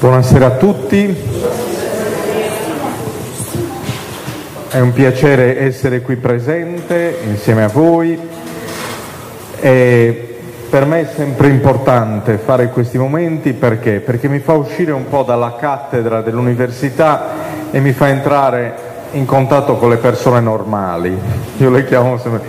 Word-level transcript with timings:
Buonasera 0.00 0.46
a 0.46 0.50
tutti, 0.52 1.14
è 4.70 4.80
un 4.80 4.94
piacere 4.94 5.58
essere 5.58 6.00
qui 6.00 6.16
presente 6.16 7.18
insieme 7.28 7.64
a 7.64 7.68
voi. 7.68 8.18
E 9.60 10.38
per 10.70 10.86
me 10.86 11.00
è 11.02 11.12
sempre 11.14 11.48
importante 11.48 12.38
fare 12.38 12.70
questi 12.70 12.96
momenti 12.96 13.52
perché? 13.52 14.00
Perché 14.00 14.26
mi 14.28 14.38
fa 14.38 14.54
uscire 14.54 14.92
un 14.92 15.06
po' 15.06 15.22
dalla 15.22 15.56
cattedra 15.60 16.22
dell'università 16.22 17.70
e 17.70 17.78
mi 17.80 17.92
fa 17.92 18.08
entrare 18.08 18.74
in 19.10 19.26
contatto 19.26 19.76
con 19.76 19.90
le 19.90 19.98
persone 19.98 20.40
normali. 20.40 21.14
Io 21.58 21.68
le 21.68 21.84
chiamo 21.84 22.16
sempre. 22.16 22.40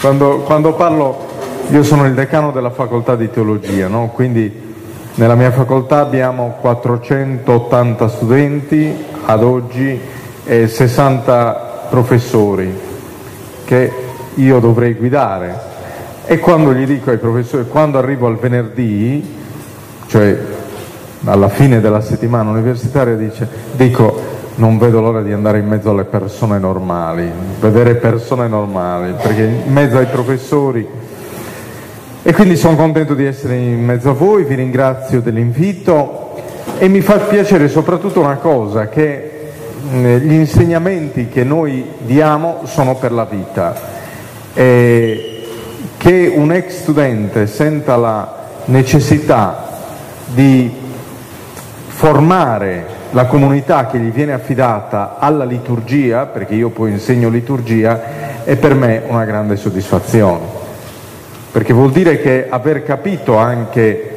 Quando, 0.00 0.42
quando 0.42 0.72
parlo, 0.74 1.26
io 1.70 1.82
sono 1.82 2.06
il 2.06 2.14
decano 2.14 2.52
della 2.52 2.70
facoltà 2.70 3.16
di 3.16 3.28
teologia, 3.28 3.88
no? 3.88 4.12
quindi 4.14 4.65
nella 5.16 5.34
mia 5.34 5.50
facoltà 5.50 6.00
abbiamo 6.00 6.56
480 6.60 8.08
studenti 8.08 9.04
ad 9.24 9.42
oggi 9.42 9.98
e 10.44 10.68
60 10.68 11.86
professori 11.88 12.78
che 13.64 13.92
io 14.34 14.58
dovrei 14.58 14.94
guidare. 14.94 15.74
E 16.26 16.38
quando 16.38 16.74
gli 16.74 16.84
dico 16.84 17.10
ai 17.10 17.18
professori, 17.18 17.66
quando 17.66 17.98
arrivo 17.98 18.26
al 18.26 18.36
venerdì, 18.36 19.36
cioè 20.06 20.38
alla 21.24 21.48
fine 21.48 21.80
della 21.80 22.02
settimana 22.02 22.50
universitaria, 22.50 23.14
dice, 23.14 23.48
dico 23.72 24.34
non 24.56 24.78
vedo 24.78 25.00
l'ora 25.00 25.22
di 25.22 25.32
andare 25.32 25.58
in 25.58 25.66
mezzo 25.66 25.90
alle 25.90 26.04
persone 26.04 26.58
normali, 26.58 27.30
vedere 27.58 27.94
persone 27.94 28.48
normali, 28.48 29.14
perché 29.20 29.42
in 29.64 29.72
mezzo 29.72 29.96
ai 29.96 30.06
professori 30.06 30.86
e 32.26 32.32
quindi 32.32 32.56
sono 32.56 32.74
contento 32.74 33.14
di 33.14 33.24
essere 33.24 33.54
in 33.54 33.84
mezzo 33.84 34.10
a 34.10 34.12
voi, 34.12 34.42
vi 34.42 34.56
ringrazio 34.56 35.20
dell'invito 35.20 36.34
e 36.76 36.88
mi 36.88 37.00
fa 37.00 37.18
piacere 37.18 37.68
soprattutto 37.68 38.18
una 38.18 38.34
cosa, 38.34 38.88
che 38.88 39.52
gli 39.92 40.32
insegnamenti 40.32 41.28
che 41.28 41.44
noi 41.44 41.86
diamo 41.98 42.62
sono 42.64 42.96
per 42.96 43.12
la 43.12 43.26
vita. 43.26 43.76
E 44.54 45.44
che 45.96 46.32
un 46.34 46.50
ex 46.50 46.80
studente 46.80 47.46
senta 47.46 47.94
la 47.94 48.34
necessità 48.64 49.68
di 50.24 50.68
formare 51.86 52.86
la 53.10 53.26
comunità 53.26 53.86
che 53.86 53.98
gli 53.98 54.10
viene 54.10 54.32
affidata 54.32 55.14
alla 55.20 55.44
liturgia, 55.44 56.26
perché 56.26 56.54
io 56.54 56.70
poi 56.70 56.90
insegno 56.90 57.28
liturgia, 57.28 58.42
è 58.42 58.56
per 58.56 58.74
me 58.74 59.02
una 59.06 59.24
grande 59.24 59.54
soddisfazione 59.54 60.55
perché 61.56 61.72
vuol 61.72 61.90
dire 61.90 62.20
che 62.20 62.48
aver 62.50 62.82
capito 62.82 63.38
anche 63.38 64.10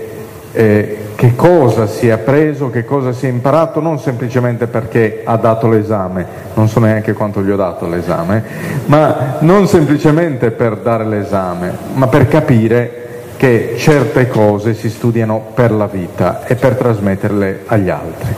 eh, 0.52 0.98
che 1.16 1.36
cosa 1.38 1.88
si 1.88 2.10
è 2.10 2.12
appreso, 2.12 2.70
che 2.70 2.84
cosa 2.84 3.14
si 3.14 3.28
è 3.28 3.30
imparato, 3.30 3.80
non 3.80 3.98
semplicemente 3.98 4.68
perché 4.68 5.22
ha 5.24 5.38
dato 5.38 5.70
l'esame, 5.70 6.26
non 6.56 6.68
so 6.68 6.82
neanche 6.82 7.14
quanto 7.14 7.42
gli 7.42 7.50
ho 7.50 7.56
dato 7.56 7.88
l'esame, 7.88 8.44
ma 8.88 9.38
non 9.40 9.70
semplicemente 9.70 10.52
per 10.52 10.80
dare 10.80 11.06
l'esame, 11.06 11.72
ma 11.94 12.08
per 12.08 12.28
capire 12.28 13.08
che 13.38 13.76
certe 13.78 14.28
cose 14.28 14.74
si 14.74 14.90
studiano 14.90 15.42
per 15.54 15.72
la 15.72 15.88
vita 15.88 16.46
e 16.46 16.56
per 16.56 16.76
trasmetterle 16.76 17.62
agli 17.68 17.90
altri. 17.90 18.36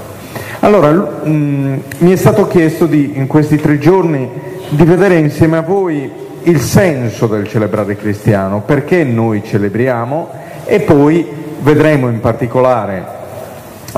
Allora, 0.60 0.92
mh, 0.92 1.28
mm, 1.28 1.78
mi 1.98 2.12
è 2.12 2.16
stato 2.16 2.46
chiesto 2.46 2.86
di, 2.86 3.14
in 3.16 3.26
questi 3.26 3.58
tre 3.58 3.80
giorni 3.80 4.30
di 4.70 4.84
vedere 4.84 5.16
insieme 5.16 5.58
a 5.58 5.62
voi 5.62 6.30
il 6.44 6.60
senso 6.60 7.28
del 7.28 7.48
celebrare 7.48 7.96
cristiano, 7.96 8.62
perché 8.62 9.04
noi 9.04 9.44
celebriamo 9.44 10.30
e 10.66 10.80
poi 10.82 11.28
vedremo 11.60 12.10
in 12.10 12.20
particolare 12.20 13.06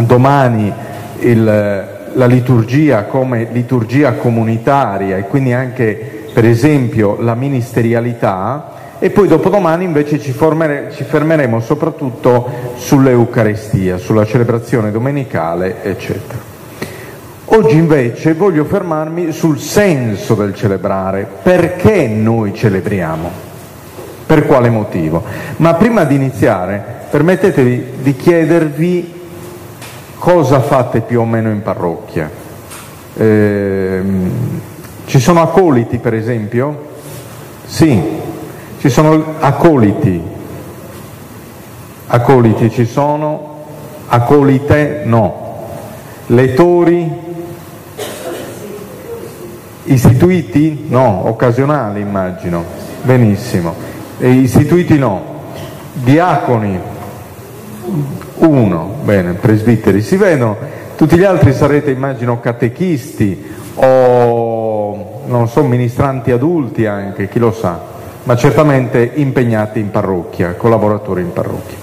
domani 0.02 0.72
il, 1.19 1.44
la 2.13 2.25
liturgia 2.25 3.03
come 3.03 3.47
liturgia 3.52 4.13
comunitaria 4.13 5.17
e 5.17 5.23
quindi 5.23 5.53
anche 5.53 6.25
per 6.33 6.45
esempio 6.45 7.22
la 7.22 7.35
ministerialità 7.35 8.72
e 9.00 9.09
poi 9.09 9.28
dopodomani 9.28 9.84
invece 9.84 10.19
ci, 10.19 10.31
formere, 10.31 10.91
ci 10.94 11.03
fermeremo 11.03 11.59
soprattutto 11.59 12.50
sull'Eucaristia, 12.75 13.97
sulla 13.97 14.25
celebrazione 14.25 14.91
domenicale 14.91 15.84
eccetera. 15.84 16.53
Oggi 17.46 17.76
invece 17.76 18.34
voglio 18.34 18.64
fermarmi 18.64 19.31
sul 19.34 19.59
senso 19.59 20.34
del 20.34 20.56
celebrare, 20.56 21.28
perché 21.44 22.08
noi 22.08 22.54
celebriamo, 22.54 23.30
per 24.26 24.46
quale 24.46 24.70
motivo. 24.70 25.24
Ma 25.58 25.74
prima 25.74 26.06
di 26.06 26.16
iniziare 26.16 27.02
permettetevi 27.09 27.86
di 28.02 28.16
chiedervi 28.16 29.22
cosa 30.18 30.62
fate 30.62 31.02
più 31.02 31.20
o 31.20 31.26
meno 31.26 31.50
in 31.50 31.62
parrocchia. 31.62 32.30
Eh, 33.16 34.02
ci 35.06 35.20
sono 35.20 35.42
accoliti 35.42 35.98
per 35.98 36.14
esempio? 36.14 36.92
Sì, 37.66 38.02
ci 38.80 38.90
sono 38.90 39.36
accoliti. 39.40 40.22
Accoliti 42.08 42.72
ci 42.72 42.86
sono, 42.86 43.66
accolite 44.08 45.02
no. 45.04 45.42
Lettori 46.28 47.32
Istituiti? 49.85 50.85
No, 50.88 51.27
occasionali 51.27 52.01
immagino. 52.01 52.63
Benissimo. 53.01 53.73
E 54.19 54.29
istituiti 54.29 54.97
no. 54.97 55.21
Diaconi? 55.94 56.79
Uno. 58.38 58.95
Bene, 59.03 59.33
presbiteri 59.33 60.01
si 60.01 60.16
vedono. 60.16 60.57
Tutti 60.95 61.17
gli 61.17 61.23
altri 61.23 61.53
sarete 61.53 61.91
immagino 61.91 62.39
catechisti 62.39 63.51
o 63.75 65.21
non 65.25 65.47
so, 65.47 65.63
ministranti 65.63 66.31
adulti 66.31 66.85
anche, 66.85 67.27
chi 67.27 67.39
lo 67.39 67.51
sa, 67.51 67.79
ma 68.23 68.35
certamente 68.35 69.11
impegnati 69.15 69.79
in 69.79 69.89
parrocchia, 69.89 70.55
collaboratori 70.55 71.21
in 71.21 71.33
parrocchia. 71.33 71.82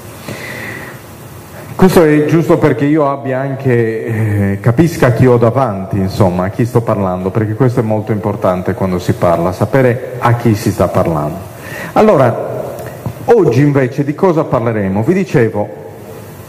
Questo 1.80 2.04
è 2.04 2.26
giusto 2.26 2.58
perché 2.58 2.84
io 2.84 3.10
abbia 3.10 3.40
anche, 3.40 4.04
eh, 4.04 4.58
capisca 4.60 5.14
chi 5.14 5.24
ho 5.24 5.38
davanti, 5.38 5.96
insomma, 5.96 6.44
a 6.44 6.48
chi 6.50 6.66
sto 6.66 6.82
parlando, 6.82 7.30
perché 7.30 7.54
questo 7.54 7.80
è 7.80 7.82
molto 7.82 8.12
importante 8.12 8.74
quando 8.74 8.98
si 8.98 9.14
parla, 9.14 9.50
sapere 9.50 10.16
a 10.18 10.34
chi 10.34 10.54
si 10.54 10.72
sta 10.72 10.88
parlando. 10.88 11.38
Allora, 11.94 12.74
oggi 13.24 13.62
invece 13.62 14.04
di 14.04 14.14
cosa 14.14 14.44
parleremo? 14.44 15.02
Vi 15.02 15.14
dicevo, 15.14 15.68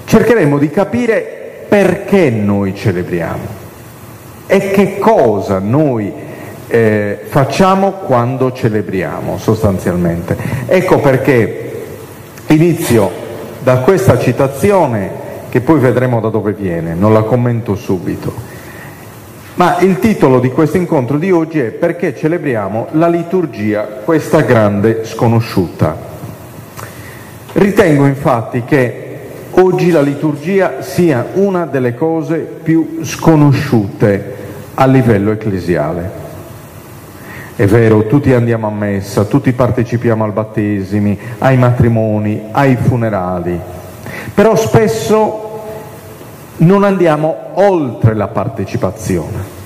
cercheremo 0.04 0.58
di 0.58 0.70
capire 0.70 1.64
perché 1.66 2.30
noi 2.30 2.76
celebriamo 2.76 3.46
e 4.48 4.72
che 4.72 5.00
cosa 5.00 5.60
noi 5.60 6.12
eh, 6.68 7.20
facciamo 7.30 7.92
quando 8.06 8.52
celebriamo 8.52 9.38
sostanzialmente. 9.38 10.36
Ecco 10.66 11.00
perché 11.00 11.84
inizio 12.48 13.30
da 13.64 13.78
questa 13.80 14.18
citazione 14.18 15.30
che 15.50 15.62
poi 15.62 15.80
vedremo 15.80 16.20
da 16.20 16.30
dove 16.30 16.54
viene, 16.54 16.94
non 16.94 17.14
la 17.14 17.24
commento 17.24 17.76
subito. 17.76 18.34
Ma 19.56 19.80
il 19.80 20.00
titolo 20.00 20.40
di 20.40 20.50
questo 20.50 20.78
incontro 20.78 21.18
di 21.18 21.30
oggi 21.30 21.60
è 21.60 21.72
Perché 21.72 22.16
celebriamo 22.16 22.88
la 22.92 23.08
liturgia, 23.08 23.84
questa 24.04 24.42
grande 24.42 25.04
sconosciuta. 25.04 26.10
Ritengo 27.54 28.06
infatti 28.06 28.64
che 28.64 29.20
oggi 29.52 29.92
la 29.92 30.02
liturgia 30.02 30.82
sia 30.82 31.28
una 31.34 31.66
delle 31.66 31.96
cose 31.96 32.38
più 32.38 33.00
sconosciute 33.02 34.36
a 34.74 34.86
livello 34.86 35.32
ecclesiale. 35.32 36.21
È 37.62 37.68
vero, 37.68 38.08
tutti 38.08 38.34
andiamo 38.34 38.66
a 38.66 38.72
messa, 38.72 39.26
tutti 39.26 39.54
partecipiamo 39.54 40.24
al 40.24 40.32
battesimi, 40.32 41.16
ai 41.38 41.58
matrimoni, 41.58 42.46
ai 42.50 42.76
funerali, 42.76 43.56
però 44.34 44.56
spesso 44.56 45.60
non 46.58 46.84
andiamo 46.84 47.36
oltre 47.54 48.16
la 48.16 48.30
partecipazione. 48.30 49.60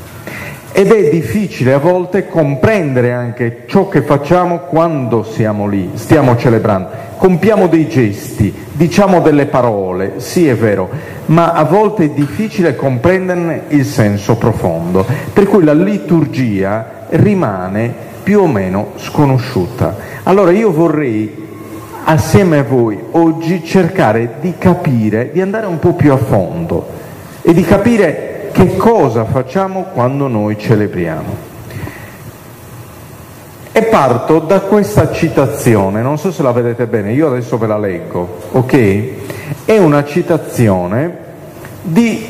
Ed 0.74 0.92
è 0.92 1.09
difficile 1.09 1.71
a 1.71 1.77
volte 1.77 2.27
comprendere 2.27 3.13
anche 3.13 3.63
ciò 3.65 3.88
che 3.88 4.01
facciamo 4.01 4.57
quando 4.68 5.24
siamo 5.24 5.65
lì, 5.65 5.91
stiamo 5.94 6.36
celebrando. 6.36 6.89
Compiamo 7.15 7.68
dei 7.68 7.88
gesti, 7.88 8.53
diciamo 8.74 9.21
delle 9.21 9.45
parole, 9.45 10.15
sì 10.18 10.50
è 10.50 10.56
vero, 10.57 10.89
ma 11.27 11.53
a 11.53 11.63
volte 11.63 12.03
è 12.03 12.09
difficile 12.09 12.75
comprenderne 12.75 13.62
il 13.69 13.86
senso 13.86 14.36
profondo, 14.36 15.06
per 15.31 15.48
cui 15.48 15.63
la 15.63 15.71
liturgia 15.71 16.94
rimane 17.09 17.93
più 18.23 18.41
o 18.41 18.47
meno 18.47 18.93
sconosciuta. 18.97 19.95
Allora 20.23 20.51
io 20.51 20.71
vorrei 20.71 21.43
assieme 22.05 22.59
a 22.59 22.63
voi 22.63 22.99
oggi 23.11 23.63
cercare 23.63 24.35
di 24.39 24.55
capire, 24.57 25.31
di 25.31 25.41
andare 25.41 25.65
un 25.65 25.79
po' 25.79 25.93
più 25.93 26.11
a 26.11 26.17
fondo 26.17 26.87
e 27.41 27.53
di 27.53 27.63
capire 27.63 28.49
che 28.51 28.77
cosa 28.77 29.25
facciamo 29.25 29.87
quando 29.93 30.27
noi 30.27 30.57
celebriamo. 30.57 31.53
E 33.71 33.83
parto 33.83 34.39
da 34.39 34.61
questa 34.61 35.11
citazione, 35.11 36.01
non 36.01 36.17
so 36.17 36.31
se 36.31 36.41
la 36.41 36.53
vedete 36.53 36.87
bene, 36.87 37.11
io 37.11 37.27
adesso 37.27 37.57
ve 37.57 37.67
la 37.67 37.77
leggo, 37.77 38.43
ok? 38.51 39.03
È 39.65 39.77
una 39.77 40.05
citazione 40.05 41.17
di 41.81 42.25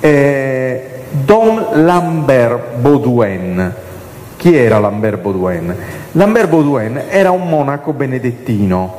eh, 0.00 0.87
Dom 1.28 1.84
Lambert 1.84 2.76
Baudouin. 2.76 3.74
Chi 4.38 4.56
era 4.56 4.78
Lambert 4.78 5.20
Baudouin? 5.20 5.76
Lambert 6.12 6.48
Baudouin 6.48 7.02
era 7.10 7.32
un 7.32 7.46
monaco 7.46 7.92
benedettino, 7.92 8.94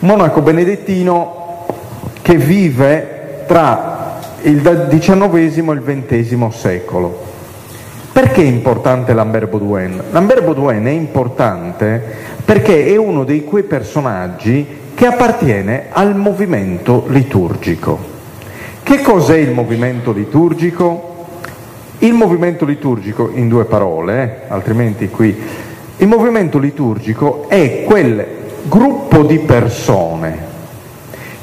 monaco 0.00 0.40
benedettino 0.40 1.64
che 2.20 2.34
vive 2.34 3.44
tra 3.46 4.18
il 4.42 4.88
XIX 4.88 5.34
e 5.34 5.40
il 5.44 5.84
XX 5.86 6.48
secolo. 6.48 7.16
Perché 8.10 8.42
è 8.42 8.46
importante 8.46 9.14
Lambert 9.14 9.48
Baudouin? 9.48 10.02
Lambert 10.10 10.42
Baudouin 10.42 10.84
è 10.84 10.90
importante 10.90 12.02
perché 12.44 12.86
è 12.86 12.96
uno 12.96 13.22
di 13.22 13.44
quei 13.44 13.62
personaggi 13.62 14.66
che 14.96 15.06
appartiene 15.06 15.90
al 15.90 16.16
movimento 16.16 17.04
liturgico. 17.06 18.14
Che 18.82 19.00
cos'è 19.00 19.36
il 19.36 19.52
movimento 19.52 20.10
liturgico? 20.10 21.14
Il 21.98 22.12
movimento 22.12 22.64
liturgico, 22.64 23.30
in 23.32 23.48
due 23.48 23.64
parole, 23.64 24.22
eh, 24.22 24.52
altrimenti 24.52 25.08
qui, 25.08 25.36
il 25.98 26.06
movimento 26.06 26.58
liturgico 26.58 27.48
è 27.48 27.84
quel 27.84 28.26
gruppo 28.64 29.22
di 29.22 29.38
persone 29.38 30.54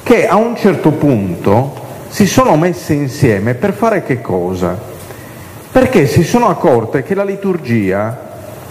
che 0.03 0.27
a 0.27 0.35
un 0.35 0.55
certo 0.55 0.91
punto 0.91 1.81
si 2.09 2.27
sono 2.27 2.55
messe 2.55 2.93
insieme 2.93 3.55
per 3.55 3.73
fare 3.73 4.03
che 4.03 4.21
cosa? 4.21 4.91
perché 5.73 6.05
si 6.05 6.21
sono 6.21 6.49
accorte 6.49 7.01
che 7.01 7.15
la 7.15 7.23
liturgia 7.23 8.15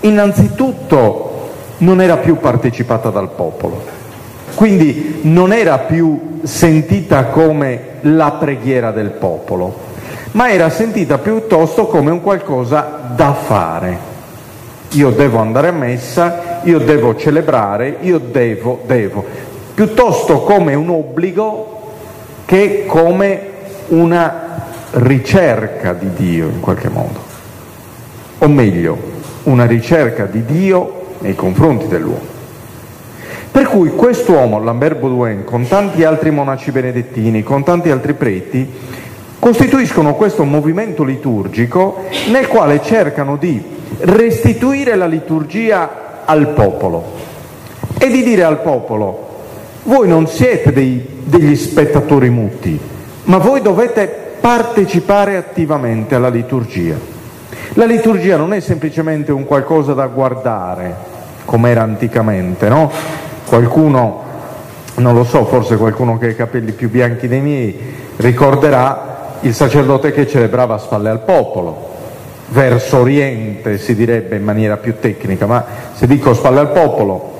innanzitutto 0.02 1.50
non 1.78 2.00
era 2.00 2.19
più 2.19 2.37
partecipata 2.37 3.11
dal 3.11 3.31
popolo, 3.31 3.82
quindi 4.55 5.19
non 5.23 5.52
era 5.52 5.78
più 5.78 6.38
sentita 6.44 7.25
come 7.25 7.96
la 8.02 8.37
preghiera 8.38 8.93
del 8.93 9.11
popolo, 9.11 9.81
ma 10.32 10.50
era 10.50 10.70
sentita 10.70 11.19
piuttosto 11.19 11.87
come 11.87 12.11
un 12.11 12.20
qualcosa 12.20 13.12
da 13.14 13.32
fare. 13.34 14.11
Io 14.90 15.11
devo 15.11 15.38
andare 15.38 15.69
a 15.69 15.73
messa, 15.73 16.61
io 16.64 16.79
devo 16.79 17.17
celebrare, 17.17 17.99
io 18.00 18.19
devo, 18.19 18.82
devo, 18.84 19.25
piuttosto 19.75 20.40
come 20.40 20.75
un 20.75 20.90
obbligo 20.90 21.81
che 22.44 22.84
come 22.87 23.50
una 23.88 24.50
ricerca 24.90 25.94
di 25.94 26.12
Dio 26.14 26.46
in 26.49 26.61
qualche 26.61 26.88
modo, 26.88 27.20
o 28.38 28.49
meglio, 28.49 29.11
una 29.44 29.64
ricerca 29.64 30.25
di 30.25 30.44
Dio 30.44 31.06
nei 31.20 31.35
confronti 31.35 31.88
dell'uomo. 31.88 32.31
Per 33.50 33.64
cui 33.64 33.90
quest'uomo, 33.90 34.62
Lambert 34.62 34.99
Baudouin, 34.99 35.44
con 35.44 35.67
tanti 35.67 36.05
altri 36.05 36.31
monaci 36.31 36.70
benedettini, 36.70 37.43
con 37.43 37.62
tanti 37.64 37.90
altri 37.90 38.14
preti, 38.14 38.70
costituiscono 39.43 40.15
questo 40.15 40.44
movimento 40.44 41.03
liturgico 41.03 42.05
nel 42.31 42.47
quale 42.47 42.81
cercano 42.81 43.35
di 43.35 43.61
restituire 44.03 44.94
la 44.94 45.06
liturgia 45.06 46.23
al 46.25 46.50
popolo 46.50 47.15
e 47.99 48.09
di 48.09 48.23
dire 48.23 48.44
al 48.44 48.61
popolo, 48.61 49.31
voi 49.83 50.06
non 50.06 50.29
siete 50.29 50.73
dei, 50.73 51.05
degli 51.25 51.56
spettatori 51.56 52.31
muti, 52.31 52.79
ma 53.25 53.39
voi 53.39 53.61
dovete 53.62 54.37
partecipare 54.39 55.37
attivamente 55.37 56.15
alla 56.15 56.29
liturgia. 56.29 56.95
La 57.73 57.85
liturgia 57.85 58.37
non 58.37 58.53
è 58.53 58.61
semplicemente 58.61 59.33
un 59.33 59.45
qualcosa 59.45 59.93
da 59.93 60.06
guardare, 60.06 60.95
come 61.47 61.71
era 61.71 61.83
anticamente, 61.83 62.69
no? 62.69 62.93
Qualcuno, 63.49 64.23
non 64.99 65.17
lo 65.17 65.25
so, 65.25 65.45
forse 65.47 65.77
qualcuno 65.77 66.17
che 66.17 66.27
ha 66.27 66.31
i 66.31 66.37
capelli 66.37 66.71
più 66.71 66.88
bianchi 66.88 67.27
dei 67.27 67.41
miei, 67.41 67.77
ricorderà 68.19 69.11
il 69.43 69.55
sacerdote 69.55 70.12
che 70.12 70.27
celebrava 70.27 70.75
a 70.75 70.79
spalle 70.79 71.11
al 71.11 71.21
popolo, 71.21 71.91
verso 72.49 72.99
oriente 72.99 73.79
si 73.79 73.94
direbbe 73.94 74.37
in 74.37 74.44
maniera 74.44 74.77
più 74.77 74.99
tecnica, 74.99 75.47
ma 75.47 75.65
se 75.94 76.06
dico 76.06 76.35
spalle 76.35 76.61
al 76.61 76.71
popolo 76.71 77.31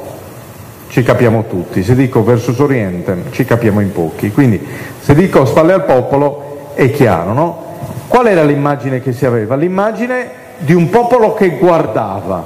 ci 0.89 1.03
capiamo 1.03 1.45
tutti, 1.49 1.83
se 1.83 1.95
dico 1.95 2.25
verso 2.25 2.55
oriente 2.63 3.25
ci 3.31 3.45
capiamo 3.45 3.81
in 3.81 3.93
pochi, 3.93 4.33
quindi 4.33 4.67
se 5.01 5.15
dico 5.15 5.45
spalle 5.45 5.75
al 5.75 5.85
popolo 5.85 6.71
è 6.75 6.91
chiaro, 6.91 7.33
no? 7.33 7.63
Qual 8.09 8.27
era 8.27 8.43
l'immagine 8.43 9.01
che 9.01 9.13
si 9.13 9.25
aveva? 9.25 9.55
L'immagine 9.55 10.41
di 10.59 10.75
un 10.75 10.91
popolo 10.91 11.35
che 11.35 11.51
guardava, 11.51 12.45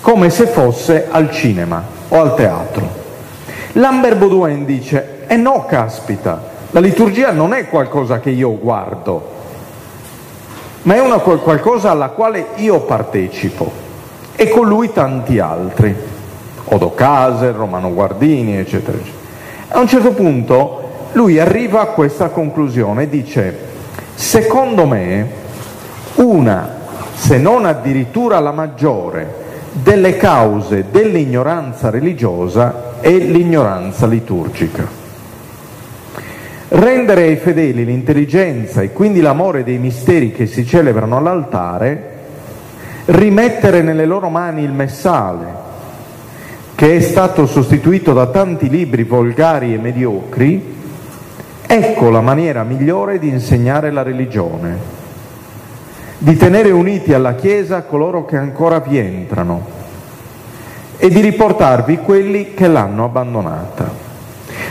come 0.00 0.30
se 0.30 0.46
fosse 0.46 1.06
al 1.10 1.30
cinema 1.30 1.82
o 2.08 2.20
al 2.20 2.34
teatro. 2.34 3.00
Lambert 3.72 4.16
Baudouin 4.16 4.64
dice, 4.64 5.20
e 5.26 5.34
eh 5.34 5.36
no 5.36 5.64
caspita, 5.66 6.50
la 6.72 6.80
liturgia 6.80 7.32
non 7.32 7.52
è 7.52 7.68
qualcosa 7.68 8.18
che 8.18 8.30
io 8.30 8.58
guardo, 8.58 9.28
ma 10.82 10.94
è 10.94 11.00
una 11.00 11.18
qualcosa 11.18 11.90
alla 11.90 12.08
quale 12.08 12.46
io 12.56 12.80
partecipo 12.80 13.70
e 14.34 14.48
con 14.48 14.66
lui 14.66 14.90
tanti 14.90 15.38
altri, 15.38 15.94
Odo 16.64 16.94
Caser, 16.94 17.54
Romano 17.54 17.92
Guardini, 17.92 18.56
eccetera, 18.56 18.96
eccetera. 18.96 19.20
A 19.68 19.80
un 19.80 19.86
certo 19.86 20.12
punto 20.12 20.80
lui 21.12 21.38
arriva 21.38 21.82
a 21.82 21.86
questa 21.88 22.30
conclusione, 22.30 23.06
dice, 23.06 23.54
secondo 24.14 24.86
me 24.86 25.28
una, 26.14 26.76
se 27.14 27.36
non 27.36 27.66
addirittura 27.66 28.40
la 28.40 28.52
maggiore, 28.52 29.40
delle 29.72 30.16
cause 30.16 30.86
dell'ignoranza 30.90 31.90
religiosa 31.90 32.94
è 33.00 33.10
l'ignoranza 33.10 34.06
liturgica. 34.06 35.01
Rendere 36.74 37.24
ai 37.24 37.36
fedeli 37.36 37.84
l'intelligenza 37.84 38.82
e 38.82 38.92
quindi 38.92 39.20
l'amore 39.20 39.62
dei 39.62 39.78
misteri 39.78 40.32
che 40.32 40.46
si 40.46 40.64
celebrano 40.64 41.16
all'altare, 41.16 42.10
rimettere 43.06 43.82
nelle 43.82 44.06
loro 44.06 44.28
mani 44.28 44.62
il 44.62 44.72
messale, 44.72 45.46
che 46.74 46.96
è 46.96 47.00
stato 47.00 47.46
sostituito 47.46 48.12
da 48.12 48.26
tanti 48.26 48.68
libri 48.68 49.04
volgari 49.04 49.74
e 49.74 49.78
mediocri, 49.78 50.80
Ecco 51.74 52.10
la 52.10 52.20
maniera 52.20 52.64
migliore 52.64 53.18
di 53.18 53.28
insegnare 53.28 53.90
la 53.90 54.02
religione, 54.02 54.76
di 56.18 56.36
tenere 56.36 56.70
uniti 56.70 57.14
alla 57.14 57.34
Chiesa 57.34 57.84
coloro 57.84 58.26
che 58.26 58.36
ancora 58.36 58.78
vi 58.80 58.98
entrano 58.98 59.66
e 60.98 61.08
di 61.08 61.20
riportarvi 61.20 61.96
quelli 61.96 62.52
che 62.52 62.68
l'hanno 62.68 63.04
abbandonata. 63.04 64.01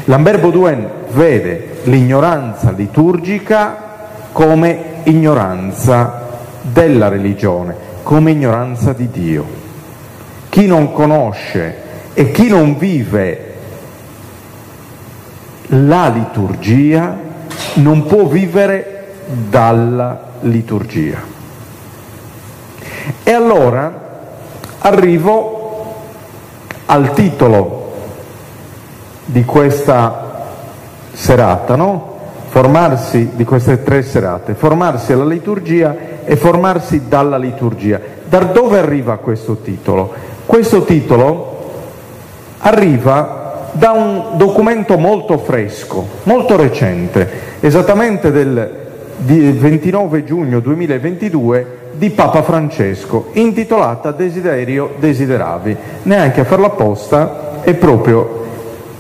Lambert 0.05 0.39
Baudouin 0.39 0.89
vede 1.11 1.79
l'ignoranza 1.83 2.71
liturgica 2.71 3.89
come 4.31 5.01
ignoranza 5.03 6.27
della 6.61 7.07
religione, 7.07 7.75
come 8.03 8.31
ignoranza 8.31 8.93
di 8.93 9.09
Dio. 9.11 9.45
Chi 10.49 10.65
non 10.65 10.91
conosce 10.91 11.75
e 12.13 12.31
chi 12.31 12.47
non 12.47 12.77
vive 12.77 13.53
la 15.67 16.09
liturgia 16.09 17.17
non 17.75 18.05
può 18.05 18.25
vivere 18.25 19.13
dalla 19.49 20.19
liturgia. 20.41 21.19
E 23.23 23.31
allora 23.31 24.09
arrivo 24.79 25.95
al 26.85 27.13
titolo 27.13 27.80
di 29.25 29.45
questa 29.45 30.45
serata, 31.13 31.75
no? 31.75 32.09
Formarsi 32.49 33.31
di 33.35 33.45
queste 33.45 33.83
tre 33.83 34.01
serate, 34.01 34.53
formarsi 34.53 35.13
alla 35.13 35.25
liturgia 35.25 35.95
e 36.25 36.35
formarsi 36.35 37.07
dalla 37.07 37.37
liturgia. 37.37 37.99
Da 38.27 38.39
dove 38.39 38.77
arriva 38.77 39.17
questo 39.17 39.57
titolo? 39.57 40.13
Questo 40.45 40.83
titolo 40.83 41.71
arriva 42.59 43.69
da 43.73 43.91
un 43.91 44.37
documento 44.37 44.97
molto 44.97 45.37
fresco, 45.37 46.05
molto 46.23 46.57
recente, 46.57 47.29
esattamente 47.61 48.31
del 48.31 48.79
29 49.17 50.25
giugno 50.25 50.59
2022 50.59 51.79
di 51.93 52.09
Papa 52.09 52.41
Francesco, 52.41 53.27
intitolata 53.33 54.11
Desiderio 54.11 54.95
Desideravi. 54.97 55.77
Neanche 56.03 56.41
a 56.41 56.45
farla 56.45 56.67
apposta, 56.67 57.61
è 57.61 57.73
proprio 57.75 58.40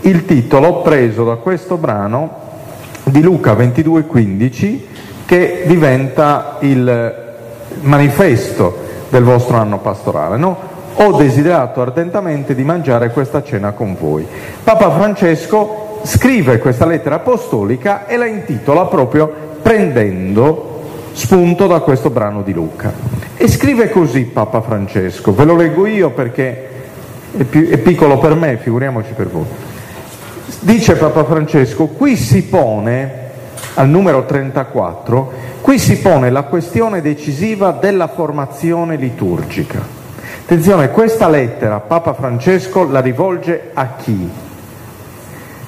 il 0.01 0.25
titolo 0.25 0.81
preso 0.81 1.23
da 1.23 1.35
questo 1.35 1.77
brano 1.77 2.39
di 3.03 3.21
Luca 3.21 3.53
22,15 3.53 4.79
che 5.25 5.63
diventa 5.65 6.57
il 6.59 7.29
manifesto 7.81 8.77
del 9.09 9.23
vostro 9.23 9.57
anno 9.57 9.79
pastorale. 9.79 10.37
No? 10.37 10.69
ho 10.93 11.13
desiderato 11.13 11.81
ardentemente 11.81 12.53
di 12.53 12.63
mangiare 12.63 13.11
questa 13.11 13.43
cena 13.43 13.71
con 13.71 13.95
voi. 13.99 14.25
Papa 14.63 14.91
Francesco 14.91 15.99
scrive 16.03 16.59
questa 16.59 16.85
lettera 16.85 17.15
apostolica 17.15 18.05
e 18.07 18.17
la 18.17 18.25
intitola 18.25 18.85
proprio 18.85 19.31
prendendo 19.61 20.79
spunto 21.13 21.67
da 21.67 21.79
questo 21.79 22.09
brano 22.09 22.41
di 22.41 22.53
Luca. 22.53 22.93
E 23.35 23.47
scrive 23.47 23.89
così 23.89 24.23
Papa 24.23 24.61
Francesco, 24.61 25.33
ve 25.33 25.45
lo 25.45 25.55
leggo 25.55 25.85
io 25.85 26.11
perché 26.11 26.69
è, 27.35 27.43
più, 27.43 27.69
è 27.69 27.77
piccolo 27.77 28.17
per 28.17 28.35
me, 28.35 28.57
figuriamoci 28.57 29.13
per 29.15 29.27
voi. 29.27 29.45
Dice 30.63 30.95
Papa 30.95 31.23
Francesco, 31.23 31.87
qui 31.87 32.15
si 32.15 32.43
pone 32.43 33.29
al 33.73 33.89
numero 33.89 34.25
34, 34.25 35.31
qui 35.59 35.79
si 35.79 35.97
pone 35.97 36.29
la 36.29 36.43
questione 36.43 37.01
decisiva 37.01 37.71
della 37.71 38.07
formazione 38.07 38.95
liturgica. 38.95 39.83
Attenzione, 40.43 40.91
questa 40.91 41.27
lettera 41.29 41.79
Papa 41.79 42.13
Francesco 42.13 42.87
la 42.87 43.01
rivolge 43.01 43.71
a 43.73 43.95
chi? 43.95 44.29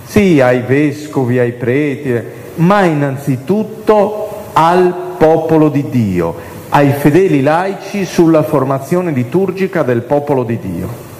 Sì, 0.06 0.40
ai 0.40 0.60
vescovi, 0.60 1.40
ai 1.40 1.54
preti, 1.54 2.14
ma 2.58 2.84
innanzitutto 2.84 4.52
al 4.54 5.16
popolo 5.18 5.70
di 5.70 5.90
Dio, 5.90 6.36
ai 6.70 6.92
fedeli 6.92 7.42
laici 7.42 8.06
sulla 8.06 8.44
formazione 8.44 9.10
liturgica 9.10 9.82
del 9.82 10.04
popolo 10.04 10.44
di 10.44 10.60
Dio. 10.60 11.13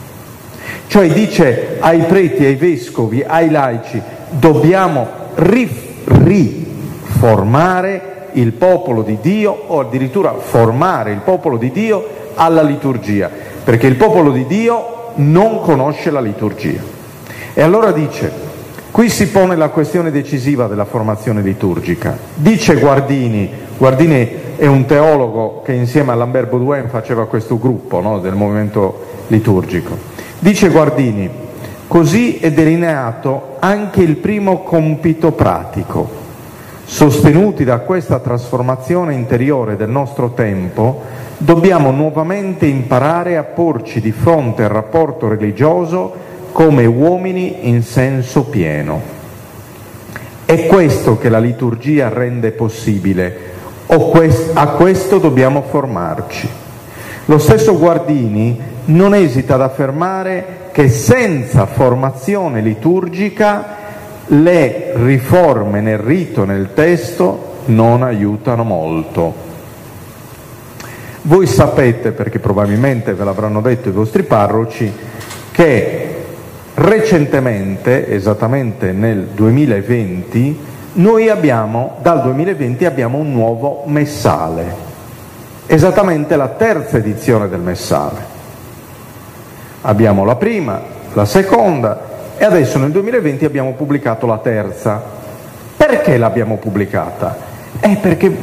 Cioè 0.94 1.10
dice 1.12 1.78
ai 1.80 2.02
preti, 2.02 2.46
ai 2.46 2.54
vescovi, 2.54 3.24
ai 3.26 3.50
laici, 3.50 4.00
dobbiamo 4.30 5.08
riformare 7.18 8.28
il 8.34 8.52
popolo 8.52 9.02
di 9.02 9.18
Dio 9.20 9.64
o 9.70 9.80
addirittura 9.80 10.36
formare 10.36 11.12
il 11.12 11.22
popolo 11.22 11.58
di 11.58 11.72
Dio 11.72 12.06
alla 12.36 12.62
liturgia, 12.62 13.28
perché 13.64 13.88
il 13.88 13.96
popolo 13.96 14.30
di 14.30 14.46
Dio 14.46 15.14
non 15.16 15.62
conosce 15.62 16.12
la 16.12 16.22
liturgia. 16.22 16.84
E 17.56 17.62
allora 17.64 17.92
dice, 17.92 18.32
qui 18.92 19.10
si 19.10 19.30
pone 19.30 19.56
la 19.56 19.70
questione 19.70 20.12
decisiva 20.12 20.68
della 20.68 20.86
formazione 20.86 21.42
liturgica. 21.42 22.16
Dice 22.36 22.76
Guardini, 22.76 23.50
Guardini 23.80 24.30
è 24.58 24.68
un 24.68 24.86
teologo 24.86 25.64
che 25.66 25.74
insieme 25.74 26.12
a 26.12 26.16
Lambert 26.16 26.52
Baudouin 26.52 26.88
faceva 26.88 27.26
questo 27.26 27.58
gruppo 27.58 28.00
no, 28.00 28.20
del 28.20 28.36
movimento 28.36 29.24
liturgico. 29.30 30.13
Dice 30.44 30.68
Guardini, 30.68 31.30
così 31.88 32.40
è 32.40 32.52
delineato 32.52 33.56
anche 33.60 34.02
il 34.02 34.18
primo 34.18 34.62
compito 34.64 35.32
pratico. 35.32 36.06
Sostenuti 36.84 37.64
da 37.64 37.80
questa 37.80 38.20
trasformazione 38.20 39.14
interiore 39.14 39.78
del 39.78 39.88
nostro 39.88 40.32
tempo, 40.32 41.02
dobbiamo 41.38 41.92
nuovamente 41.92 42.66
imparare 42.66 43.38
a 43.38 43.44
porci 43.44 44.02
di 44.02 44.12
fronte 44.12 44.64
al 44.64 44.70
rapporto 44.70 45.30
religioso 45.30 46.14
come 46.52 46.86
uomini 46.88 47.70
in 47.70 47.82
senso 47.82 48.44
pieno. 48.44 49.02
È 50.44 50.66
questo 50.66 51.18
che 51.18 51.30
la 51.30 51.40
liturgia 51.40 52.10
rende 52.10 52.52
possibile, 52.52 53.38
a 53.86 54.68
questo 54.72 55.20
dobbiamo 55.20 55.62
formarci. 55.62 56.63
Lo 57.26 57.38
stesso 57.38 57.78
Guardini 57.78 58.60
non 58.86 59.16
esita 59.16 59.54
ad 59.56 59.62
affermare 59.62 60.70
che 60.74 60.90
senza 60.90 61.66
formazione 61.66 62.60
liturgica 62.60 63.78
le 64.28 64.92
riforme 64.96 65.80
nel 65.80 66.00
rito, 66.00 66.44
nel 66.44 66.74
testo, 66.74 67.52
non 67.66 68.04
aiutano 68.04 68.64
molto. 68.64 69.34
Voi 71.22 71.48
sapete, 71.48 72.12
perché 72.12 72.40
probabilmente 72.40 73.14
ve 73.14 73.24
l'avranno 73.24 73.62
detto 73.62 73.88
i 73.88 73.94
vostri 73.94 74.24
parroci, 74.24 74.92
che 75.52 76.16
recentemente, 76.74 78.10
esattamente 78.10 78.92
nel 78.92 79.28
2020, 79.34 80.60
noi 80.94 81.30
abbiamo, 81.30 81.98
dal 82.02 82.22
2020 82.22 82.84
abbiamo 82.84 83.18
un 83.18 83.32
nuovo 83.32 83.84
messale, 83.86 84.92
esattamente 85.66 86.36
la 86.36 86.50
terza 86.50 86.98
edizione 86.98 87.48
del 87.48 87.60
messale. 87.60 88.32
Abbiamo 89.82 90.24
la 90.24 90.36
prima, 90.36 90.82
la 91.14 91.26
seconda 91.26 92.12
e 92.38 92.46
adesso 92.46 92.78
nel 92.78 92.92
2020 92.92 93.46
abbiamo 93.46 93.74
pubblicato 93.74 94.26
la 94.26 94.38
terza. 94.38 95.02
Perché 95.76 96.18
l'abbiamo 96.18 96.58
pubblicata? 96.58 97.38
È 97.80 97.98
perché 97.98 98.36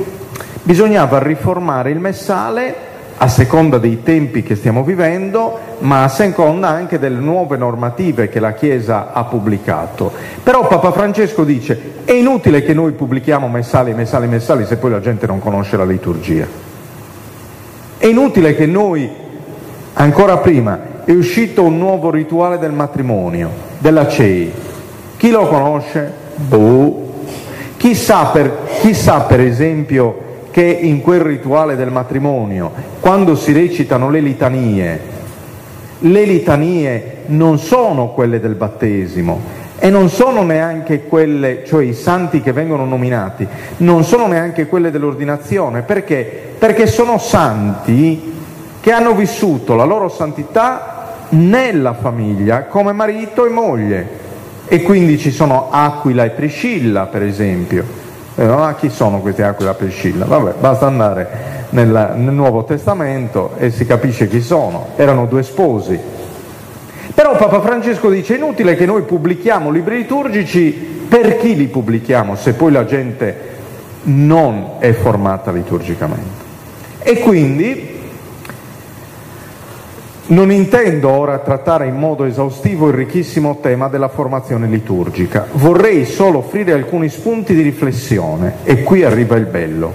bisognava 0.62 1.18
riformare 1.18 1.90
il 1.90 1.98
messale 1.98 2.88
a 3.22 3.28
seconda 3.28 3.76
dei 3.76 4.02
tempi 4.02 4.42
che 4.42 4.54
stiamo 4.54 4.82
vivendo, 4.82 5.58
ma 5.80 6.04
a 6.04 6.08
seconda 6.08 6.68
anche 6.68 6.98
delle 6.98 7.18
nuove 7.18 7.58
normative 7.58 8.28
che 8.28 8.40
la 8.40 8.52
Chiesa 8.52 9.12
ha 9.12 9.24
pubblicato. 9.24 10.10
Però 10.42 10.66
Papa 10.66 10.92
Francesco 10.92 11.44
dice 11.44 12.02
è 12.04 12.12
inutile 12.12 12.62
che 12.62 12.72
noi 12.72 12.92
pubblichiamo 12.92 13.48
messali, 13.48 13.92
messali, 13.92 14.26
messali 14.26 14.64
se 14.64 14.76
poi 14.76 14.92
la 14.92 15.00
gente 15.00 15.26
non 15.26 15.38
conosce 15.38 15.76
la 15.76 15.84
liturgia. 15.84 16.69
È 18.00 18.06
inutile 18.06 18.54
che 18.54 18.64
noi, 18.64 19.06
ancora 19.92 20.38
prima, 20.38 21.04
è 21.04 21.10
uscito 21.10 21.64
un 21.64 21.76
nuovo 21.76 22.10
rituale 22.10 22.56
del 22.56 22.72
matrimonio, 22.72 23.50
della 23.76 24.08
CEI. 24.08 24.50
Chi 25.18 25.30
lo 25.30 25.46
conosce? 25.46 26.10
Boh. 26.36 27.12
Chi 27.76 27.94
sa, 27.94 28.30
per, 28.32 28.68
chi 28.80 28.96
per 29.28 29.40
esempio 29.40 30.18
che 30.50 30.62
in 30.62 31.02
quel 31.02 31.20
rituale 31.20 31.76
del 31.76 31.90
matrimonio, 31.90 32.72
quando 33.00 33.36
si 33.36 33.52
recitano 33.52 34.08
le 34.08 34.20
litanie, 34.20 35.00
le 35.98 36.24
litanie 36.24 37.16
non 37.26 37.58
sono 37.58 38.12
quelle 38.14 38.40
del 38.40 38.54
battesimo 38.54 39.42
e 39.78 39.90
non 39.90 40.08
sono 40.08 40.42
neanche 40.42 41.02
quelle, 41.02 41.64
cioè 41.66 41.84
i 41.84 41.92
santi 41.92 42.40
che 42.40 42.52
vengono 42.52 42.86
nominati, 42.86 43.46
non 43.78 44.04
sono 44.04 44.26
neanche 44.26 44.66
quelle 44.66 44.90
dell'ordinazione, 44.90 45.82
perché? 45.82 46.48
Perché 46.60 46.86
sono 46.86 47.16
santi 47.16 48.34
che 48.80 48.92
hanno 48.92 49.14
vissuto 49.14 49.74
la 49.74 49.84
loro 49.84 50.10
santità 50.10 51.14
nella 51.30 51.94
famiglia 51.94 52.64
come 52.64 52.92
marito 52.92 53.46
e 53.46 53.48
moglie. 53.48 54.08
E 54.66 54.82
quindi 54.82 55.16
ci 55.16 55.30
sono 55.30 55.68
Aquila 55.70 56.24
e 56.24 56.30
Priscilla, 56.30 57.06
per 57.06 57.22
esempio. 57.22 57.82
Eh, 58.34 58.44
ah, 58.44 58.74
chi 58.74 58.90
sono 58.90 59.20
questi 59.20 59.40
Aquila 59.40 59.70
e 59.70 59.74
Priscilla? 59.74 60.26
Vabbè, 60.26 60.56
basta 60.60 60.84
andare 60.84 61.28
nel, 61.70 62.12
nel 62.16 62.34
Nuovo 62.34 62.64
Testamento 62.64 63.52
e 63.56 63.70
si 63.70 63.86
capisce 63.86 64.28
chi 64.28 64.42
sono. 64.42 64.88
Erano 64.96 65.24
due 65.24 65.42
sposi. 65.42 65.98
Però 67.14 67.36
Papa 67.36 67.62
Francesco 67.62 68.10
dice 68.10 68.34
inutile 68.34 68.76
che 68.76 68.84
noi 68.84 69.00
pubblichiamo 69.04 69.70
libri 69.70 69.96
liturgici, 69.96 70.70
per 71.08 71.38
chi 71.38 71.56
li 71.56 71.68
pubblichiamo 71.68 72.36
se 72.36 72.52
poi 72.52 72.70
la 72.70 72.84
gente 72.84 73.48
non 74.02 74.72
è 74.78 74.92
formata 74.92 75.50
liturgicamente? 75.50 76.39
E 77.02 77.18
quindi 77.20 77.98
non 80.30 80.52
intendo 80.52 81.10
ora 81.10 81.38
trattare 81.38 81.86
in 81.86 81.96
modo 81.96 82.24
esaustivo 82.24 82.88
il 82.88 82.94
ricchissimo 82.94 83.58
tema 83.60 83.88
della 83.88 84.08
formazione 84.08 84.68
liturgica, 84.68 85.48
vorrei 85.52 86.04
solo 86.04 86.38
offrire 86.38 86.72
alcuni 86.72 87.08
spunti 87.08 87.54
di 87.54 87.62
riflessione 87.62 88.58
e 88.62 88.82
qui 88.82 89.02
arriva 89.02 89.36
il 89.36 89.46
bello. 89.46 89.92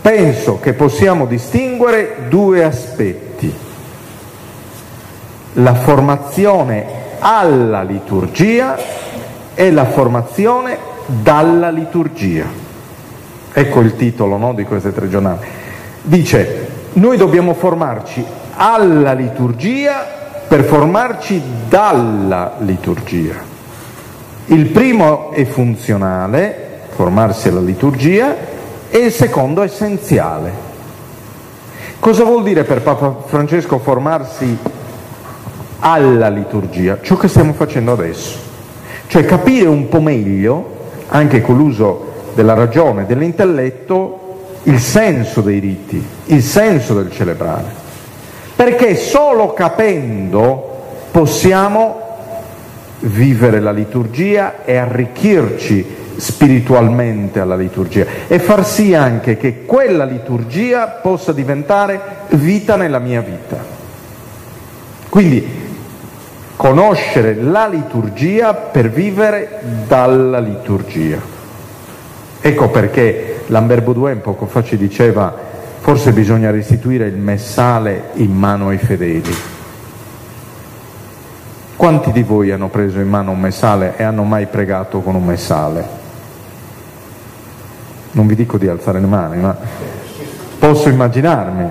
Penso 0.00 0.58
che 0.58 0.72
possiamo 0.72 1.26
distinguere 1.26 2.24
due 2.28 2.64
aspetti, 2.64 3.54
la 5.54 5.74
formazione 5.74 6.84
alla 7.20 7.82
liturgia 7.82 8.76
e 9.54 9.70
la 9.70 9.84
formazione 9.84 10.76
dalla 11.06 11.70
liturgia. 11.70 12.46
Ecco 13.52 13.80
il 13.80 13.94
titolo 13.94 14.36
no, 14.38 14.54
di 14.54 14.64
queste 14.64 14.92
tre 14.92 15.08
giornate. 15.08 15.61
Dice, 16.04 16.68
noi 16.94 17.16
dobbiamo 17.16 17.54
formarci 17.54 18.24
alla 18.56 19.12
liturgia 19.12 20.04
per 20.48 20.64
formarci 20.64 21.40
dalla 21.68 22.54
liturgia. 22.58 23.34
Il 24.46 24.66
primo 24.66 25.30
è 25.30 25.44
funzionale, 25.44 26.80
formarsi 26.88 27.48
alla 27.48 27.60
liturgia, 27.60 28.34
e 28.90 28.98
il 28.98 29.12
secondo 29.12 29.62
è 29.62 29.66
essenziale. 29.66 30.52
Cosa 32.00 32.24
vuol 32.24 32.42
dire 32.42 32.64
per 32.64 32.82
Papa 32.82 33.18
Francesco 33.24 33.78
formarsi 33.78 34.58
alla 35.78 36.28
liturgia? 36.28 36.98
Ciò 37.00 37.16
che 37.16 37.28
stiamo 37.28 37.52
facendo 37.52 37.92
adesso. 37.92 38.38
Cioè 39.06 39.24
capire 39.24 39.68
un 39.68 39.88
po' 39.88 40.00
meglio, 40.00 40.80
anche 41.10 41.40
con 41.40 41.56
l'uso 41.56 42.10
della 42.34 42.54
ragione, 42.54 43.06
dell'intelletto, 43.06 44.21
il 44.64 44.78
senso 44.78 45.40
dei 45.40 45.58
riti, 45.58 46.04
il 46.26 46.42
senso 46.42 46.94
del 46.94 47.10
celebrare 47.10 47.80
perché 48.62 48.94
solo 48.94 49.54
capendo 49.54 50.84
possiamo 51.10 52.00
vivere 53.00 53.58
la 53.58 53.72
liturgia 53.72 54.64
e 54.64 54.76
arricchirci 54.76 55.84
spiritualmente 56.14 57.40
alla 57.40 57.56
liturgia 57.56 58.06
e 58.28 58.38
far 58.38 58.64
sì 58.64 58.94
anche 58.94 59.36
che 59.36 59.64
quella 59.64 60.04
liturgia 60.04 60.86
possa 60.86 61.32
diventare 61.32 62.00
vita 62.28 62.76
nella 62.76 63.00
mia 63.00 63.20
vita. 63.20 63.58
Quindi 65.08 65.44
conoscere 66.54 67.34
la 67.34 67.66
liturgia 67.66 68.54
per 68.54 68.90
vivere 68.90 69.60
dalla 69.88 70.38
liturgia. 70.38 71.18
Ecco 72.40 72.68
perché 72.68 73.31
Lambert 73.52 73.82
Baudouin 73.82 74.22
poco 74.22 74.46
fa 74.46 74.62
ci 74.64 74.78
diceva 74.78 75.50
Forse 75.82 76.12
bisogna 76.12 76.50
restituire 76.52 77.06
il 77.06 77.16
messale 77.16 78.10
in 78.14 78.32
mano 78.32 78.68
ai 78.68 78.78
fedeli. 78.78 79.34
Quanti 81.74 82.12
di 82.12 82.22
voi 82.22 82.52
hanno 82.52 82.68
preso 82.68 83.00
in 83.00 83.08
mano 83.08 83.32
un 83.32 83.40
messale 83.40 83.94
e 83.96 84.04
hanno 84.04 84.22
mai 84.22 84.46
pregato 84.46 85.00
con 85.00 85.16
un 85.16 85.24
messale? 85.24 85.84
Non 88.12 88.28
vi 88.28 88.36
dico 88.36 88.58
di 88.58 88.68
alzare 88.68 89.00
le 89.00 89.06
mani, 89.06 89.40
ma 89.40 89.56
posso 90.60 90.88
immaginarmi. 90.88 91.68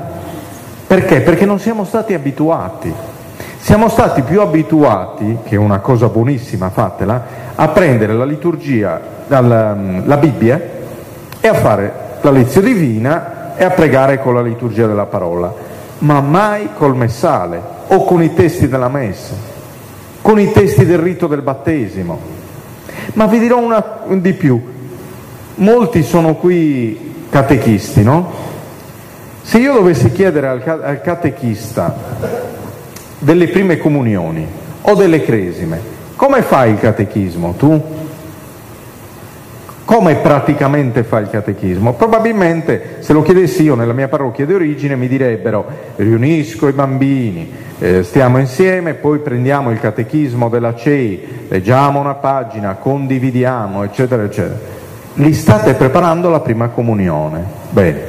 Perché? 0.88 1.22
Perché 1.22 1.46
non 1.46 1.60
siamo 1.60 1.86
stati 1.86 2.14
abituati. 2.14 2.94
Siamo 3.60 3.88
stati 3.88 4.24
più 4.24 4.42
abituati, 4.42 5.38
che 5.46 5.56
è 5.56 5.58
una 5.58 5.80
cosa 5.80 6.10
buonissima, 6.10 6.70
fatela, 6.70 7.26
a 7.56 7.70
prendere 7.70 8.12
la 8.12 8.26
liturgia, 8.26 9.00
la 9.28 10.18
Bibbia 10.20 10.80
e 11.42 11.48
a 11.48 11.54
fare 11.56 11.92
la 12.22 12.32
lezione 12.32 12.68
divina 12.68 13.56
e 13.58 13.64
a 13.64 13.72
pregare 13.72 14.22
con 14.22 14.36
la 14.36 14.42
liturgia 14.42 14.88
della 14.88 15.08
parola, 15.08 15.54
ma 16.00 16.22
mai 16.22 16.70
col 16.78 16.96
messale 16.96 17.62
o 17.88 18.06
con 18.06 18.24
i 18.24 18.34
testi 18.34 18.68
della 18.68 18.88
messa, 18.88 19.34
con 20.22 20.40
i 20.40 20.52
testi 20.52 20.86
del 20.86 21.00
rito 21.00 21.28
del 21.28 21.42
battesimo. 21.42 22.40
Ma 23.14 23.26
vi 23.26 23.40
dirò 23.40 23.60
una 23.60 23.84
di 24.08 24.34
più, 24.34 24.62
molti 25.56 26.04
sono 26.04 26.36
qui 26.36 27.26
catechisti, 27.30 28.04
no? 28.04 28.32
Se 29.42 29.58
io 29.58 29.74
dovessi 29.74 30.12
chiedere 30.12 30.48
al, 30.48 31.02
catechista 31.04 31.96
delle 33.18 33.48
prime 33.48 33.78
comunioni 33.78 34.48
o 34.82 34.94
delle 34.94 35.24
cresime, 35.24 35.80
come 36.16 36.42
fai 36.44 36.72
il 36.72 36.80
catechismo 36.80 37.54
tu? 37.58 37.82
Come 39.92 40.16
praticamente 40.16 41.04
fa 41.04 41.20
il 41.20 41.30
catechismo? 41.30 41.92
Probabilmente 41.96 43.00
se 43.00 43.12
lo 43.12 43.22
chiedessi 43.22 43.64
io 43.64 43.76
nella 43.76 43.92
mia 43.92 44.08
parrocchia 44.08 44.46
di 44.46 44.54
origine 44.54 44.96
mi 44.96 45.10
direbbero 45.10 45.66
riunisco 45.98 46.70
i 46.70 46.72
bambini, 46.72 47.52
eh, 47.78 48.02
stiamo 48.02 48.38
insieme, 48.38 48.94
poi 48.94 49.20
prendiamo 49.20 49.70
il 49.70 49.82
catechismo 49.82 50.48
della 50.48 50.76
CEI, 50.76 51.48
leggiamo 51.50 52.00
una 52.00 52.14
pagina, 52.14 52.76
condividiamo, 52.76 53.84
eccetera, 53.84 54.24
eccetera. 54.24 54.60
Li 55.16 55.34
state 55.34 55.74
preparando 55.74 56.30
alla 56.30 56.40
prima 56.40 56.70
comunione. 56.70 57.44
Bene. 57.70 58.02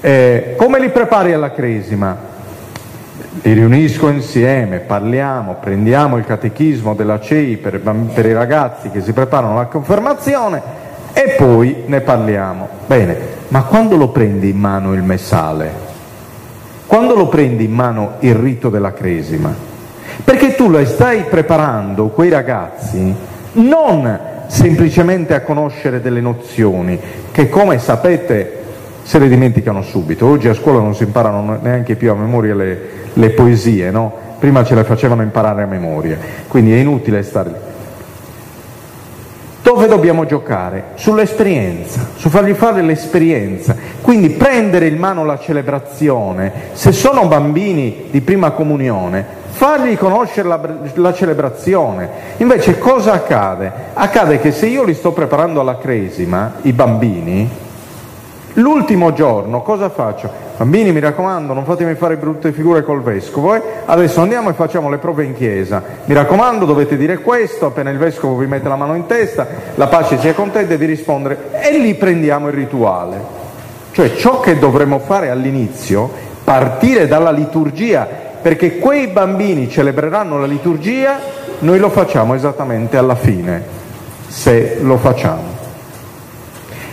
Eh, 0.00 0.54
come 0.56 0.80
li 0.80 0.88
prepari 0.88 1.32
alla 1.32 1.52
cresima? 1.52 2.18
Li 3.46 3.52
riunisco 3.52 4.08
insieme, 4.08 4.80
parliamo, 4.80 5.58
prendiamo 5.60 6.16
il 6.16 6.24
catechismo 6.24 6.96
della 6.96 7.20
CEI 7.20 7.58
per, 7.58 7.78
per, 7.78 8.26
i 8.26 8.32
ragazzi 8.32 8.90
che 8.90 9.00
si 9.00 9.12
preparano 9.12 9.52
alla 9.52 9.66
confermazione 9.66 10.60
e 11.12 11.36
poi 11.38 11.84
ne 11.86 12.00
parliamo. 12.00 12.68
Bene, 12.88 13.16
ma 13.48 13.62
quando 13.62 13.94
lo 13.94 14.08
prendi 14.08 14.48
in 14.48 14.58
mano 14.58 14.94
il 14.94 15.04
messale? 15.04 15.70
Quando 16.88 17.14
lo 17.14 17.28
prendi 17.28 17.62
in 17.62 17.70
mano 17.70 18.14
il 18.18 18.34
rito 18.34 18.68
della 18.68 18.92
cresima? 18.92 19.54
Perché 20.24 20.56
tu 20.56 20.68
lo 20.68 20.84
stai 20.84 21.22
preparando 21.30 22.08
quei 22.08 22.30
ragazzi 22.30 23.14
non 23.52 24.20
semplicemente 24.48 25.34
a 25.34 25.42
conoscere 25.42 26.00
delle 26.00 26.20
nozioni 26.20 26.98
che 27.30 27.48
come 27.48 27.78
sapete 27.78 28.64
se 29.04 29.20
le 29.20 29.28
dimenticano 29.28 29.82
subito. 29.82 30.26
Oggi 30.26 30.48
a 30.48 30.54
scuola 30.54 30.80
non 30.80 30.96
si 30.96 31.04
imparano 31.04 31.60
neanche 31.62 31.94
più 31.94 32.10
a 32.10 32.16
memoria 32.16 32.56
le, 32.56 33.04
le 33.16 33.30
poesie, 33.30 33.90
no? 33.90 34.24
Prima 34.38 34.64
ce 34.64 34.74
le 34.74 34.84
facevano 34.84 35.22
imparare 35.22 35.62
a 35.62 35.66
memoria, 35.66 36.18
quindi 36.48 36.72
è 36.72 36.76
inutile 36.76 37.22
stare 37.22 37.48
lì. 37.48 37.56
Dove 39.62 39.88
dobbiamo 39.88 40.26
giocare? 40.26 40.90
Sull'esperienza, 40.94 42.06
su 42.14 42.28
fargli 42.28 42.52
fare 42.52 42.82
l'esperienza, 42.82 43.74
quindi 44.00 44.30
prendere 44.30 44.86
in 44.86 44.96
mano 44.96 45.24
la 45.24 45.38
celebrazione, 45.38 46.52
se 46.74 46.92
sono 46.92 47.26
bambini 47.26 48.04
di 48.10 48.20
prima 48.20 48.50
comunione, 48.50 49.24
fargli 49.50 49.96
conoscere 49.96 50.46
la, 50.46 50.60
la, 50.94 51.12
celebrazione. 51.12 52.08
Invece 52.36 52.78
cosa 52.78 53.14
accade? 53.14 53.72
Accade 53.94 54.38
che 54.38 54.52
se 54.52 54.66
io 54.66 54.84
li 54.84 54.94
sto 54.94 55.12
preparando 55.12 55.60
alla 55.60 55.78
cresima, 55.78 56.56
i 56.62 56.72
bambini, 56.72 57.50
L'ultimo 58.58 59.12
giorno 59.12 59.60
cosa 59.60 59.90
faccio? 59.90 60.30
Bambini 60.56 60.90
mi 60.90 61.00
raccomando 61.00 61.52
non 61.52 61.66
fatemi 61.66 61.94
fare 61.94 62.16
brutte 62.16 62.52
figure 62.52 62.82
col 62.82 63.02
vescovo, 63.02 63.54
eh? 63.54 63.60
adesso 63.84 64.22
andiamo 64.22 64.48
e 64.48 64.54
facciamo 64.54 64.88
le 64.88 64.96
prove 64.96 65.24
in 65.24 65.34
chiesa, 65.34 65.82
mi 66.06 66.14
raccomando 66.14 66.64
dovete 66.64 66.96
dire 66.96 67.18
questo, 67.18 67.66
appena 67.66 67.90
il 67.90 67.98
vescovo 67.98 68.34
vi 68.36 68.46
mette 68.46 68.66
la 68.68 68.76
mano 68.76 68.94
in 68.94 69.04
testa, 69.04 69.46
la 69.74 69.88
pace 69.88 70.18
sia 70.18 70.32
con 70.32 70.52
te, 70.52 70.66
devi 70.66 70.86
rispondere 70.86 71.50
e 71.60 71.78
lì 71.78 71.94
prendiamo 71.96 72.48
il 72.48 72.54
rituale. 72.54 73.20
Cioè 73.92 74.14
ciò 74.14 74.40
che 74.40 74.58
dovremmo 74.58 75.00
fare 75.00 75.28
all'inizio, 75.28 76.08
partire 76.42 77.06
dalla 77.06 77.32
liturgia, 77.32 78.08
perché 78.40 78.78
quei 78.78 79.08
bambini 79.08 79.68
celebreranno 79.68 80.38
la 80.38 80.46
liturgia, 80.46 81.18
noi 81.58 81.78
lo 81.78 81.90
facciamo 81.90 82.34
esattamente 82.34 82.96
alla 82.96 83.16
fine, 83.16 83.62
se 84.28 84.78
lo 84.80 84.96
facciamo. 84.96 85.55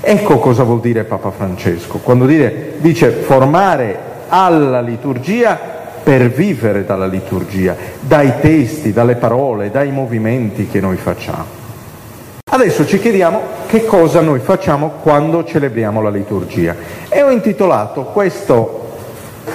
Ecco 0.05 0.37
cosa 0.37 0.63
vuol 0.63 0.81
dire 0.81 1.05
Papa 1.05 1.31
Francesco, 1.31 1.99
quando 1.99 2.25
dire, 2.25 2.73
dice 2.79 3.09
formare 3.09 3.97
alla 4.27 4.81
liturgia 4.81 5.57
per 6.03 6.29
vivere 6.29 6.83
dalla 6.83 7.05
liturgia, 7.05 7.73
dai 8.01 8.33
testi, 8.41 8.91
dalle 8.91 9.15
parole, 9.15 9.71
dai 9.71 9.91
movimenti 9.91 10.67
che 10.67 10.81
noi 10.81 10.97
facciamo. 10.97 11.45
Adesso 12.51 12.85
ci 12.85 12.99
chiediamo 12.99 13.39
che 13.65 13.85
cosa 13.85 14.19
noi 14.19 14.39
facciamo 14.39 14.95
quando 15.01 15.45
celebriamo 15.45 16.01
la 16.01 16.09
liturgia. 16.09 16.75
E 17.07 17.23
ho 17.23 17.29
intitolato 17.29 18.03
questo 18.03 18.89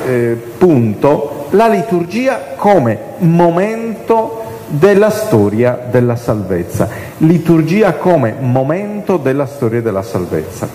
eh, 0.06 0.34
punto 0.56 1.46
La 1.50 1.68
liturgia 1.68 2.54
come 2.56 2.98
momento 3.18 4.47
della 4.68 5.11
storia 5.11 5.87
della 5.90 6.16
salvezza. 6.16 6.88
Liturgia 7.18 7.94
come 7.94 8.35
momento 8.38 9.16
della 9.16 9.46
storia 9.46 9.81
della 9.81 10.02
salvezza. 10.02 10.68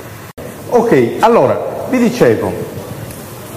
Ok, 0.69 1.17
allora, 1.19 1.87
vi 1.89 1.99
dicevo, 1.99 2.51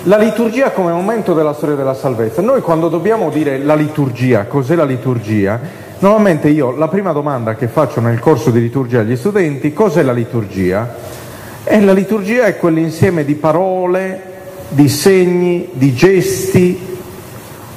la 0.04 0.18
liturgia 0.18 0.70
come 0.70 0.92
momento 0.92 1.32
della 1.34 1.54
storia 1.54 1.74
della 1.74 1.94
salvezza. 1.94 2.42
Noi 2.42 2.60
quando 2.60 2.88
dobbiamo 2.88 3.30
dire 3.30 3.58
la 3.58 3.74
liturgia, 3.74 4.44
cos'è 4.44 4.74
la 4.74 4.84
liturgia? 4.84 5.58
Normalmente 5.98 6.48
io 6.48 6.76
la 6.76 6.88
prima 6.88 7.12
domanda 7.12 7.54
che 7.54 7.68
faccio 7.68 8.00
nel 8.00 8.18
corso 8.18 8.50
di 8.50 8.60
liturgia 8.60 9.00
agli 9.00 9.16
studenti, 9.16 9.72
cos'è 9.72 10.02
la 10.02 10.12
liturgia? 10.12 10.94
E 11.64 11.80
la 11.80 11.92
liturgia 11.92 12.44
è 12.44 12.58
quell'insieme 12.58 13.24
di 13.24 13.34
parole, 13.34 14.34
di 14.68 14.88
segni, 14.88 15.70
di 15.72 15.94
gesti, 15.94 16.95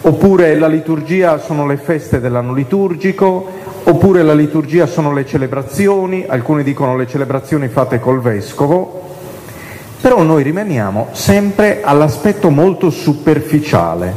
oppure 0.09 0.57
la 0.57 0.67
liturgia 0.67 1.37
sono 1.37 1.67
le 1.67 1.77
feste 1.77 2.19
dell'anno 2.19 2.51
liturgico, 2.51 3.45
oppure 3.83 4.23
la 4.23 4.33
liturgia 4.33 4.87
sono 4.87 5.13
le 5.13 5.23
celebrazioni, 5.23 6.25
alcuni 6.27 6.63
dicono 6.63 6.97
le 6.97 7.05
celebrazioni 7.05 7.67
fatte 7.67 7.99
col 7.99 8.19
vescovo, 8.19 9.01
però 10.01 10.23
noi 10.23 10.41
rimaniamo 10.41 11.09
sempre 11.11 11.81
all'aspetto 11.83 12.49
molto 12.49 12.89
superficiale, 12.89 14.11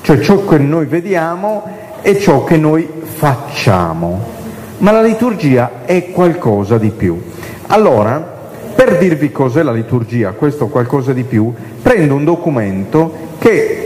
cioè 0.00 0.18
ciò 0.18 0.44
che 0.44 0.58
noi 0.58 0.86
vediamo 0.86 1.62
e 2.02 2.18
ciò 2.18 2.42
che 2.42 2.56
noi 2.56 2.88
facciamo. 3.04 4.40
Ma 4.78 4.90
la 4.90 5.02
liturgia 5.02 5.84
è 5.84 6.10
qualcosa 6.10 6.78
di 6.78 6.90
più. 6.90 7.22
Allora, 7.68 8.40
per 8.74 8.98
dirvi 8.98 9.30
cos'è 9.30 9.62
la 9.62 9.70
liturgia, 9.70 10.32
questo 10.32 10.66
qualcosa 10.66 11.12
di 11.12 11.22
più, 11.22 11.54
prendo 11.80 12.16
un 12.16 12.24
documento 12.24 13.30
che 13.38 13.81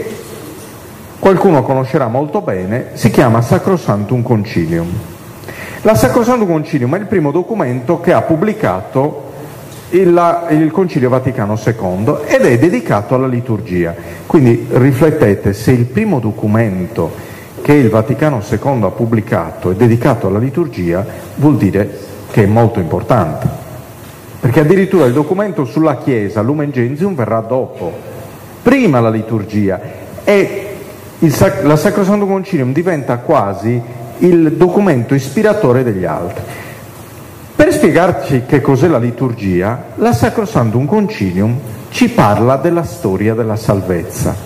qualcuno 1.26 1.64
conoscerà 1.64 2.06
molto 2.06 2.40
bene, 2.40 2.90
si 2.92 3.10
chiama 3.10 3.42
Sacrosantum 3.42 4.22
Concilium. 4.22 4.88
La 5.82 5.96
Sacrosantum 5.96 6.46
Concilium 6.46 6.94
è 6.94 7.00
il 7.00 7.06
primo 7.06 7.32
documento 7.32 7.98
che 7.98 8.12
ha 8.12 8.22
pubblicato 8.22 9.24
il, 9.88 10.46
il, 10.50 10.70
Concilio 10.70 11.08
Vaticano 11.08 11.58
II 11.60 12.18
ed 12.26 12.42
è 12.42 12.56
dedicato 12.58 13.16
alla 13.16 13.26
liturgia. 13.26 13.92
Quindi 14.24 14.68
riflettete, 14.70 15.52
se 15.52 15.72
il 15.72 15.86
primo 15.86 16.20
documento 16.20 17.12
che 17.60 17.72
il 17.72 17.88
Vaticano 17.90 18.40
II 18.48 18.82
ha 18.84 18.90
pubblicato 18.90 19.72
è 19.72 19.74
dedicato 19.74 20.28
alla 20.28 20.38
liturgia, 20.38 21.04
vuol 21.34 21.56
dire 21.56 21.90
che 22.30 22.44
è 22.44 22.46
molto 22.46 22.78
importante. 22.78 23.48
Perché 24.38 24.60
addirittura 24.60 25.06
il 25.06 25.12
documento 25.12 25.64
sulla 25.64 25.96
Chiesa, 25.96 26.40
Lumen 26.40 26.70
Gentium, 26.70 27.16
verrà 27.16 27.40
dopo, 27.40 27.92
prima 28.62 29.00
la 29.00 29.10
liturgia. 29.10 30.04
E 30.22 30.65
il, 31.20 31.61
la 31.62 31.76
Sacrosanto 31.76 32.26
Concilium 32.26 32.72
diventa 32.72 33.18
quasi 33.18 33.81
il 34.18 34.52
documento 34.52 35.14
ispiratore 35.14 35.83
degli 35.83 36.05
altri. 36.05 36.42
Per 37.55 37.72
spiegarci 37.72 38.42
che 38.46 38.61
cos'è 38.61 38.87
la 38.87 38.98
liturgia, 38.98 39.87
la 39.96 40.12
Sacrosantum 40.12 40.87
Concilium 40.87 41.59
ci 41.90 42.11
parla 42.11 42.57
della 42.57 42.85
storia 42.85 43.35
della 43.35 43.57
salvezza. 43.57 44.37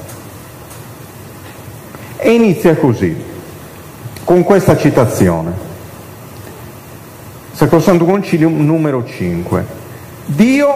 E 2.16 2.30
inizia 2.30 2.76
così, 2.76 3.16
con 4.22 4.44
questa 4.44 4.76
citazione. 4.76 5.68
Sacrosantum 7.52 8.08
Concilium 8.08 8.64
numero 8.64 9.04
5. 9.04 9.78
Dio 10.26 10.68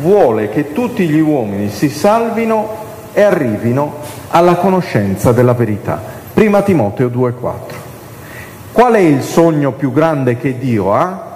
vuole 0.00 0.48
che 0.48 0.72
tutti 0.72 1.06
gli 1.06 1.20
uomini 1.20 1.68
si 1.68 1.90
salvino 1.90 2.86
e 3.12 3.22
arrivino 3.22 4.17
alla 4.30 4.56
conoscenza 4.56 5.32
della 5.32 5.54
verità. 5.54 6.00
Prima 6.32 6.62
Timoteo 6.62 7.08
2,4. 7.08 7.56
Qual 8.72 8.92
è 8.92 8.98
il 8.98 9.22
sogno 9.22 9.72
più 9.72 9.92
grande 9.92 10.36
che 10.36 10.58
Dio 10.58 10.92
ha? 10.92 11.28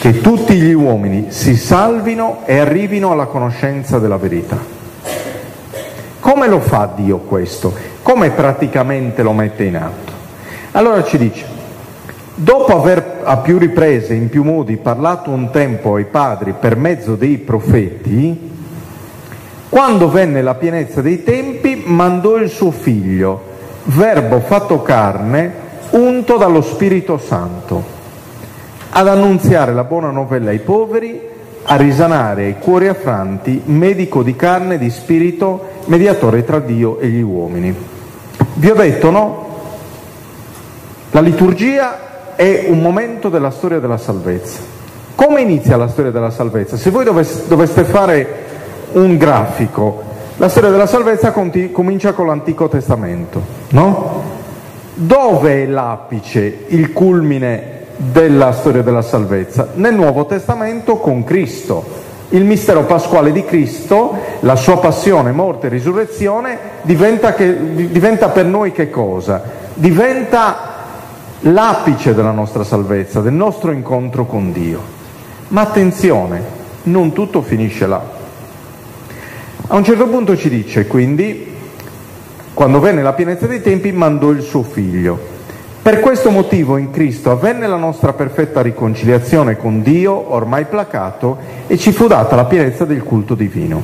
che 0.00 0.20
tutti 0.20 0.54
gli 0.54 0.72
uomini 0.72 1.26
si 1.30 1.56
salvino 1.56 2.42
e 2.44 2.58
arrivino 2.58 3.10
alla 3.10 3.26
conoscenza 3.26 3.98
della 3.98 4.16
verità. 4.16 4.56
Come 6.20 6.46
lo 6.46 6.60
fa 6.60 6.92
Dio 6.94 7.18
questo? 7.18 7.74
Come 8.02 8.30
praticamente 8.30 9.22
lo 9.22 9.32
mette 9.32 9.64
in 9.64 9.76
atto? 9.76 10.12
Allora 10.72 11.02
ci 11.02 11.18
dice, 11.18 11.44
dopo 12.34 12.78
aver 12.78 13.22
a 13.24 13.38
più 13.38 13.58
riprese, 13.58 14.14
in 14.14 14.28
più 14.28 14.44
modi, 14.44 14.76
parlato 14.76 15.30
un 15.30 15.50
tempo 15.50 15.96
ai 15.96 16.04
padri 16.04 16.54
per 16.58 16.76
mezzo 16.76 17.16
dei 17.16 17.38
profeti, 17.38 18.56
quando 19.68 20.10
venne 20.10 20.42
la 20.42 20.54
pienezza 20.54 21.02
dei 21.02 21.22
tempi, 21.22 21.82
mandò 21.84 22.36
il 22.36 22.48
suo 22.48 22.70
figlio, 22.70 23.42
verbo 23.84 24.40
fatto 24.40 24.82
carne, 24.82 25.66
unto 25.90 26.36
dallo 26.36 26.62
Spirito 26.62 27.18
Santo 27.18 27.96
ad 28.90 29.06
annunziare 29.06 29.72
la 29.74 29.84
buona 29.84 30.10
novella 30.10 30.50
ai 30.50 30.58
poveri, 30.58 31.20
a 31.62 31.76
risanare 31.76 32.48
i 32.48 32.58
cuori 32.58 32.88
affranti, 32.88 33.60
medico 33.66 34.22
di 34.22 34.34
carne 34.34 34.74
e 34.74 34.78
di 34.78 34.90
spirito, 34.90 35.68
mediatore 35.84 36.44
tra 36.44 36.58
Dio 36.58 36.98
e 36.98 37.08
gli 37.08 37.20
uomini. 37.20 37.74
Vi 38.54 38.70
ho 38.70 38.74
detto, 38.74 39.10
no? 39.10 39.46
La 41.10 41.20
liturgia 41.20 42.34
è 42.34 42.66
un 42.68 42.80
momento 42.80 43.28
della 43.28 43.50
storia 43.50 43.78
della 43.78 43.98
salvezza. 43.98 44.60
Come 45.14 45.42
inizia 45.42 45.76
la 45.76 45.88
storia 45.88 46.10
della 46.10 46.30
salvezza? 46.30 46.76
Se 46.76 46.90
voi 46.90 47.04
doveste 47.04 47.84
fare 47.84 48.46
un 48.92 49.16
grafico, 49.16 50.02
la 50.36 50.48
storia 50.48 50.70
della 50.70 50.86
salvezza 50.86 51.32
comincia 51.32 52.12
con 52.12 52.26
l'Antico 52.26 52.68
Testamento, 52.68 53.42
no? 53.70 54.22
Dove 54.94 55.64
è 55.64 55.66
l'apice, 55.66 56.64
il 56.68 56.92
culmine 56.92 57.86
della 57.96 58.52
storia 58.52 58.82
della 58.82 59.02
salvezza? 59.02 59.70
Nel 59.74 59.94
Nuovo 59.94 60.26
Testamento 60.26 60.96
con 60.98 61.24
Cristo. 61.24 62.06
Il 62.30 62.44
mistero 62.44 62.84
pasquale 62.84 63.32
di 63.32 63.42
Cristo, 63.42 64.16
la 64.40 64.54
sua 64.54 64.78
passione, 64.78 65.32
morte 65.32 65.66
e 65.66 65.70
risurrezione, 65.70 66.58
diventa, 66.82 67.32
che, 67.32 67.56
diventa 67.90 68.28
per 68.28 68.44
noi 68.44 68.70
che 68.70 68.90
cosa? 68.90 69.42
Diventa 69.72 70.56
l'apice 71.40 72.14
della 72.14 72.32
nostra 72.32 72.64
salvezza, 72.64 73.20
del 73.20 73.32
nostro 73.32 73.72
incontro 73.72 74.26
con 74.26 74.52
Dio. 74.52 74.80
Ma 75.48 75.62
attenzione, 75.62 76.42
non 76.84 77.12
tutto 77.12 77.40
finisce 77.40 77.86
là. 77.86 78.17
A 79.68 79.76
un 79.76 79.84
certo 79.84 80.08
punto 80.08 80.36
ci 80.36 80.48
dice, 80.48 80.86
quindi, 80.86 81.54
quando 82.54 82.80
venne 82.80 83.02
la 83.02 83.12
pienezza 83.12 83.46
dei 83.46 83.62
tempi, 83.62 83.92
mandò 83.92 84.30
il 84.30 84.42
suo 84.42 84.62
figlio 84.62 85.36
per 85.88 86.00
questo 86.00 86.28
motivo 86.28 86.76
in 86.76 86.90
Cristo 86.90 87.30
avvenne 87.30 87.66
la 87.66 87.76
nostra 87.76 88.12
perfetta 88.12 88.60
riconciliazione 88.60 89.56
con 89.56 89.80
Dio, 89.80 90.34
ormai 90.34 90.66
placato, 90.66 91.38
e 91.66 91.78
ci 91.78 91.92
fu 91.92 92.06
data 92.06 92.36
la 92.36 92.44
pienezza 92.44 92.84
del 92.84 93.02
culto 93.02 93.34
divino. 93.34 93.82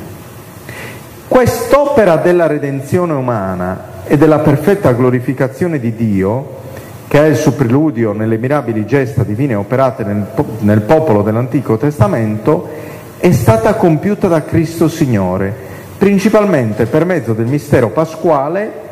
Quest'opera 1.26 2.16
della 2.16 2.46
redenzione 2.46 3.14
umana 3.14 4.04
e 4.04 4.18
della 4.18 4.40
perfetta 4.40 4.92
glorificazione 4.92 5.80
di 5.80 5.94
Dio, 5.94 6.56
che 7.08 7.22
è 7.22 7.26
il 7.26 7.36
suo 7.36 7.52
preludio 7.52 8.12
nelle 8.12 8.36
mirabili 8.36 8.84
gesta 8.84 9.22
divine 9.22 9.54
operate 9.54 10.04
nel, 10.04 10.26
nel 10.58 10.82
popolo 10.82 11.22
dell'Antico 11.22 11.78
Testamento, 11.78 12.68
è 13.16 13.32
stata 13.32 13.76
compiuta 13.76 14.28
da 14.28 14.44
Cristo 14.44 14.88
Signore, 14.88 15.72
principalmente 15.98 16.86
per 16.86 17.04
mezzo 17.04 17.32
del 17.32 17.46
mistero 17.46 17.88
pasquale 17.88 18.82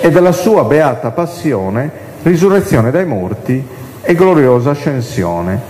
e 0.00 0.10
della 0.10 0.32
sua 0.32 0.64
beata 0.64 1.10
passione 1.10 2.10
risurrezione 2.22 2.90
dai 2.90 3.04
morti 3.04 3.66
e 4.00 4.14
gloriosa 4.14 4.70
ascensione, 4.70 5.60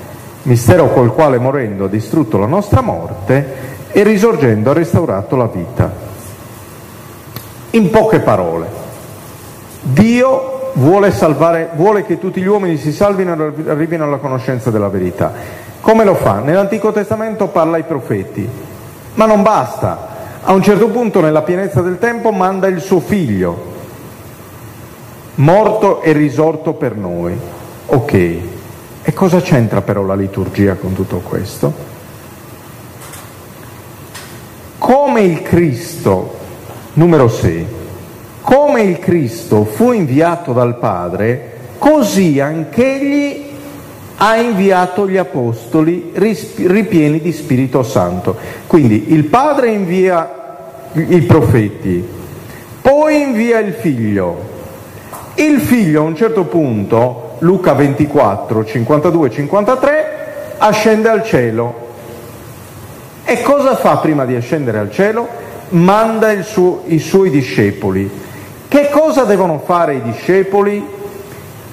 mistero 0.43 0.93
col 0.93 1.13
quale 1.13 1.39
morendo 1.39 1.85
ha 1.85 1.89
distrutto 1.89 2.39
la 2.39 2.47
nostra 2.47 2.81
morte 2.81 3.71
e 3.91 4.03
risorgendo 4.03 4.71
ha 4.71 4.75
restaurato 4.75 5.37
la 5.37 5.47
vita. 5.47 6.11
In 7.71 7.91
poche 7.91 8.21
parole, 8.21 8.67
Dio 9.81 10.71
vuole, 10.75 11.11
salvare, 11.11 11.71
vuole 11.75 12.05
che 12.05 12.19
tutti 12.19 12.41
gli 12.41 12.47
uomini 12.47 12.77
si 12.77 12.93
salvino 12.93 13.33
e 13.33 13.71
arrivino 13.71 14.05
alla 14.05 14.19
conoscenza 14.19 14.71
della 14.71 14.89
verità. 14.89 15.33
Come 15.81 16.05
lo 16.05 16.15
fa? 16.15 16.41
Nell'Antico 16.41 16.93
Testamento 16.93 17.49
parla 17.49 17.77
ai 17.77 17.83
profeti, 17.85 18.49
ma 19.15 19.27
non 19.27 19.43
basta. 19.43 20.11
A 20.45 20.53
un 20.53 20.63
certo 20.63 20.89
punto, 20.89 21.21
nella 21.21 21.43
pienezza 21.43 21.83
del 21.83 22.01
tempo, 22.01 22.33
manda 22.33 22.67
il 22.67 22.81
suo 22.81 22.99
figlio, 22.99 23.71
morto 25.37 26.03
e 26.03 26.11
risorto 26.11 26.73
per 26.73 26.97
noi. 26.97 27.39
Ok, 27.87 28.13
e 29.03 29.13
cosa 29.13 29.41
c'entra 29.41 29.83
però 29.83 30.03
la 30.03 30.17
liturgia 30.17 30.75
con 30.75 30.95
tutto 30.95 31.19
questo? 31.19 31.73
Come 34.79 35.21
il 35.21 35.43
Cristo, 35.43 36.39
numero 36.95 37.29
6, 37.29 37.67
come 38.41 38.83
il 38.83 38.99
Cristo 38.99 39.65
fu 39.65 39.93
inviato 39.93 40.53
dal 40.53 40.77
Padre, 40.77 41.59
così 41.79 42.41
anch'egli 42.41 43.52
ha 44.25 44.37
inviato 44.37 45.09
gli 45.09 45.17
apostoli 45.17 46.13
ripieni 46.15 47.21
di 47.21 47.33
Spirito 47.33 47.83
Santo. 47.83 48.37
Quindi 48.69 49.13
il 49.13 49.25
Padre 49.25 49.71
invia 49.73 50.91
i 50.93 51.23
profeti, 51.23 52.07
poi 52.81 53.21
invia 53.21 53.59
il 53.59 53.73
Figlio, 53.73 54.51
il 55.35 55.59
figlio 55.61 56.03
a 56.03 56.05
un 56.05 56.15
certo 56.15 56.45
punto, 56.45 57.37
Luca 57.41 57.73
24, 57.73 58.65
52, 58.65 59.31
53, 59.31 60.55
ascende 60.59 61.09
al 61.09 61.25
cielo. 61.25 61.75
E 63.25 63.43
cosa 63.43 63.75
fa 63.75 63.97
prima 63.97 64.25
di 64.25 64.37
ascendere 64.37 64.79
al 64.79 64.93
cielo? 64.93 65.27
Manda 65.71 66.41
suo, 66.43 66.83
i 66.87 67.01
suoi 67.01 67.31
discepoli. 67.31 68.09
Che 68.69 68.89
cosa 68.91 69.25
devono 69.25 69.61
fare 69.65 69.97
i 69.97 70.03
discepoli? 70.03 70.87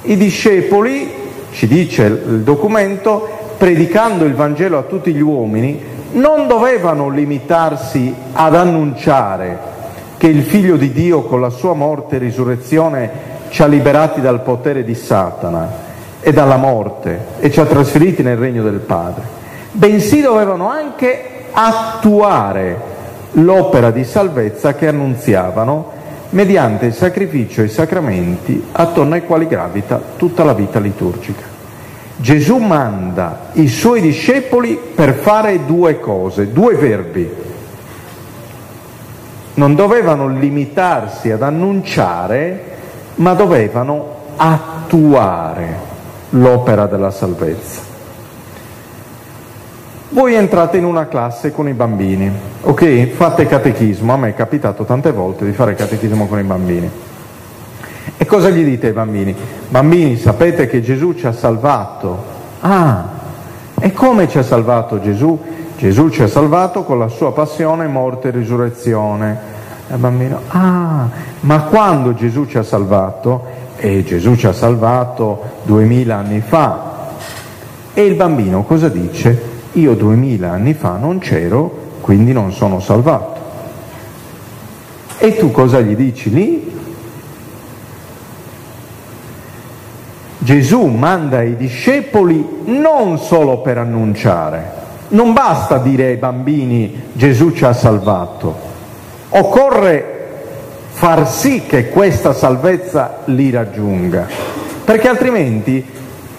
I 0.01 0.17
discepoli, 0.17 1.18
ci 1.51 1.67
dice 1.67 2.03
il 2.03 2.41
documento, 2.43 3.27
predicando 3.57 4.25
il 4.25 4.35
Vangelo 4.35 4.77
a 4.77 4.83
tutti 4.83 5.13
gli 5.13 5.21
uomini, 5.21 5.81
non 6.11 6.47
dovevano 6.47 7.09
limitarsi 7.09 8.13
ad 8.33 8.55
annunciare 8.55 9.77
che 10.17 10.27
il 10.27 10.43
figlio 10.43 10.75
di 10.75 10.91
Dio 10.91 11.23
con 11.23 11.39
la 11.39 11.49
sua 11.49 11.73
morte 11.73 12.15
e 12.15 12.19
risurrezione 12.19 13.09
ci 13.49 13.61
ha 13.61 13.67
liberati 13.67 14.21
dal 14.21 14.41
potere 14.41 14.83
di 14.83 14.95
Satana 14.95 15.87
e 16.21 16.33
dalla 16.33 16.57
morte 16.57 17.25
e 17.39 17.49
ci 17.51 17.59
ha 17.59 17.65
trasferiti 17.65 18.21
nel 18.21 18.37
regno 18.37 18.63
del 18.63 18.79
Padre, 18.79 19.23
bensì 19.71 20.21
dovevano 20.21 20.69
anche 20.69 21.45
attuare 21.51 22.97
l'opera 23.33 23.91
di 23.91 24.03
salvezza 24.03 24.73
che 24.73 24.87
annunziavano 24.87 25.97
mediante 26.31 26.85
il 26.87 26.93
sacrificio 26.93 27.61
e 27.61 27.65
i 27.65 27.69
sacramenti 27.69 28.63
attorno 28.71 29.15
ai 29.15 29.25
quali 29.25 29.47
gravita 29.47 30.01
tutta 30.15 30.43
la 30.43 30.53
vita 30.53 30.79
liturgica. 30.79 31.57
Gesù 32.15 32.57
manda 32.57 33.51
i 33.53 33.67
suoi 33.67 34.01
discepoli 34.01 34.77
per 34.93 35.13
fare 35.13 35.65
due 35.65 35.99
cose, 35.99 36.51
due 36.51 36.75
verbi. 36.75 37.29
Non 39.53 39.75
dovevano 39.75 40.27
limitarsi 40.27 41.31
ad 41.31 41.41
annunciare 41.41 42.65
ma 43.15 43.33
dovevano 43.33 44.17
attuare 44.35 45.77
l'opera 46.29 46.85
della 46.85 47.11
salvezza. 47.11 47.88
Voi 50.11 50.33
entrate 50.33 50.77
in 50.77 50.85
una 50.85 51.07
classe 51.07 51.51
con 51.51 51.67
i 51.67 51.73
bambini, 51.73 52.31
ok? 52.63 53.09
Fate 53.09 53.45
catechismo, 53.45 54.11
a 54.11 54.17
me 54.17 54.29
è 54.29 54.33
capitato 54.33 54.83
tante 54.83 55.11
volte 55.11 55.45
di 55.45 55.51
fare 55.51 55.75
catechismo 55.75 56.25
con 56.25 56.39
i 56.39 56.43
bambini. 56.43 56.89
E 58.17 58.25
cosa 58.25 58.49
gli 58.49 58.63
dite 58.63 58.87
ai 58.87 58.93
bambini? 58.93 59.35
Bambini, 59.67 60.17
sapete 60.17 60.65
che 60.65 60.81
Gesù 60.81 61.13
ci 61.13 61.27
ha 61.27 61.31
salvato. 61.31 62.23
Ah, 62.61 63.07
e 63.79 63.93
come 63.93 64.27
ci 64.27 64.39
ha 64.39 64.43
salvato 64.43 64.99
Gesù? 64.99 65.39
Gesù 65.77 66.09
ci 66.09 66.23
ha 66.23 66.27
salvato 66.27 66.81
con 66.83 66.97
la 66.97 67.07
sua 67.07 67.31
passione, 67.31 67.85
morte 67.85 68.29
e 68.29 68.31
risurrezione. 68.31 69.37
Il 69.91 69.97
bambino, 69.97 70.41
ah, 70.47 71.07
ma 71.41 71.61
quando 71.65 72.15
Gesù 72.15 72.45
ci 72.45 72.57
ha 72.57 72.63
salvato, 72.63 73.45
e 73.77 74.03
Gesù 74.03 74.35
ci 74.35 74.47
ha 74.47 74.53
salvato 74.53 75.43
duemila 75.61 76.15
anni 76.15 76.41
fa, 76.41 77.11
e 77.93 78.03
il 78.03 78.15
bambino 78.15 78.63
cosa 78.63 78.89
dice? 78.89 79.57
Io 79.73 79.93
duemila 79.93 80.51
anni 80.51 80.73
fa 80.73 80.97
non 80.97 81.19
c'ero, 81.19 81.87
quindi 82.01 82.31
non 82.31 82.51
sono 82.51 82.79
salvato. 82.79 83.39
E 85.17 85.35
tu 85.37 85.51
cosa 85.51 85.79
gli 85.79 85.95
dici 85.95 86.29
lì? 86.29 86.77
Gesù 90.37 90.85
manda 90.85 91.41
i 91.43 91.55
discepoli 91.55 92.61
non 92.65 93.19
solo 93.19 93.59
per 93.59 93.77
annunciare, 93.77 94.71
non 95.09 95.33
basta 95.33 95.77
dire 95.77 96.05
ai 96.05 96.15
bambini 96.15 97.09
Gesù 97.13 97.51
ci 97.51 97.65
ha 97.65 97.73
salvato, 97.73 98.67
Occorre 99.31 100.17
far 100.89 101.29
sì 101.29 101.61
che 101.67 101.89
questa 101.89 102.33
salvezza 102.33 103.19
li 103.25 103.51
raggiunga, 103.51 104.25
perché 104.83 105.07
altrimenti 105.07 105.85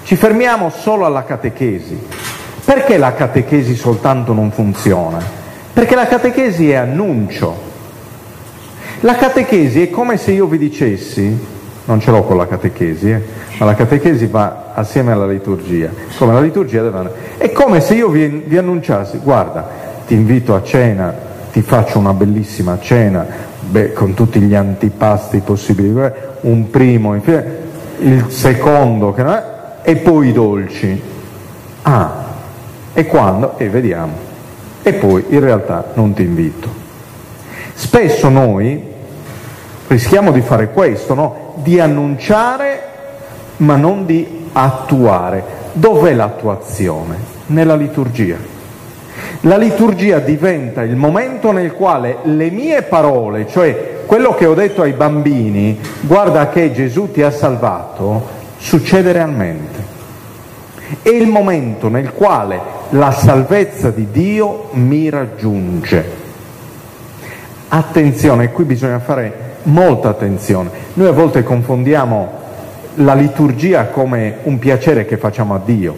ci 0.02 0.16
fermiamo 0.16 0.70
solo 0.70 1.04
alla 1.04 1.22
catechesi, 1.22 2.04
Perché 2.64 2.98
la 2.98 3.14
catechesi 3.14 3.74
soltanto 3.74 4.32
non 4.32 4.50
funziona? 4.50 5.18
Perché 5.72 5.94
la 5.94 6.06
catechesi 6.06 6.70
è 6.70 6.74
annuncio. 6.74 7.68
La 9.00 9.14
catechesi 9.14 9.82
è 9.82 9.90
come 9.90 10.16
se 10.18 10.32
io 10.32 10.46
vi 10.46 10.58
dicessi, 10.58 11.38
non 11.86 12.00
ce 12.00 12.10
l'ho 12.10 12.22
con 12.22 12.36
la 12.36 12.46
catechesi, 12.46 13.10
eh, 13.10 13.22
ma 13.58 13.66
la 13.66 13.74
catechesi 13.74 14.26
va 14.26 14.72
assieme 14.74 15.12
alla 15.12 15.26
liturgia, 15.26 15.90
come 16.18 16.34
la 16.34 16.40
liturgia 16.40 16.82
deve 16.82 16.98
andare. 16.98 17.14
È 17.38 17.50
come 17.50 17.80
se 17.80 17.94
io 17.94 18.08
vi, 18.08 18.26
vi 18.46 18.58
annunciassi, 18.58 19.18
guarda, 19.18 19.68
ti 20.06 20.14
invito 20.14 20.54
a 20.54 20.62
cena, 20.62 21.14
ti 21.50 21.62
faccio 21.62 21.98
una 21.98 22.12
bellissima 22.12 22.78
cena, 22.78 23.26
beh, 23.60 23.92
con 23.94 24.14
tutti 24.14 24.38
gli 24.40 24.54
antipasti 24.54 25.40
possibili, 25.40 25.92
un 26.42 26.70
primo, 26.70 27.14
il 27.14 28.24
secondo, 28.28 29.14
e 29.82 29.96
poi 29.96 30.28
i 30.28 30.32
dolci. 30.32 31.02
Ah, 31.82 32.19
e 32.92 33.06
quando? 33.06 33.58
E 33.58 33.68
vediamo. 33.68 34.12
E 34.82 34.94
poi 34.94 35.24
in 35.28 35.40
realtà 35.40 35.92
non 35.94 36.12
ti 36.14 36.22
invito. 36.22 36.68
Spesso 37.74 38.28
noi 38.28 38.82
rischiamo 39.86 40.32
di 40.32 40.40
fare 40.40 40.70
questo, 40.70 41.14
no? 41.14 41.54
di 41.56 41.80
annunciare 41.80 42.88
ma 43.58 43.76
non 43.76 44.06
di 44.06 44.48
attuare. 44.52 45.58
Dov'è 45.72 46.14
l'attuazione? 46.14 47.16
Nella 47.46 47.76
liturgia. 47.76 48.36
La 49.42 49.56
liturgia 49.56 50.18
diventa 50.18 50.82
il 50.82 50.96
momento 50.96 51.52
nel 51.52 51.72
quale 51.72 52.18
le 52.24 52.50
mie 52.50 52.82
parole, 52.82 53.46
cioè 53.48 54.02
quello 54.06 54.34
che 54.34 54.46
ho 54.46 54.54
detto 54.54 54.82
ai 54.82 54.92
bambini, 54.92 55.78
guarda 56.00 56.48
che 56.48 56.72
Gesù 56.72 57.10
ti 57.10 57.22
ha 57.22 57.30
salvato, 57.30 58.26
succede 58.58 59.12
realmente. 59.12 59.89
È 61.02 61.08
il 61.08 61.28
momento 61.28 61.88
nel 61.88 62.12
quale 62.12 62.60
la 62.90 63.12
salvezza 63.12 63.90
di 63.90 64.10
Dio 64.10 64.68
mi 64.72 65.08
raggiunge. 65.08 66.18
Attenzione, 67.68 68.50
qui 68.50 68.64
bisogna 68.64 68.98
fare 68.98 69.48
molta 69.64 70.08
attenzione. 70.08 70.70
Noi 70.94 71.06
a 71.06 71.12
volte 71.12 71.44
confondiamo 71.44 72.38
la 72.94 73.14
liturgia 73.14 73.86
come 73.86 74.38
un 74.42 74.58
piacere 74.58 75.04
che 75.06 75.16
facciamo 75.16 75.54
a 75.54 75.60
Dio. 75.64 75.94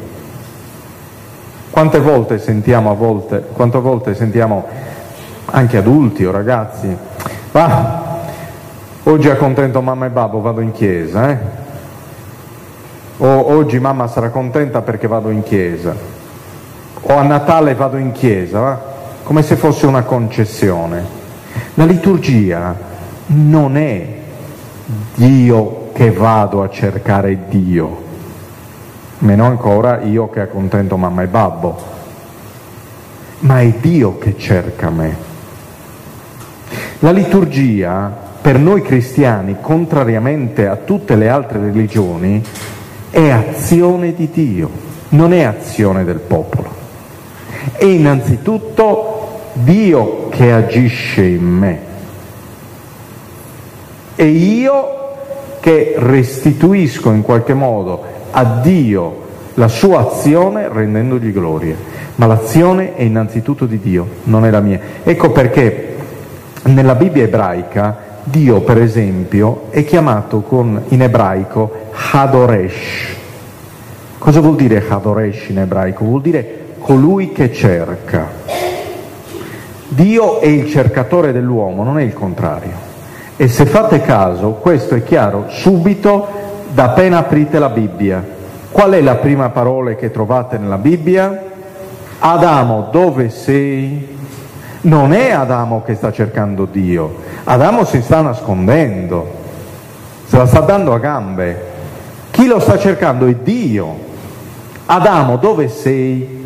Quante 1.70 2.00
volte 2.00 2.38
sentiamo, 2.38 2.90
a 2.90 2.94
volte, 2.94 3.42
quante 3.52 3.78
volte 3.78 4.14
sentiamo 4.14 4.66
anche 5.46 5.78
adulti 5.78 6.24
o 6.26 6.30
ragazzi, 6.30 6.94
va, 7.50 8.20
oggi 9.04 9.30
accontento 9.30 9.80
mamma 9.80 10.06
e 10.06 10.10
babbo, 10.10 10.42
vado 10.42 10.60
in 10.60 10.72
chiesa, 10.72 11.30
eh? 11.30 11.38
O 13.24 13.54
oggi 13.54 13.78
mamma 13.78 14.08
sarà 14.08 14.30
contenta 14.30 14.82
perché 14.82 15.06
vado 15.06 15.30
in 15.30 15.44
chiesa, 15.44 15.94
o 17.02 17.16
a 17.16 17.22
Natale 17.22 17.74
vado 17.74 17.96
in 17.96 18.10
chiesa, 18.10 18.58
va? 18.58 18.80
come 19.22 19.42
se 19.42 19.54
fosse 19.54 19.86
una 19.86 20.02
concessione. 20.02 21.20
La 21.74 21.84
liturgia 21.84 22.76
non 23.26 23.76
è 23.76 24.18
Dio 25.14 25.90
che 25.92 26.10
vado 26.10 26.64
a 26.64 26.68
cercare 26.68 27.46
Dio, 27.48 28.02
meno 29.18 29.46
ancora 29.46 30.00
io 30.00 30.28
che 30.28 30.40
accontento 30.40 30.96
mamma 30.96 31.22
e 31.22 31.26
babbo, 31.28 31.80
ma 33.40 33.60
è 33.60 33.68
Dio 33.80 34.18
che 34.18 34.36
cerca 34.36 34.90
me. 34.90 35.30
La 36.98 37.12
liturgia 37.12 38.30
per 38.40 38.58
noi 38.58 38.82
cristiani, 38.82 39.58
contrariamente 39.60 40.66
a 40.66 40.74
tutte 40.74 41.14
le 41.14 41.28
altre 41.28 41.60
religioni, 41.60 42.42
è 43.12 43.28
azione 43.28 44.14
di 44.14 44.30
Dio, 44.32 44.70
non 45.10 45.34
è 45.34 45.42
azione 45.42 46.02
del 46.02 46.18
popolo. 46.18 46.70
È 47.74 47.84
innanzitutto 47.84 49.50
Dio 49.52 50.30
che 50.30 50.50
agisce 50.50 51.22
in 51.22 51.44
me 51.44 51.78
e 54.16 54.24
io 54.24 54.88
che 55.60 55.94
restituisco 55.96 57.10
in 57.10 57.22
qualche 57.22 57.54
modo 57.54 58.02
a 58.30 58.44
Dio 58.62 59.20
la 59.54 59.68
sua 59.68 60.00
azione 60.10 60.68
rendendogli 60.72 61.32
gloria. 61.32 61.76
Ma 62.14 62.26
l'azione 62.26 62.94
è 62.94 63.02
innanzitutto 63.02 63.66
di 63.66 63.78
Dio, 63.78 64.06
non 64.24 64.46
è 64.46 64.50
la 64.50 64.60
mia. 64.60 64.80
Ecco 65.02 65.30
perché 65.30 65.96
nella 66.64 66.94
Bibbia 66.94 67.24
ebraica 67.24 68.11
Dio, 68.24 68.60
per 68.60 68.80
esempio, 68.80 69.64
è 69.70 69.84
chiamato 69.84 70.42
con, 70.42 70.84
in 70.88 71.02
ebraico 71.02 71.88
Hadoresh. 72.12 73.16
Cosa 74.16 74.40
vuol 74.40 74.54
dire 74.54 74.84
Hadoresh 74.88 75.48
in 75.48 75.58
ebraico? 75.58 76.04
Vuol 76.04 76.20
dire 76.20 76.58
colui 76.78 77.32
che 77.32 77.52
cerca. 77.52 78.28
Dio 79.88 80.40
è 80.40 80.46
il 80.46 80.70
cercatore 80.70 81.32
dell'uomo, 81.32 81.82
non 81.82 81.98
è 81.98 82.02
il 82.02 82.12
contrario. 82.12 82.90
E 83.36 83.48
se 83.48 83.66
fate 83.66 84.00
caso, 84.02 84.52
questo 84.52 84.94
è 84.94 85.02
chiaro 85.02 85.46
subito 85.48 86.28
da 86.72 86.84
appena 86.84 87.18
aprite 87.18 87.58
la 87.58 87.70
Bibbia. 87.70 88.24
Qual 88.70 88.92
è 88.92 89.00
la 89.00 89.16
prima 89.16 89.48
parola 89.48 89.94
che 89.94 90.12
trovate 90.12 90.58
nella 90.58 90.78
Bibbia? 90.78 91.42
Adamo, 92.20 92.88
dove 92.92 93.30
sei? 93.30 94.20
Non 94.82 95.12
è 95.12 95.30
Adamo 95.30 95.82
che 95.84 95.94
sta 95.94 96.10
cercando 96.10 96.64
Dio, 96.64 97.14
Adamo 97.44 97.84
si 97.84 98.02
sta 98.02 98.20
nascondendo, 98.20 99.30
se 100.26 100.36
la 100.36 100.46
sta 100.46 100.60
dando 100.60 100.92
a 100.92 100.98
gambe. 100.98 101.70
Chi 102.32 102.46
lo 102.46 102.58
sta 102.58 102.78
cercando 102.78 103.26
è 103.26 103.34
Dio. 103.34 103.96
Adamo, 104.86 105.36
dove 105.36 105.68
sei? 105.68 106.40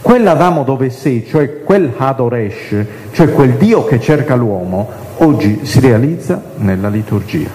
Quell'Adamo 0.00 0.62
dove 0.62 0.90
sei, 0.90 1.26
cioè 1.26 1.62
quel 1.64 1.92
Hadoresh, 1.96 2.84
cioè 3.10 3.32
quel 3.32 3.54
Dio 3.54 3.84
che 3.84 3.98
cerca 3.98 4.36
l'uomo, 4.36 4.88
oggi 5.16 5.64
si 5.64 5.80
realizza 5.80 6.40
nella 6.56 6.88
liturgia. 6.88 7.50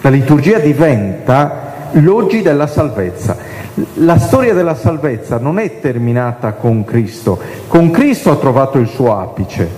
La 0.00 0.10
liturgia 0.10 0.58
diventa 0.58 1.72
l'oggi 1.92 2.42
della 2.42 2.66
salvezza. 2.66 3.36
La 3.94 4.18
storia 4.18 4.54
della 4.54 4.74
salvezza 4.76 5.38
non 5.38 5.58
è 5.58 5.80
terminata 5.80 6.52
con 6.52 6.84
Cristo, 6.84 7.38
con 7.66 7.90
Cristo 7.90 8.30
ha 8.30 8.36
trovato 8.36 8.78
il 8.78 8.88
suo 8.88 9.18
apice, 9.18 9.68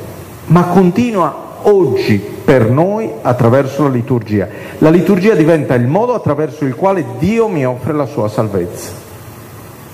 ma 0.46 0.64
continua 0.64 1.44
oggi 1.62 2.16
per 2.16 2.68
noi 2.70 3.10
attraverso 3.22 3.84
la 3.84 3.88
liturgia. 3.88 4.48
La 4.78 4.90
liturgia 4.90 5.34
diventa 5.34 5.74
il 5.74 5.86
modo 5.86 6.14
attraverso 6.14 6.64
il 6.64 6.74
quale 6.74 7.04
Dio 7.18 7.48
mi 7.48 7.64
offre 7.64 7.94
la 7.94 8.06
sua 8.06 8.28
salvezza. 8.28 8.90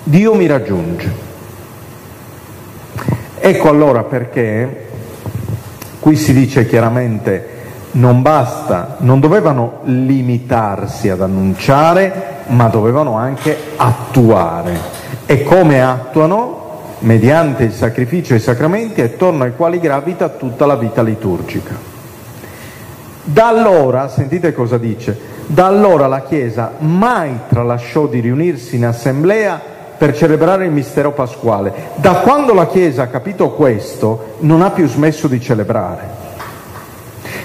Dio 0.02 0.34
mi 0.34 0.46
raggiunge. 0.46 1.30
Ecco 3.38 3.68
allora 3.68 4.02
perché 4.02 4.90
Qui 6.02 6.16
si 6.16 6.32
dice 6.32 6.66
chiaramente 6.66 7.60
non 7.92 8.22
basta, 8.22 8.96
non 8.98 9.20
dovevano 9.20 9.82
limitarsi 9.84 11.08
ad 11.08 11.20
annunciare, 11.20 12.31
ma 12.48 12.68
dovevano 12.68 13.16
anche 13.16 13.56
attuare. 13.76 14.78
E 15.26 15.42
come 15.42 15.82
attuano? 15.82 16.60
Mediante 17.00 17.64
il 17.64 17.72
sacrificio 17.72 18.34
e 18.34 18.36
i 18.36 18.40
sacramenti 18.40 19.00
attorno 19.00 19.44
ai 19.44 19.56
quali 19.56 19.80
gravita 19.80 20.28
tutta 20.28 20.66
la 20.66 20.76
vita 20.76 21.02
liturgica. 21.02 21.74
Da 23.24 23.48
allora, 23.48 24.08
sentite 24.08 24.52
cosa 24.52 24.78
dice, 24.78 25.18
da 25.46 25.66
allora 25.66 26.06
la 26.06 26.22
Chiesa 26.22 26.72
mai 26.78 27.38
tralasciò 27.48 28.06
di 28.06 28.20
riunirsi 28.20 28.76
in 28.76 28.86
assemblea 28.86 29.60
per 29.98 30.16
celebrare 30.16 30.64
il 30.64 30.72
mistero 30.72 31.12
pasquale. 31.12 31.90
Da 31.96 32.14
quando 32.16 32.54
la 32.54 32.66
Chiesa 32.66 33.02
ha 33.02 33.06
capito 33.08 33.50
questo, 33.50 34.34
non 34.40 34.62
ha 34.62 34.70
più 34.70 34.86
smesso 34.88 35.28
di 35.28 35.40
celebrare. 35.40 36.21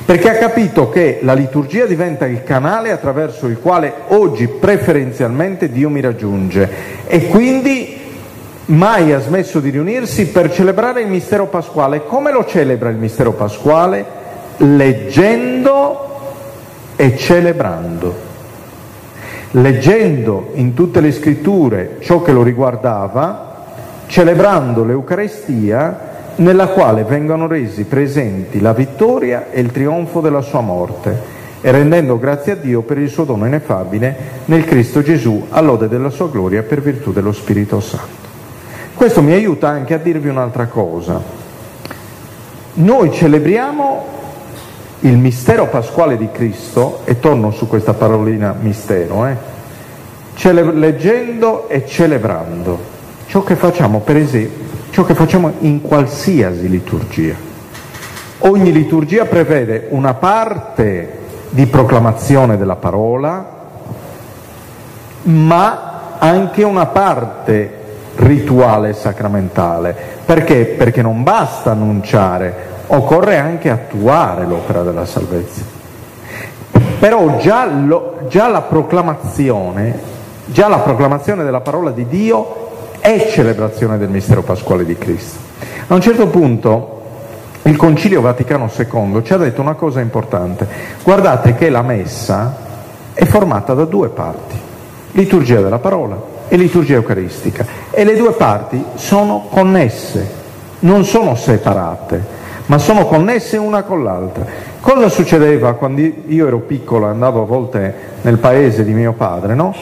Perché 0.07 0.29
ha 0.29 0.35
capito 0.35 0.89
che 0.89 1.19
la 1.21 1.33
liturgia 1.33 1.85
diventa 1.85 2.25
il 2.25 2.41
canale 2.41 2.91
attraverso 2.91 3.45
il 3.47 3.59
quale 3.59 3.91
oggi 4.07 4.47
preferenzialmente 4.47 5.69
Dio 5.69 5.89
mi 5.89 5.99
raggiunge 5.99 6.69
e 7.07 7.27
quindi 7.27 7.99
mai 8.67 9.11
ha 9.11 9.19
smesso 9.19 9.59
di 9.59 9.69
riunirsi 9.69 10.27
per 10.27 10.49
celebrare 10.49 11.01
il 11.01 11.09
mistero 11.09 11.47
pasquale. 11.47 12.05
Come 12.05 12.31
lo 12.31 12.45
celebra 12.45 12.87
il 12.87 12.95
mistero 12.95 13.33
pasquale? 13.33 14.05
Leggendo 14.55 16.21
e 16.95 17.17
celebrando 17.17 18.15
leggendo 19.51 20.51
in 20.53 20.73
tutte 20.73 21.01
le 21.01 21.11
scritture 21.11 21.97
ciò 21.99 22.21
che 22.21 22.31
lo 22.31 22.43
riguardava, 22.43 23.65
celebrando 24.05 24.85
l'Eucarestia 24.85 26.06
nella 26.37 26.67
quale 26.67 27.03
vengono 27.03 27.47
resi 27.47 27.83
presenti 27.85 28.59
la 28.59 28.73
vittoria 28.73 29.49
e 29.51 29.59
il 29.59 29.71
trionfo 29.71 30.21
della 30.21 30.41
sua 30.41 30.61
morte 30.61 31.35
e 31.61 31.71
rendendo 31.71 32.19
grazie 32.19 32.53
a 32.53 32.55
Dio 32.55 32.81
per 32.81 32.97
il 32.97 33.09
suo 33.09 33.23
dono 33.23 33.45
ineffabile 33.45 34.15
nel 34.45 34.65
Cristo 34.65 35.01
Gesù, 35.01 35.47
all'ode 35.49 35.87
della 35.87 36.09
sua 36.09 36.29
gloria 36.29 36.61
per 36.61 36.81
virtù 36.81 37.11
dello 37.11 37.31
Spirito 37.31 37.79
Santo. 37.79 38.25
Questo 38.93 39.21
mi 39.21 39.33
aiuta 39.33 39.67
anche 39.67 39.93
a 39.93 39.97
dirvi 39.97 40.29
un'altra 40.29 40.67
cosa. 40.67 41.19
Noi 42.73 43.11
celebriamo 43.11 44.05
il 45.01 45.17
mistero 45.17 45.67
pasquale 45.67 46.17
di 46.17 46.29
Cristo, 46.31 47.01
e 47.05 47.19
torno 47.19 47.51
su 47.51 47.67
questa 47.67 47.93
parolina 47.93 48.55
mistero, 48.59 49.25
eh, 49.25 49.35
cele- 50.35 50.71
leggendo 50.73 51.67
e 51.69 51.85
celebrando. 51.85 52.95
ciò 53.27 53.43
che 53.43 53.55
facciamo, 53.57 53.99
per 53.99 54.15
esempio, 54.15 54.66
ciò 54.89 55.03
che 55.03 55.13
facciamo 55.13 55.53
in 55.59 55.81
qualsiasi 55.81 56.69
liturgia. 56.69 57.35
Ogni 58.39 58.71
liturgia 58.71 59.25
prevede 59.25 59.87
una 59.89 60.13
parte 60.13 61.25
di 61.49 61.65
proclamazione 61.65 62.57
della 62.57 62.75
parola, 62.75 63.55
ma 65.23 66.15
anche 66.19 66.63
una 66.63 66.85
parte 66.85 67.73
rituale 68.15 68.93
sacramentale. 68.93 69.95
Perché? 70.25 70.65
Perché 70.65 71.01
non 71.01 71.23
basta 71.23 71.71
annunciare, 71.71 72.53
occorre 72.87 73.37
anche 73.37 73.69
attuare 73.69 74.45
l'opera 74.45 74.83
della 74.83 75.05
salvezza. 75.05 75.75
Però 76.99 77.37
già, 77.37 77.65
lo, 77.65 78.19
già, 78.27 78.47
la 78.47 78.61
proclamazione, 78.61 79.99
già 80.45 80.67
la 80.67 80.79
proclamazione 80.79 81.43
della 81.43 81.61
parola 81.61 81.91
di 81.91 82.07
Dio 82.07 82.66
è 83.07 83.29
celebrazione 83.29 83.97
del 83.97 84.09
mistero 84.09 84.43
pasquale 84.43 84.83
di 84.83 84.97
Cristo. 84.97 85.39
A 85.87 85.93
un 85.93 86.01
certo 86.01 86.27
punto 86.27 87.01
il 87.61 87.77
Concilio 87.77 88.19
Vaticano 88.19 88.69
II 88.69 89.21
ci 89.23 89.31
ha 89.31 89.37
detto 89.37 89.61
una 89.61 89.75
cosa 89.75 90.01
importante. 90.01 90.67
Guardate 91.03 91.55
che 91.55 91.69
la 91.69 91.83
messa 91.83 92.57
è 93.13 93.23
formata 93.23 93.73
da 93.73 93.85
due 93.85 94.09
parti, 94.09 94.59
liturgia 95.11 95.61
della 95.61 95.79
parola 95.79 96.21
e 96.49 96.57
liturgia 96.57 96.95
eucaristica, 96.95 97.65
e 97.91 98.03
le 98.03 98.17
due 98.17 98.33
parti 98.33 98.83
sono 98.95 99.47
connesse, 99.49 100.29
non 100.79 101.05
sono 101.05 101.35
separate, 101.35 102.21
ma 102.67 102.77
sono 102.77 103.05
connesse 103.05 103.57
una 103.57 103.83
con 103.83 104.03
l'altra. 104.03 104.45
Cosa 104.79 105.09
succedeva 105.09 105.73
quando 105.73 106.01
io 106.01 106.47
ero 106.47 106.59
piccolo 106.59 107.07
e 107.07 107.09
andavo 107.09 107.41
a 107.41 107.45
volte 107.45 107.93
nel 108.21 108.37
paese 108.37 108.83
di 108.83 108.93
mio 108.93 109.13
padre, 109.13 109.55
no? 109.55 109.73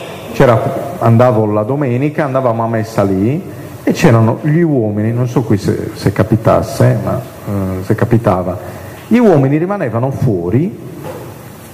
andavo 0.99 1.45
la 1.45 1.63
domenica, 1.63 2.25
andavamo 2.25 2.63
a 2.63 2.67
messa 2.67 3.03
lì 3.03 3.41
e 3.83 3.91
c'erano 3.91 4.39
gli 4.41 4.61
uomini, 4.61 5.11
non 5.13 5.27
so 5.27 5.43
qui 5.43 5.57
se, 5.57 5.91
se 5.93 6.11
capitasse, 6.11 6.97
ma 7.03 7.19
eh, 7.19 7.83
se 7.83 7.95
capitava, 7.95 8.57
gli 9.07 9.17
uomini 9.17 9.57
rimanevano 9.57 10.11
fuori 10.11 10.77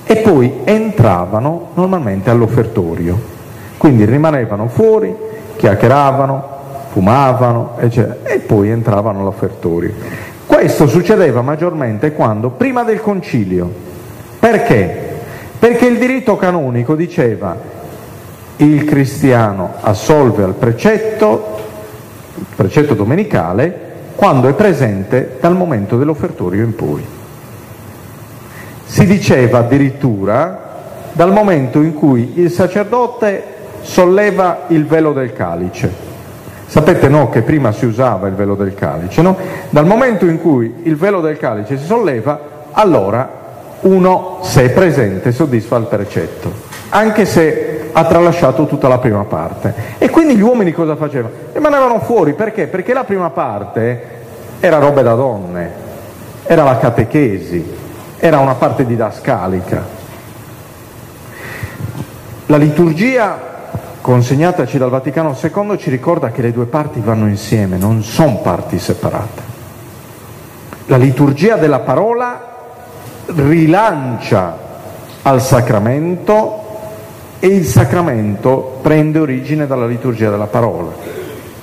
e 0.03 0.15
poi 0.17 0.59
entravano 0.63 1.69
normalmente 1.73 2.29
all'offertorio. 2.29 3.39
Quindi 3.77 4.05
rimanevano 4.05 4.67
fuori, 4.67 5.15
chiacchieravano, 5.55 6.43
fumavano, 6.91 7.75
eccetera, 7.79 8.17
e 8.23 8.39
poi 8.39 8.69
entravano 8.69 9.21
all'offertorio. 9.21 9.93
Questo 10.51 10.85
succedeva 10.85 11.41
maggiormente 11.41 12.11
quando, 12.11 12.49
prima 12.49 12.83
del 12.83 12.99
concilio. 12.99 13.71
Perché? 14.37 15.19
Perché 15.57 15.85
il 15.85 15.97
diritto 15.97 16.35
canonico 16.35 16.93
diceva 16.93 17.55
il 18.57 18.83
cristiano 18.83 19.75
assolve 19.79 20.43
al 20.43 20.55
precetto, 20.55 21.57
precetto 22.53 22.95
domenicale, 22.95 23.91
quando 24.13 24.49
è 24.49 24.53
presente 24.53 25.37
dal 25.39 25.55
momento 25.55 25.97
dell'offertorio 25.97 26.65
in 26.65 26.75
poi. 26.75 27.03
Si 28.83 29.05
diceva 29.05 29.59
addirittura 29.59 30.81
dal 31.13 31.31
momento 31.31 31.79
in 31.79 31.93
cui 31.93 32.33
il 32.35 32.51
sacerdote 32.51 33.43
solleva 33.83 34.65
il 34.67 34.85
velo 34.85 35.13
del 35.13 35.31
calice. 35.31 36.10
Sapete 36.71 37.09
no, 37.09 37.27
che 37.27 37.41
prima 37.41 37.73
si 37.73 37.85
usava 37.85 38.29
il 38.29 38.33
velo 38.33 38.55
del 38.55 38.73
calice, 38.73 39.21
no? 39.21 39.35
Dal 39.71 39.85
momento 39.85 40.25
in 40.25 40.39
cui 40.39 40.83
il 40.83 40.95
velo 40.95 41.19
del 41.19 41.35
calice 41.35 41.77
si 41.77 41.83
solleva, 41.83 42.39
allora 42.71 43.29
uno, 43.81 44.39
se 44.43 44.63
è 44.63 44.69
presente, 44.69 45.33
soddisfa 45.33 45.75
il 45.75 45.87
precetto, 45.87 46.49
anche 46.87 47.25
se 47.25 47.89
ha 47.91 48.05
tralasciato 48.05 48.67
tutta 48.67 48.87
la 48.87 48.99
prima 48.99 49.25
parte. 49.25 49.73
E 49.97 50.09
quindi 50.09 50.37
gli 50.37 50.41
uomini 50.41 50.71
cosa 50.71 50.95
facevano? 50.95 51.33
Rimanevano 51.51 51.99
fuori, 51.99 52.35
perché? 52.35 52.67
Perché 52.67 52.93
la 52.93 53.03
prima 53.03 53.29
parte 53.31 54.03
era 54.61 54.77
roba 54.77 55.01
da 55.01 55.13
donne, 55.13 55.71
era 56.45 56.63
la 56.63 56.77
catechesi, 56.77 57.69
era 58.17 58.39
una 58.39 58.53
parte 58.53 58.85
didascalica. 58.85 59.83
La 62.45 62.55
liturgia 62.55 63.50
consegnataci 64.01 64.79
dal 64.79 64.89
Vaticano 64.89 65.37
II 65.39 65.77
ci 65.77 65.91
ricorda 65.91 66.31
che 66.31 66.41
le 66.41 66.51
due 66.51 66.65
parti 66.65 66.99
vanno 66.99 67.27
insieme, 67.27 67.77
non 67.77 68.03
sono 68.03 68.37
parti 68.37 68.79
separate. 68.79 69.49
La 70.87 70.97
liturgia 70.97 71.55
della 71.55 71.79
parola 71.79 72.49
rilancia 73.27 74.57
al 75.21 75.41
sacramento 75.41 76.59
e 77.39 77.47
il 77.47 77.65
sacramento 77.65 78.79
prende 78.81 79.19
origine 79.19 79.67
dalla 79.67 79.85
liturgia 79.85 80.29
della 80.29 80.47
parola. 80.47 80.91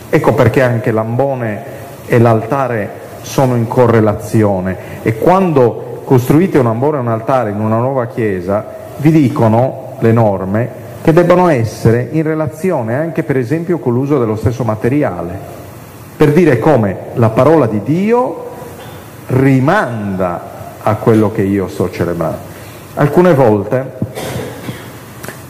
Ecco 0.08 0.32
perché 0.32 0.62
anche 0.62 0.92
l'ambone 0.92 1.62
e 2.06 2.18
l'altare 2.18 3.06
sono 3.22 3.56
in 3.56 3.66
correlazione 3.66 5.02
e 5.02 5.18
quando 5.18 6.02
costruite 6.04 6.58
un 6.58 6.66
ambone 6.66 6.96
e 6.96 7.00
un 7.00 7.08
altare 7.08 7.50
in 7.50 7.60
una 7.60 7.78
nuova 7.78 8.06
chiesa 8.06 8.64
vi 8.96 9.10
dicono 9.10 9.96
le 9.98 10.12
norme 10.12 10.86
che 11.02 11.12
debbano 11.12 11.48
essere 11.48 12.08
in 12.12 12.22
relazione 12.22 12.94
anche 12.94 13.22
per 13.22 13.36
esempio 13.36 13.78
con 13.78 13.92
l'uso 13.92 14.18
dello 14.18 14.36
stesso 14.36 14.64
materiale, 14.64 15.38
per 16.16 16.32
dire 16.32 16.58
come 16.58 16.96
la 17.14 17.30
parola 17.30 17.66
di 17.66 17.80
Dio 17.82 18.46
rimanda 19.28 20.56
a 20.82 20.94
quello 20.96 21.30
che 21.30 21.42
io 21.42 21.68
sto 21.68 21.90
celebrando. 21.90 22.38
Alcune 22.94 23.34
volte 23.34 23.96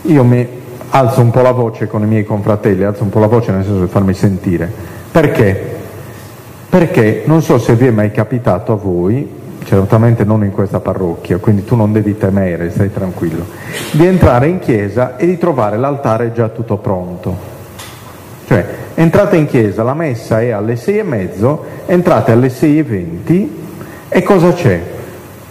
io 0.03 0.25
mi 0.25 0.47
alzo 0.91 1.21
un 1.21 1.31
po' 1.31 1.43
la 1.43 1.53
voce 1.53 1.87
con 1.87 2.03
i 2.03 2.07
miei 2.07 2.25
confratelli, 2.25 2.85
alzo 2.85 3.03
un 3.03 3.11
po' 3.11 3.19
la 3.19 3.27
voce 3.27 3.53
nel 3.53 3.65
senso 3.65 3.81
di 3.81 3.91
farmi 3.91 4.15
sentire. 4.15 4.71
Perché? 5.11 5.77
Perché 6.69 7.23
non 7.27 7.43
so 7.43 7.59
se 7.59 7.75
vi 7.75 7.87
è 7.87 7.91
mai 7.91 8.11
capitato 8.11 8.73
a 8.73 8.77
voi, 8.77 9.38
certamente 9.69 10.25
non 10.25 10.45
in 10.45 10.51
questa 10.51 10.81
parrocchia, 10.81 11.37
quindi 11.37 11.63
tu 11.63 11.77
non 11.77 11.93
devi 11.93 12.17
temere, 12.17 12.71
stai 12.71 12.91
tranquillo, 12.91 13.45
di 13.91 14.07
entrare 14.07 14.47
in 14.47 14.61
chiesa 14.61 15.19
e 15.19 15.27
di 15.27 15.37
trovare 15.37 15.77
l'altare 15.77 16.33
già 16.33 16.49
tutto 16.49 16.79
pronto. 16.79 17.37
Cioè, 18.47 18.65
entrate 18.95 19.37
in 19.37 19.47
chiesa, 19.47 19.83
la 19.83 19.93
messa 19.93 20.41
è 20.41 20.49
alle 20.49 20.77
sei 20.77 21.01
e 21.01 21.03
mezzo, 21.03 21.65
entrate 21.85 22.33
alle 22.33 22.49
sei 22.49 22.79
e 22.79 22.83
venti 22.83 23.63
e 24.09 24.23
cosa 24.23 24.55
c'è? 24.55 24.81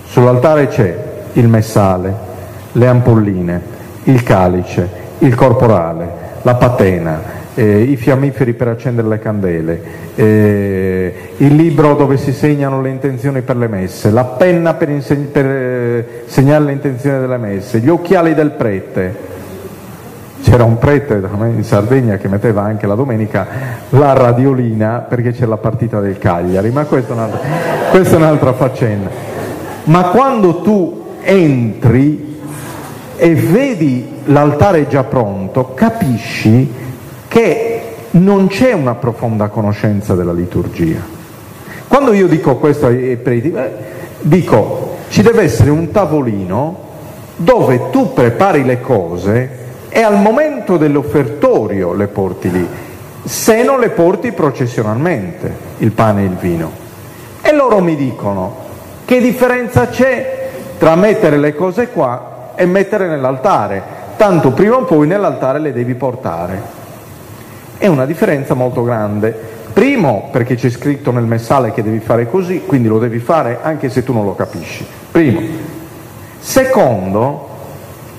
Sull'altare 0.06 0.68
c'è 0.68 1.04
il 1.34 1.48
messale, 1.48 2.12
le 2.72 2.88
ampolline, 2.88 3.62
il 4.06 4.24
calice, 4.24 4.90
il 5.20 5.36
corporale, 5.36 6.10
la 6.42 6.56
patena, 6.56 7.22
eh, 7.54 7.82
i 7.82 7.96
fiammiferi 7.98 8.54
per 8.54 8.70
accendere 8.70 9.08
le 9.08 9.20
candele, 9.20 9.82
eh, 10.16 11.27
il 11.38 11.56
libro 11.56 11.94
dove 11.94 12.18
si 12.18 12.34
segnano 12.34 12.82
le 12.82 12.90
intenzioni 12.90 13.42
per 13.42 13.58
le 13.58 13.68
messe, 13.68 14.10
la 14.10 14.24
penna 14.24 14.74
per, 14.74 14.90
inseg- 14.90 15.28
per 15.28 15.46
eh, 15.46 16.24
segnare 16.26 16.64
le 16.64 16.72
intenzioni 16.72 17.20
delle 17.20 17.38
messe, 17.38 17.80
gli 17.80 17.90
occhiali 17.90 18.34
del 18.34 18.52
prete. 18.52 19.36
C'era 20.42 20.64
un 20.64 20.78
prete 20.78 21.16
in 21.16 21.64
Sardegna 21.64 22.18
che 22.18 22.28
metteva 22.28 22.62
anche 22.62 22.88
la 22.88 22.96
domenica 22.96 23.46
la 23.90 24.14
radiolina 24.14 25.06
perché 25.08 25.32
c'è 25.32 25.46
la 25.46 25.58
partita 25.58 26.00
del 26.00 26.18
Cagliari, 26.18 26.70
ma 26.72 26.86
questa 26.86 27.14
è 27.14 27.16
un'altra, 27.16 27.40
questa 27.90 28.16
è 28.16 28.18
un'altra 28.18 28.54
faccenda. 28.54 29.10
Ma 29.86 30.04
quando 30.06 30.62
tu 30.62 31.06
entri 31.22 32.40
e 33.18 33.34
vedi 33.34 34.08
l'altare 34.26 34.88
già 34.88 35.04
pronto, 35.04 35.74
capisci 35.74 36.72
che 37.28 37.82
non 38.12 38.48
c'è 38.48 38.74
una 38.74 38.96
profonda 38.96 39.50
conoscenza 39.50 40.16
della 40.16 40.34
liturgia. 40.34 41.17
Quando 41.98 42.14
io 42.14 42.28
dico 42.28 42.58
questo 42.58 42.86
ai 42.86 43.18
preti, 43.18 43.52
dico 44.20 44.98
ci 45.10 45.24
deve 45.24 45.42
essere 45.42 45.72
un 45.72 45.90
tavolino 45.90 46.78
dove 47.38 47.90
tu 47.90 48.14
prepari 48.14 48.64
le 48.64 48.82
cose 48.82 49.50
e 49.90 50.04
al 50.04 50.20
momento 50.20 50.78
dell'offertorio 50.78 51.94
le 51.94 52.06
porti 52.06 52.52
lì, 52.52 52.68
se 53.24 53.64
non 53.64 53.80
le 53.80 53.90
porti 53.90 54.32
processionalmente, 54.32 55.52
il 55.80 55.90
pane 55.90 56.22
e 56.22 56.26
il 56.26 56.36
vino. 56.36 56.72
E 57.42 57.52
loro 57.52 57.80
mi 57.80 57.96
dicono, 57.96 58.56
che 59.04 59.20
differenza 59.20 59.88
c'è 59.88 60.50
tra 60.78 60.94
mettere 60.94 61.40
le 61.40 61.56
cose 61.56 61.88
qua 61.88 62.52
e 62.54 62.68
mettere 62.68 63.08
nell'altare? 63.08 63.82
Tanto 64.18 64.52
prima 64.52 64.76
o 64.76 64.84
poi 64.84 65.08
nell'altare 65.08 65.58
le 65.58 65.74
devi 65.74 65.96
portare. 65.96 66.62
È 67.76 67.88
una 67.88 68.06
differenza 68.06 68.54
molto 68.54 68.84
grande. 68.84 69.56
Primo, 69.78 70.30
perché 70.32 70.56
c'è 70.56 70.72
scritto 70.72 71.12
nel 71.12 71.26
messale 71.26 71.72
che 71.72 71.84
devi 71.84 72.00
fare 72.00 72.28
così, 72.28 72.64
quindi 72.66 72.88
lo 72.88 72.98
devi 72.98 73.20
fare 73.20 73.60
anche 73.62 73.90
se 73.90 74.04
tu 74.04 74.12
non 74.12 74.26
lo 74.26 74.34
capisci. 74.34 74.84
Primo. 75.12 75.40
Secondo, 76.40 77.48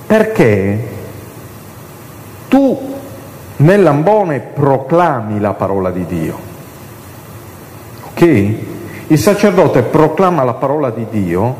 perché 0.07 0.87
tu 2.47 2.95
nell'ambone 3.57 4.39
proclami 4.39 5.41
la 5.41 5.51
parola 5.51 5.91
di 5.91 6.05
Dio. 6.05 6.39
Ok? 8.11 8.21
Il 9.07 9.19
sacerdote 9.19 9.81
proclama 9.81 10.45
la 10.45 10.53
parola 10.53 10.91
di 10.91 11.07
Dio, 11.09 11.55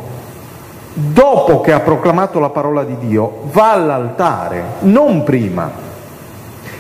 dopo 0.94 1.60
che 1.60 1.74
ha 1.74 1.82
proclamato 1.82 2.40
la 2.40 2.52
parola 2.52 2.86
di 2.86 2.96
Dio 3.00 3.50
va 3.52 3.74
all'altare, 3.74 4.64
non 4.80 5.24
prima. 5.26 5.88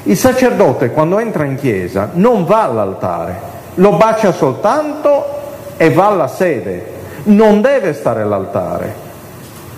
Il 0.03 0.17
sacerdote 0.17 0.91
quando 0.91 1.19
entra 1.19 1.43
in 1.43 1.55
chiesa 1.55 2.09
non 2.13 2.45
va 2.45 2.63
all'altare, 2.63 3.39
lo 3.75 3.93
bacia 3.93 4.31
soltanto 4.31 5.37
e 5.77 5.89
va 5.91 6.07
alla 6.07 6.27
sede, 6.27 6.85
non 7.23 7.61
deve 7.61 7.93
stare 7.93 8.21
all'altare. 8.21 9.07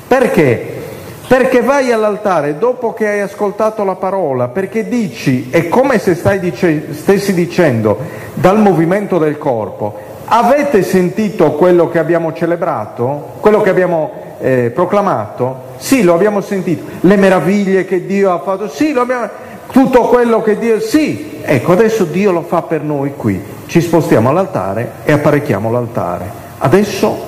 Perché? 0.08 0.80
Perché 1.28 1.62
vai 1.62 1.92
all'altare 1.92 2.58
dopo 2.58 2.94
che 2.94 3.08
hai 3.08 3.22
ascoltato 3.22 3.86
la 3.86 3.96
parola, 3.96 4.50
perché 4.50 4.88
dici, 4.88 5.50
è 5.50 5.70
come 5.70 5.98
se 5.98 6.20
dice, 6.40 6.94
stessi 6.94 7.34
dicendo 7.34 7.98
dal 8.34 8.60
movimento 8.60 9.18
del 9.18 9.38
corpo, 9.38 9.98
avete 10.26 10.84
sentito 10.84 11.54
quello 11.54 11.90
che 11.90 12.00
abbiamo 12.00 12.34
celebrato? 12.34 13.36
Quello 13.40 13.62
che 13.62 13.70
abbiamo 13.70 14.12
eh, 14.40 14.72
proclamato? 14.74 15.70
Sì, 15.78 16.04
lo 16.04 16.14
abbiamo 16.14 16.42
sentito. 16.42 16.84
Le 17.00 17.16
meraviglie 17.16 17.86
che 17.86 18.06
Dio 18.06 18.34
ha 18.34 18.40
fatto? 18.40 18.68
Sì, 18.68 18.92
lo 18.92 19.02
abbiamo... 19.02 19.30
Tutto 19.72 20.02
quello 20.02 20.42
che 20.42 20.58
Dio... 20.58 20.80
Sì, 20.80 21.40
ecco, 21.42 21.72
adesso 21.72 22.04
Dio 22.04 22.32
lo 22.32 22.42
fa 22.42 22.62
per 22.62 22.82
noi 22.82 23.14
qui. 23.16 23.42
Ci 23.66 23.80
spostiamo 23.80 24.30
all'altare 24.30 24.92
e 25.06 25.14
apparecchiamo 25.14 25.72
l'altare. 25.72 26.30
Adesso 26.58 27.28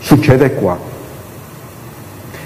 succede 0.00 0.54
qua. 0.54 0.76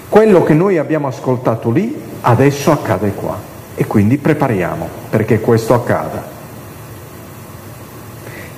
Quello 0.08 0.42
che 0.42 0.54
noi 0.54 0.78
abbiamo 0.78 1.08
ascoltato 1.08 1.70
lì 1.70 2.00
adesso 2.20 2.70
accade 2.70 3.12
qua 3.12 3.38
e 3.74 3.86
quindi 3.86 4.18
prepariamo 4.18 4.88
perché 5.10 5.40
questo 5.40 5.74
accada. 5.74 6.36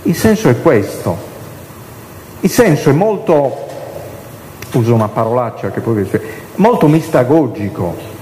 Il 0.03 0.17
senso 0.17 0.49
è 0.49 0.61
questo. 0.61 1.29
Il 2.41 2.51
senso 2.51 2.91
è 2.91 2.93
molto, 2.93 3.67
uso 4.73 4.95
una 4.95 5.09
parolaccia 5.09 5.71
che 5.71 5.81
poi 5.81 6.09
molto 6.57 6.89
mistagogico. 6.89 8.19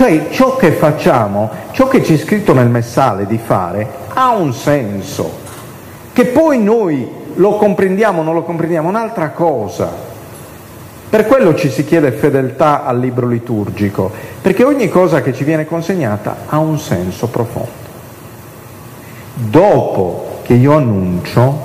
Cioè 0.00 0.28
ciò 0.30 0.56
che 0.56 0.72
facciamo, 0.72 1.50
ciò 1.72 1.86
che 1.86 2.02
ci 2.02 2.14
è 2.14 2.16
scritto 2.16 2.54
nel 2.54 2.70
messale 2.70 3.26
di 3.26 3.36
fare, 3.36 3.86
ha 4.14 4.30
un 4.30 4.54
senso. 4.54 5.30
Che 6.14 6.24
poi 6.24 6.58
noi 6.58 7.06
lo 7.34 7.56
comprendiamo 7.56 8.20
o 8.20 8.24
non 8.24 8.32
lo 8.32 8.42
comprendiamo, 8.42 8.86
è 8.86 8.90
un'altra 8.92 9.28
cosa. 9.28 9.92
Per 11.10 11.26
quello 11.26 11.54
ci 11.54 11.68
si 11.68 11.84
chiede 11.84 12.12
fedeltà 12.12 12.86
al 12.86 12.98
libro 12.98 13.26
liturgico, 13.26 14.10
perché 14.40 14.64
ogni 14.64 14.88
cosa 14.88 15.20
che 15.20 15.34
ci 15.34 15.44
viene 15.44 15.66
consegnata 15.66 16.44
ha 16.46 16.58
un 16.58 16.78
senso 16.78 17.28
profondo. 17.28 17.68
Dopo 19.34 20.38
che 20.44 20.54
io 20.54 20.76
annuncio, 20.78 21.60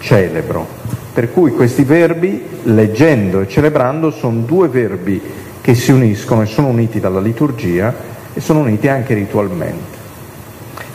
celebro. 0.00 0.66
Per 1.14 1.32
cui 1.32 1.52
questi 1.52 1.84
verbi, 1.84 2.46
leggendo 2.64 3.40
e 3.40 3.48
celebrando, 3.48 4.10
sono 4.10 4.40
due 4.40 4.68
verbi 4.68 5.50
che 5.62 5.74
si 5.74 5.92
uniscono 5.92 6.42
e 6.42 6.46
sono 6.46 6.66
uniti 6.66 7.00
dalla 7.00 7.20
liturgia 7.20 7.94
e 8.34 8.40
sono 8.40 8.58
uniti 8.58 8.88
anche 8.88 9.14
ritualmente. 9.14 10.00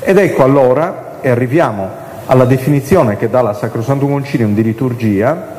Ed 0.01 0.17
ecco 0.17 0.43
allora, 0.43 1.19
e 1.21 1.29
arriviamo 1.29 1.89
alla 2.25 2.45
definizione 2.45 3.17
che 3.17 3.29
dà 3.29 3.41
la 3.41 3.53
Sacrosantum 3.53 4.09
Concilium 4.09 4.53
di 4.53 4.61
liturgia, 4.61 5.55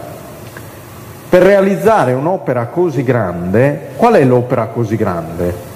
per 1.29 1.43
realizzare 1.43 2.13
un'opera 2.13 2.67
così 2.67 3.03
grande, 3.03 3.91
qual 3.97 4.15
è 4.15 4.25
l'opera 4.25 4.67
così 4.67 4.97
grande? 4.97 5.67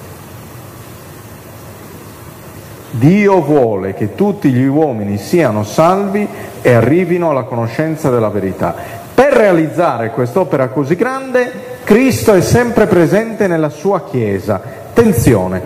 Dio 2.91 3.41
vuole 3.41 3.95
che 3.95 4.13
tutti 4.13 4.51
gli 4.51 4.65
uomini 4.65 5.17
siano 5.17 5.63
salvi 5.63 6.27
e 6.61 6.73
arrivino 6.73 7.31
alla 7.31 7.43
conoscenza 7.43 8.11
della 8.11 8.29
verità. 8.29 8.75
Per 9.13 9.33
realizzare 9.33 10.11
quest'opera 10.11 10.67
così 10.67 10.95
grande, 10.95 11.72
Cristo 11.83 12.33
è 12.33 12.41
sempre 12.41 12.87
presente 12.87 13.47
nella 13.47 13.69
sua 13.69 14.05
Chiesa. 14.05 14.61
Attenzione, 14.89 15.61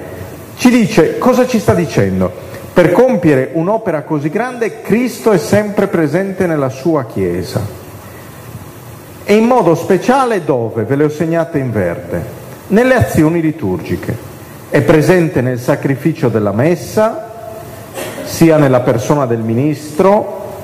ci 0.55 0.70
dice, 0.70 1.20
cosa 1.20 1.45
ci 1.45 1.59
sta 1.59 1.76
dicendo? 1.76 2.32
Per 2.74 2.91
compiere 2.91 3.51
un'opera 3.53 4.01
così 4.01 4.30
grande, 4.30 4.82
Cristo 4.82 5.32
è 5.32 5.38
sempre 5.38 5.88
presente 5.88 6.47
nella 6.47 6.70
sua 6.70 7.05
Chiesa. 7.05 7.61
E 9.24 9.36
in 9.36 9.45
modo 9.45 9.76
speciale 9.76 10.43
dove? 10.43 10.84
Ve 10.84 10.95
le 10.95 11.03
ho 11.03 11.09
segnate 11.09 11.59
in 11.59 11.72
verde. 11.72 12.24
Nelle 12.68 12.95
azioni 12.95 13.39
liturgiche. 13.39 14.15
È 14.70 14.82
presente 14.82 15.41
nel 15.41 15.59
sacrificio 15.59 16.30
della 16.30 16.51
messa, 16.51 17.30
sia 18.24 18.57
nella 18.57 18.80
persona 18.82 19.26
del 19.26 19.39
ministro, 19.39 20.57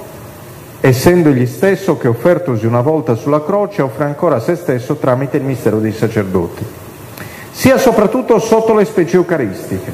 essendo 0.86 1.30
egli 1.30 1.46
stesso 1.46 1.96
che 1.96 2.10
offertosi 2.10 2.66
una 2.66 2.82
volta 2.82 3.16
sulla 3.16 3.42
croce 3.42 3.82
offre 3.82 4.04
ancora 4.04 4.36
a 4.36 4.40
se 4.42 4.58
stesso 4.58 4.96
tramite 4.96 5.38
il 5.38 5.44
mistero 5.44 5.80
dei 5.80 5.94
sacerdoti, 5.94 6.66
sia 7.52 7.78
soprattutto 7.78 8.38
sotto 8.40 8.76
le 8.76 8.84
specie 8.84 9.16
eucaristiche. 9.16 9.94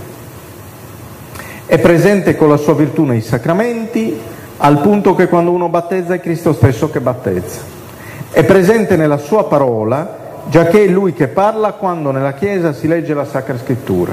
È 1.67 1.77
presente 1.77 2.35
con 2.35 2.49
la 2.49 2.57
sua 2.57 2.73
virtù 2.73 3.03
nei 3.03 3.21
sacramenti, 3.21 4.19
al 4.57 4.81
punto 4.81 5.13
che 5.13 5.27
quando 5.27 5.51
uno 5.51 5.69
battezza 5.69 6.15
è 6.15 6.19
Cristo 6.19 6.53
stesso 6.53 6.89
che 6.89 6.99
battezza. 6.99 7.61
È 8.31 8.43
presente 8.43 8.95
nella 8.95 9.17
sua 9.17 9.43
parola, 9.43 10.41
già 10.47 10.65
che 10.65 10.85
è 10.85 10.87
lui 10.87 11.13
che 11.13 11.27
parla 11.27 11.73
quando 11.73 12.09
nella 12.09 12.33
Chiesa 12.33 12.73
si 12.73 12.87
legge 12.87 13.13
la 13.13 13.25
Sacra 13.25 13.59
Scrittura. 13.59 14.11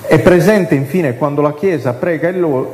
È 0.00 0.18
presente 0.18 0.74
infine 0.74 1.16
quando 1.16 1.40
la 1.40 1.54
Chiesa 1.54 1.92
prega 1.92 2.30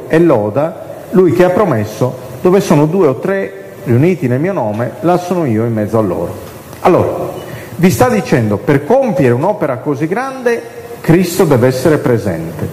e 0.09 0.18
loda 0.20 0.84
lui 1.11 1.32
che 1.32 1.44
ha 1.44 1.50
promesso, 1.50 2.23
dove 2.45 2.61
sono 2.61 2.84
due 2.84 3.07
o 3.07 3.14
tre 3.20 3.62
riuniti 3.84 4.28
nel 4.28 4.38
mio 4.38 4.53
nome, 4.53 4.97
là 5.01 5.16
sono 5.16 5.47
io 5.47 5.64
in 5.64 5.72
mezzo 5.72 5.97
a 5.97 6.03
loro. 6.03 6.36
Allora, 6.80 7.30
vi 7.76 7.90
sta 7.90 8.11
dicendo, 8.11 8.59
per 8.59 8.84
compiere 8.84 9.32
un'opera 9.32 9.78
così 9.78 10.07
grande, 10.07 10.62
Cristo 11.01 11.45
deve 11.45 11.68
essere 11.68 11.97
presente. 11.97 12.68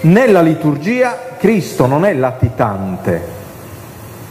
Nella 0.00 0.40
liturgia 0.40 1.16
Cristo 1.38 1.86
non 1.86 2.04
è 2.04 2.12
latitante, 2.12 3.22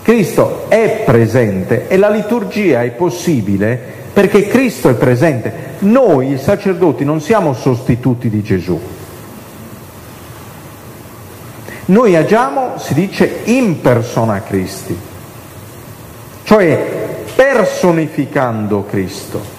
Cristo 0.02 0.66
è 0.68 1.04
presente 1.06 1.88
e 1.88 1.96
la 1.96 2.10
liturgia 2.10 2.84
è 2.84 2.90
possibile 2.90 3.80
perché 4.12 4.48
Cristo 4.48 4.90
è 4.90 4.96
presente. 4.96 5.54
Noi, 5.80 6.34
i 6.34 6.38
sacerdoti, 6.38 7.06
non 7.06 7.22
siamo 7.22 7.54
sostituti 7.54 8.30
di 8.30 8.44
Gesù. 8.44 8.78
Noi 11.86 12.16
agiamo, 12.16 12.78
si 12.78 12.94
dice, 12.94 13.42
in 13.46 13.82
persona 13.82 14.42
Cristi, 14.42 14.98
cioè 16.44 17.24
personificando 17.36 18.86
Cristo. 18.90 19.54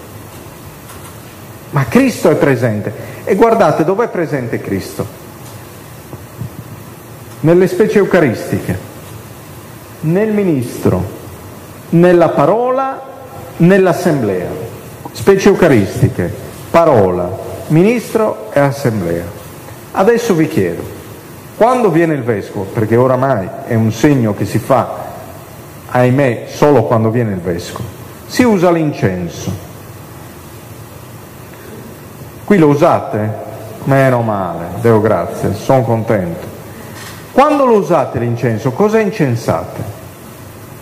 Ma 1.70 1.84
Cristo 1.86 2.30
è 2.30 2.36
presente. 2.36 2.92
E 3.24 3.34
guardate 3.34 3.84
dov'è 3.84 4.08
presente 4.08 4.60
Cristo? 4.60 5.06
Nelle 7.40 7.66
specie 7.66 7.98
eucaristiche 7.98 8.94
nel 10.00 10.32
ministro, 10.32 11.04
nella 11.90 12.28
parola, 12.30 13.02
nell'assemblea, 13.58 14.48
specie 15.12 15.48
eucaristiche, 15.48 16.32
parola, 16.70 17.28
ministro 17.68 18.50
e 18.52 18.60
assemblea. 18.60 19.24
Adesso 19.92 20.34
vi 20.34 20.48
chiedo, 20.48 20.95
quando 21.56 21.90
viene 21.90 22.12
il 22.12 22.22
vescovo, 22.22 22.64
perché 22.64 22.96
oramai 22.96 23.48
è 23.66 23.74
un 23.74 23.90
segno 23.90 24.34
che 24.34 24.44
si 24.44 24.58
fa, 24.58 25.04
ahimè, 25.88 26.44
solo 26.48 26.84
quando 26.84 27.08
viene 27.08 27.32
il 27.32 27.40
vescovo, 27.40 27.88
si 28.26 28.42
usa 28.42 28.70
l'incenso. 28.70 29.50
Qui 32.44 32.58
lo 32.58 32.68
usate? 32.68 33.44
Meno 33.84 34.20
male, 34.20 34.66
Deo 34.82 35.00
grazie, 35.00 35.54
sono 35.54 35.80
contento. 35.82 36.46
Quando 37.32 37.64
lo 37.64 37.76
usate 37.76 38.18
l'incenso, 38.18 38.72
cosa 38.72 38.98
incensate? 38.98 39.82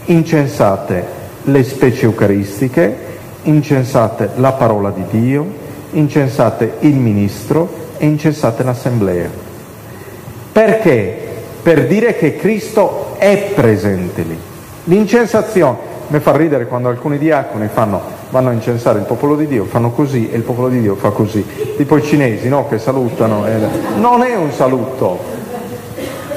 Incensate 0.06 1.06
le 1.44 1.62
specie 1.62 2.06
eucaristiche, 2.06 2.96
incensate 3.42 4.30
la 4.36 4.52
parola 4.52 4.90
di 4.90 5.04
Dio, 5.08 5.46
incensate 5.92 6.78
il 6.80 6.96
ministro 6.96 7.68
e 7.96 8.06
incensate 8.06 8.62
l'assemblea. 8.64 9.53
Perché? 10.54 11.18
Per 11.64 11.88
dire 11.88 12.16
che 12.16 12.36
Cristo 12.36 13.16
è 13.18 13.50
presente 13.56 14.22
lì. 14.22 14.38
L'incensazione, 14.84 15.76
mi 16.06 16.20
fa 16.20 16.36
ridere 16.36 16.68
quando 16.68 16.88
alcuni 16.88 17.18
diaconi 17.18 17.66
fanno, 17.66 18.00
vanno 18.30 18.50
a 18.50 18.52
incensare 18.52 19.00
il 19.00 19.04
popolo 19.04 19.34
di 19.34 19.48
Dio, 19.48 19.64
fanno 19.64 19.90
così 19.90 20.30
e 20.30 20.36
il 20.36 20.42
popolo 20.44 20.68
di 20.68 20.80
Dio 20.80 20.94
fa 20.94 21.10
così, 21.10 21.44
tipo 21.76 21.96
i 21.96 22.04
cinesi 22.04 22.48
no? 22.48 22.68
che 22.68 22.78
salutano. 22.78 23.44
Eh. 23.48 23.66
Non 23.96 24.22
è 24.22 24.36
un 24.36 24.52
saluto, 24.52 25.18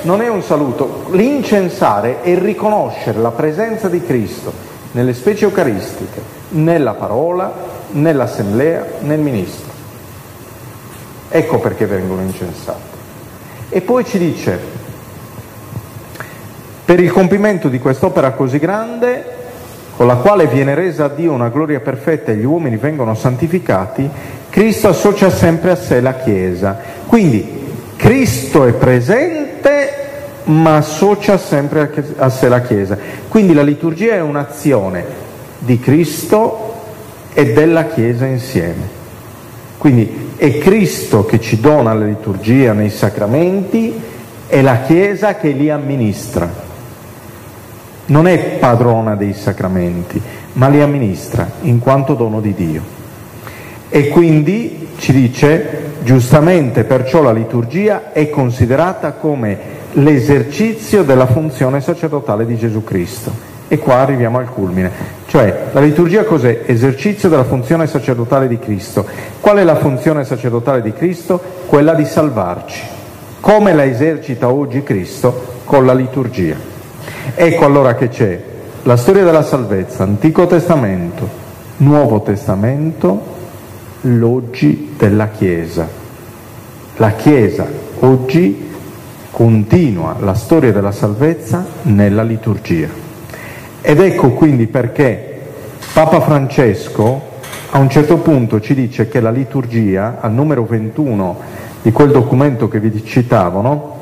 non 0.01 0.23
è 0.23 0.27
un 0.27 0.41
saluto, 0.41 1.03
l'incensare 1.11 2.23
è 2.23 2.35
riconoscere 2.39 3.19
la 3.19 3.29
presenza 3.29 3.87
di 3.87 4.01
Cristo 4.01 4.51
nelle 4.93 5.13
specie 5.13 5.45
eucaristiche, 5.45 6.21
nella 6.49 6.95
parola, 6.95 7.53
nell'assemblea, 7.91 8.83
nel 9.01 9.19
ministro. 9.19 9.71
Ecco 11.29 11.59
perché 11.59 11.85
vengono 11.85 12.21
incensate. 12.23 12.96
E 13.69 13.81
poi 13.81 14.05
ci 14.05 14.17
dice, 14.17 14.57
per 16.85 16.99
il 16.99 17.11
compimento 17.11 17.67
di 17.67 17.79
quest'opera 17.79 18.31
così 18.31 18.59
grande, 18.59 19.35
con 19.95 20.07
la 20.07 20.15
quale 20.15 20.47
viene 20.47 20.75
resa 20.75 21.05
a 21.05 21.09
Dio 21.09 21.33
una 21.33 21.49
gloria 21.49 21.79
perfetta 21.79 22.31
e 22.31 22.35
gli 22.35 22.45
uomini 22.45 22.77
vengono 22.77 23.13
santificati, 23.15 24.09
Cristo 24.49 24.87
associa 24.87 25.29
sempre 25.29 25.71
a 25.71 25.75
sé 25.75 25.99
la 25.99 26.15
Chiesa. 26.15 26.77
Quindi 27.07 27.65
Cristo 27.95 28.65
è 28.65 28.73
presente 28.73 30.05
ma 30.45 30.77
associa 30.77 31.37
sempre 31.37 31.91
a 32.17 32.29
sé 32.29 32.47
la 32.47 32.61
Chiesa. 32.61 32.97
Quindi 33.27 33.53
la 33.53 33.63
liturgia 33.63 34.13
è 34.13 34.21
un'azione 34.21 35.03
di 35.59 35.79
Cristo 35.79 36.75
e 37.33 37.51
della 37.53 37.85
Chiesa 37.85 38.25
insieme. 38.25 38.95
Quindi 39.77 40.26
è 40.37 40.59
Cristo 40.59 41.25
che 41.25 41.39
ci 41.39 41.59
dona 41.59 41.93
la 41.93 42.05
liturgia 42.05 42.71
nei 42.71 42.91
sacramenti 42.91 43.91
e 44.47 44.61
la 44.61 44.81
Chiesa 44.81 45.35
che 45.35 45.49
li 45.49 45.71
amministra. 45.71 46.47
Non 48.05 48.27
è 48.27 48.37
padrona 48.59 49.15
dei 49.15 49.33
sacramenti, 49.33 50.21
ma 50.53 50.67
li 50.67 50.79
amministra 50.79 51.49
in 51.61 51.79
quanto 51.79 52.13
dono 52.13 52.39
di 52.39 52.53
Dio. 52.53 52.81
E 53.89 54.09
quindi 54.09 54.89
ci 54.99 55.11
dice, 55.11 55.93
giustamente 56.03 56.83
perciò 56.83 57.23
la 57.23 57.33
liturgia 57.33 58.11
è 58.13 58.29
considerata 58.29 59.13
come 59.13 59.57
l'esercizio 59.93 61.03
della 61.03 61.25
funzione 61.25 61.81
sacerdotale 61.81 62.45
di 62.45 62.57
Gesù 62.57 62.83
Cristo. 62.83 63.31
E 63.67 63.79
qua 63.79 63.95
arriviamo 63.95 64.37
al 64.37 64.49
culmine. 64.49 65.16
Cioè, 65.27 65.65
la 65.73 65.81
liturgia 65.81 66.23
cos'è? 66.23 66.63
Esercizio 66.65 67.27
della 67.27 67.43
funzione 67.43 67.85
sacerdotale 67.85 68.47
di 68.47 68.57
Cristo. 68.59 69.05
Qual 69.41 69.57
è 69.57 69.63
la 69.65 69.75
funzione 69.75 70.23
sacerdotale 70.23 70.81
di 70.81 70.93
Cristo? 70.93 71.41
Quella 71.65 71.93
di 71.93 72.05
salvarci. 72.05 72.81
Come 73.41 73.73
la 73.73 73.83
esercita 73.83 74.49
oggi 74.49 74.83
Cristo? 74.83 75.55
Con 75.65 75.85
la 75.85 75.93
liturgia. 75.93 76.55
Ecco 77.35 77.65
allora 77.65 77.95
che 77.95 78.07
c'è 78.07 78.41
la 78.83 78.95
storia 78.95 79.25
della 79.25 79.43
salvezza, 79.43 80.03
Antico 80.03 80.47
Testamento, 80.47 81.27
Nuovo 81.77 82.21
Testamento, 82.21 83.21
l'oggi 84.01 84.93
della 84.97 85.27
Chiesa. 85.27 85.89
La 86.95 87.11
Chiesa 87.11 87.67
oggi 87.99 88.69
continua 89.29 90.15
la 90.21 90.35
storia 90.35 90.71
della 90.71 90.93
salvezza 90.93 91.65
nella 91.81 92.23
liturgia. 92.23 93.06
Ed 93.89 94.01
ecco 94.01 94.31
quindi 94.31 94.67
perché 94.67 95.39
Papa 95.93 96.19
Francesco 96.19 97.21
a 97.69 97.77
un 97.77 97.89
certo 97.89 98.17
punto 98.17 98.59
ci 98.59 98.73
dice 98.73 99.07
che 99.07 99.21
la 99.21 99.29
liturgia, 99.29 100.17
al 100.19 100.33
numero 100.33 100.65
21 100.65 101.39
di 101.83 101.93
quel 101.93 102.11
documento 102.11 102.67
che 102.67 102.81
vi 102.81 103.05
citavano, 103.05 103.95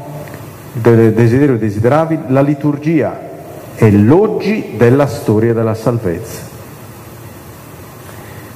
Desiderio 0.71 1.53
e 1.53 1.57
Desideravi, 1.59 2.19
la 2.29 2.41
liturgia 2.41 3.19
è 3.75 3.87
l'oggi 3.91 4.73
della 4.75 5.05
storia 5.05 5.53
della 5.53 5.75
salvezza. 5.75 6.41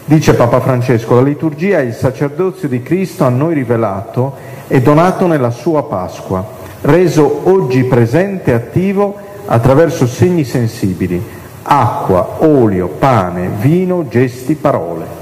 Dice 0.05 0.33
Papa 0.33 0.61
Francesco, 0.61 1.13
la 1.13 1.21
liturgia 1.21 1.77
è 1.77 1.83
il 1.83 1.93
sacerdozio 1.93 2.67
di 2.67 2.81
Cristo 2.81 3.23
a 3.23 3.29
noi 3.29 3.53
rivelato 3.53 4.35
e 4.67 4.81
donato 4.81 5.27
nella 5.27 5.51
sua 5.51 5.83
Pasqua, 5.83 6.43
reso 6.81 7.41
oggi 7.43 7.83
presente 7.83 8.49
e 8.49 8.55
attivo 8.55 9.27
attraverso 9.51 10.05
segni 10.05 10.43
sensibili, 10.43 11.21
acqua, 11.63 12.37
olio, 12.39 12.87
pane, 12.87 13.49
vino, 13.59 14.07
gesti, 14.07 14.53
parole. 14.55 15.17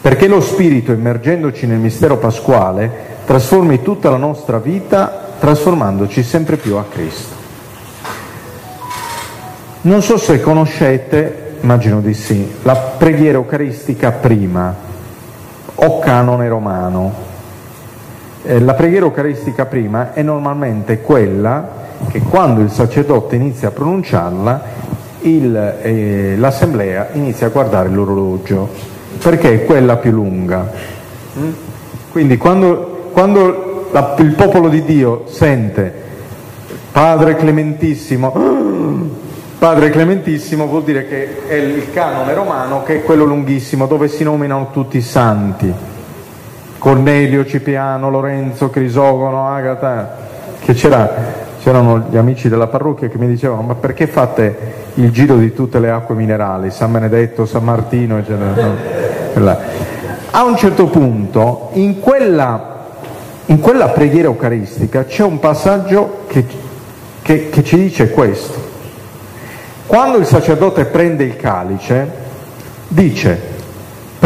Perché 0.00 0.26
lo 0.26 0.40
Spirito, 0.40 0.92
immergendoci 0.92 1.66
nel 1.66 1.78
mistero 1.78 2.16
pasquale, 2.16 2.90
trasformi 3.26 3.82
tutta 3.82 4.10
la 4.10 4.16
nostra 4.16 4.58
vita 4.58 5.28
trasformandoci 5.38 6.22
sempre 6.22 6.56
più 6.56 6.76
a 6.76 6.84
Cristo. 6.90 7.38
Non 9.82 10.02
so 10.02 10.18
se 10.18 10.40
conoscete, 10.40 11.58
immagino 11.60 12.00
di 12.00 12.12
sì, 12.12 12.56
la 12.62 12.74
preghiera 12.74 13.38
eucaristica 13.38 14.10
prima 14.10 14.74
o 15.76 15.98
canone 16.00 16.48
romano. 16.48 17.28
Eh, 18.42 18.58
la 18.58 18.74
preghiera 18.74 19.06
eucaristica 19.06 19.66
prima 19.66 20.12
è 20.12 20.22
normalmente 20.22 21.00
quella 21.00 21.79
che 22.08 22.20
quando 22.20 22.60
il 22.60 22.70
sacerdote 22.70 23.36
inizia 23.36 23.68
a 23.68 23.70
pronunciarla, 23.72 24.62
il, 25.22 25.56
eh, 25.82 26.36
l'assemblea 26.36 27.10
inizia 27.12 27.48
a 27.48 27.50
guardare 27.50 27.88
l'orologio, 27.88 28.68
perché 29.22 29.52
è 29.52 29.64
quella 29.64 29.96
più 29.96 30.10
lunga. 30.10 30.70
Mm? 31.38 31.50
Quindi 32.10 32.36
quando, 32.36 33.10
quando 33.12 33.88
la, 33.92 34.14
il 34.18 34.34
popolo 34.34 34.68
di 34.68 34.84
Dio 34.84 35.24
sente 35.26 35.92
Padre 36.92 37.36
Clementissimo, 37.36 38.32
Padre 39.58 39.90
Clementissimo 39.90 40.66
vuol 40.66 40.82
dire 40.84 41.06
che 41.06 41.46
è 41.46 41.54
il 41.54 41.92
canone 41.92 42.34
romano 42.34 42.82
che 42.82 42.96
è 42.96 43.02
quello 43.02 43.24
lunghissimo 43.24 43.86
dove 43.86 44.08
si 44.08 44.24
nominano 44.24 44.70
tutti 44.72 44.96
i 44.96 45.02
santi. 45.02 45.72
Cornelio, 46.78 47.44
Cipriano, 47.44 48.08
Lorenzo, 48.08 48.70
Crisogono, 48.70 49.46
Agata, 49.48 50.16
che 50.60 50.72
c'era 50.72 51.48
c'erano 51.60 52.06
gli 52.10 52.16
amici 52.16 52.48
della 52.48 52.66
parrocchia 52.66 53.08
che 53.08 53.18
mi 53.18 53.26
dicevano 53.26 53.62
ma 53.62 53.74
perché 53.74 54.06
fate 54.06 54.78
il 54.94 55.10
giro 55.10 55.36
di 55.36 55.52
tutte 55.52 55.78
le 55.78 55.90
acque 55.90 56.14
minerali, 56.14 56.70
San 56.70 56.92
Benedetto, 56.92 57.46
San 57.46 57.64
Martino, 57.64 58.18
eccetera. 58.18 59.58
A 60.32 60.44
un 60.44 60.56
certo 60.56 60.86
punto, 60.86 61.70
in 61.74 62.00
quella, 62.00 62.86
in 63.46 63.60
quella 63.60 63.88
preghiera 63.88 64.28
eucaristica 64.28 65.04
c'è 65.04 65.22
un 65.22 65.38
passaggio 65.38 66.24
che, 66.26 66.46
che, 67.22 67.48
che 67.50 67.64
ci 67.64 67.76
dice 67.76 68.10
questo. 68.10 68.68
Quando 69.86 70.18
il 70.18 70.26
sacerdote 70.26 70.84
prende 70.84 71.24
il 71.24 71.36
calice, 71.36 72.10
dice 72.88 73.49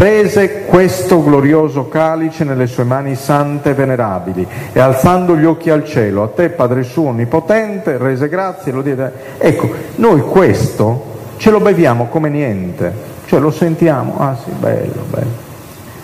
prese 0.04 0.64
questo 0.66 1.22
glorioso 1.22 1.88
calice 1.88 2.44
nelle 2.44 2.66
sue 2.66 2.84
mani 2.84 3.14
sante 3.14 3.70
e 3.70 3.72
venerabili 3.72 4.46
e 4.70 4.78
alzando 4.78 5.34
gli 5.34 5.46
occhi 5.46 5.70
al 5.70 5.82
cielo, 5.86 6.24
a 6.24 6.28
te 6.28 6.50
Padre 6.50 6.82
suo 6.82 7.08
onnipotente, 7.08 7.96
rese 7.96 8.28
grazie 8.28 8.70
e 8.70 8.74
lo 8.74 8.82
diede. 8.82 9.12
Ecco, 9.38 9.70
noi 9.94 10.20
questo 10.20 11.04
ce 11.38 11.50
lo 11.50 11.58
beviamo 11.58 12.08
come 12.08 12.28
niente, 12.28 12.92
cioè 13.24 13.40
lo 13.40 13.50
sentiamo, 13.50 14.16
ah 14.18 14.36
sì, 14.44 14.50
bello, 14.50 15.04
bello, 15.08 15.32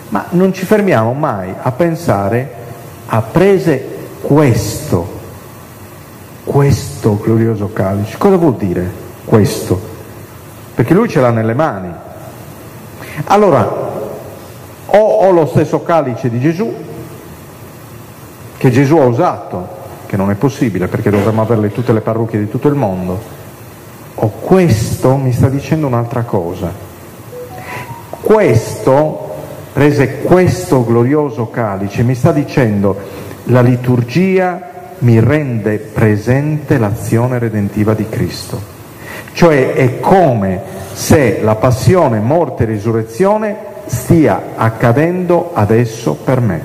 ma 0.09 0.25
non 0.31 0.51
ci 0.51 0.65
fermiamo 0.65 1.13
mai 1.13 1.53
a 1.61 1.71
pensare, 1.71 2.49
a 3.05 3.21
prese 3.21 3.85
questo, 4.19 5.19
questo 6.43 7.19
glorioso 7.21 7.69
calice. 7.71 8.17
Cosa 8.17 8.35
vuol 8.37 8.55
dire 8.55 8.89
questo? 9.25 9.79
Perché 10.73 10.95
lui 10.95 11.07
ce 11.07 11.21
l'ha 11.21 11.29
nelle 11.29 11.53
mani 11.53 11.93
allora, 13.25 13.90
o 14.93 14.97
ho 14.97 15.31
lo 15.31 15.45
stesso 15.45 15.81
calice 15.83 16.29
di 16.29 16.39
Gesù, 16.39 16.73
che 18.57 18.69
Gesù 18.69 18.97
ha 18.97 19.05
usato, 19.05 19.79
che 20.05 20.17
non 20.17 20.29
è 20.29 20.35
possibile 20.35 20.87
perché 20.87 21.09
dovremmo 21.09 21.41
averle 21.41 21.71
tutte 21.71 21.93
le 21.93 22.01
parrocchie 22.01 22.39
di 22.39 22.49
tutto 22.49 22.67
il 22.67 22.75
mondo, 22.75 23.19
o 24.15 24.27
questo 24.39 25.15
mi 25.15 25.31
sta 25.31 25.49
dicendo 25.49 25.87
un'altra 25.87 26.23
cosa. 26.23 26.71
Questo, 28.19 29.33
prese 29.73 30.21
questo 30.21 30.85
glorioso 30.85 31.49
calice, 31.49 32.03
mi 32.03 32.15
sta 32.15 32.31
dicendo 32.31 32.95
la 33.45 33.61
liturgia 33.61 34.69
mi 34.99 35.19
rende 35.19 35.77
presente 35.77 36.77
l'azione 36.77 37.39
redentiva 37.39 37.93
di 37.93 38.07
Cristo. 38.07 38.61
Cioè 39.33 39.73
è 39.73 39.99
come 39.99 40.61
se 40.93 41.39
la 41.41 41.55
passione, 41.55 42.19
morte 42.19 42.63
e 42.63 42.67
risurrezione 42.67 43.69
stia 43.91 44.53
accadendo 44.55 45.51
adesso 45.53 46.13
per 46.13 46.39
me. 46.39 46.61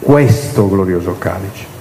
Questo 0.00 0.68
glorioso 0.68 1.16
calice. 1.18 1.74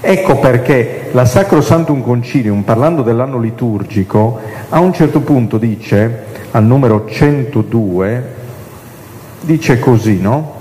Ecco 0.00 0.38
perché 0.38 1.10
la 1.12 1.24
Sacro 1.24 1.60
Santum 1.60 2.02
Concilium, 2.02 2.62
parlando 2.62 3.02
dell'anno 3.02 3.38
liturgico, 3.38 4.40
a 4.68 4.80
un 4.80 4.92
certo 4.92 5.20
punto 5.20 5.58
dice, 5.58 6.24
al 6.50 6.64
numero 6.64 7.06
102, 7.06 8.34
dice 9.42 9.78
così, 9.78 10.20
no? 10.20 10.60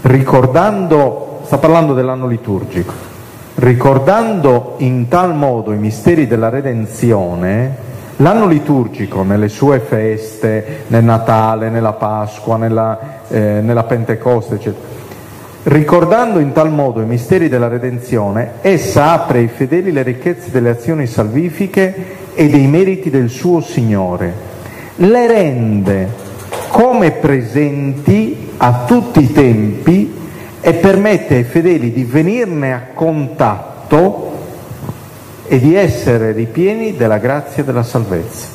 Ricordando, 0.00 1.40
sta 1.44 1.58
parlando 1.58 1.92
dell'anno 1.92 2.26
liturgico, 2.26 3.12
Ricordando 3.56 4.74
in 4.78 5.06
tal 5.06 5.34
modo 5.36 5.72
i 5.72 5.78
misteri 5.78 6.26
della 6.26 6.48
redenzione, 6.48 7.92
l'anno 8.16 8.46
liturgico 8.46 9.22
nelle 9.22 9.48
sue 9.48 9.80
feste, 9.80 10.84
nel 10.88 11.04
Natale, 11.04 11.70
nella 11.70 11.92
Pasqua, 11.92 12.56
nella, 12.56 13.22
eh, 13.28 13.60
nella 13.60 13.84
Pentecoste, 13.84 14.54
eccetera, 14.54 14.92
ricordando 15.64 16.38
in 16.38 16.52
tal 16.52 16.70
modo 16.70 17.00
i 17.00 17.06
misteri 17.06 17.48
della 17.48 17.68
redenzione, 17.68 18.52
essa 18.60 19.12
apre 19.12 19.38
ai 19.38 19.48
fedeli 19.48 19.92
le 19.92 20.02
ricchezze 20.02 20.50
delle 20.50 20.70
azioni 20.70 21.06
salvifiche 21.06 21.94
e 22.34 22.48
dei 22.48 22.66
meriti 22.66 23.10
del 23.10 23.30
suo 23.30 23.60
Signore, 23.60 24.32
le 24.96 25.26
rende 25.26 26.22
come 26.68 27.12
presenti 27.12 28.52
a 28.56 28.84
tutti 28.86 29.22
i 29.22 29.32
tempi 29.32 30.22
e 30.60 30.72
permette 30.74 31.36
ai 31.36 31.44
fedeli 31.44 31.92
di 31.92 32.04
venirne 32.04 32.72
a 32.72 32.82
contatto 32.94 34.32
e 35.54 35.60
di 35.60 35.76
essere 35.76 36.32
ripieni 36.32 36.96
della 36.96 37.18
grazia 37.18 37.62
e 37.62 37.64
della 37.64 37.84
salvezza. 37.84 38.48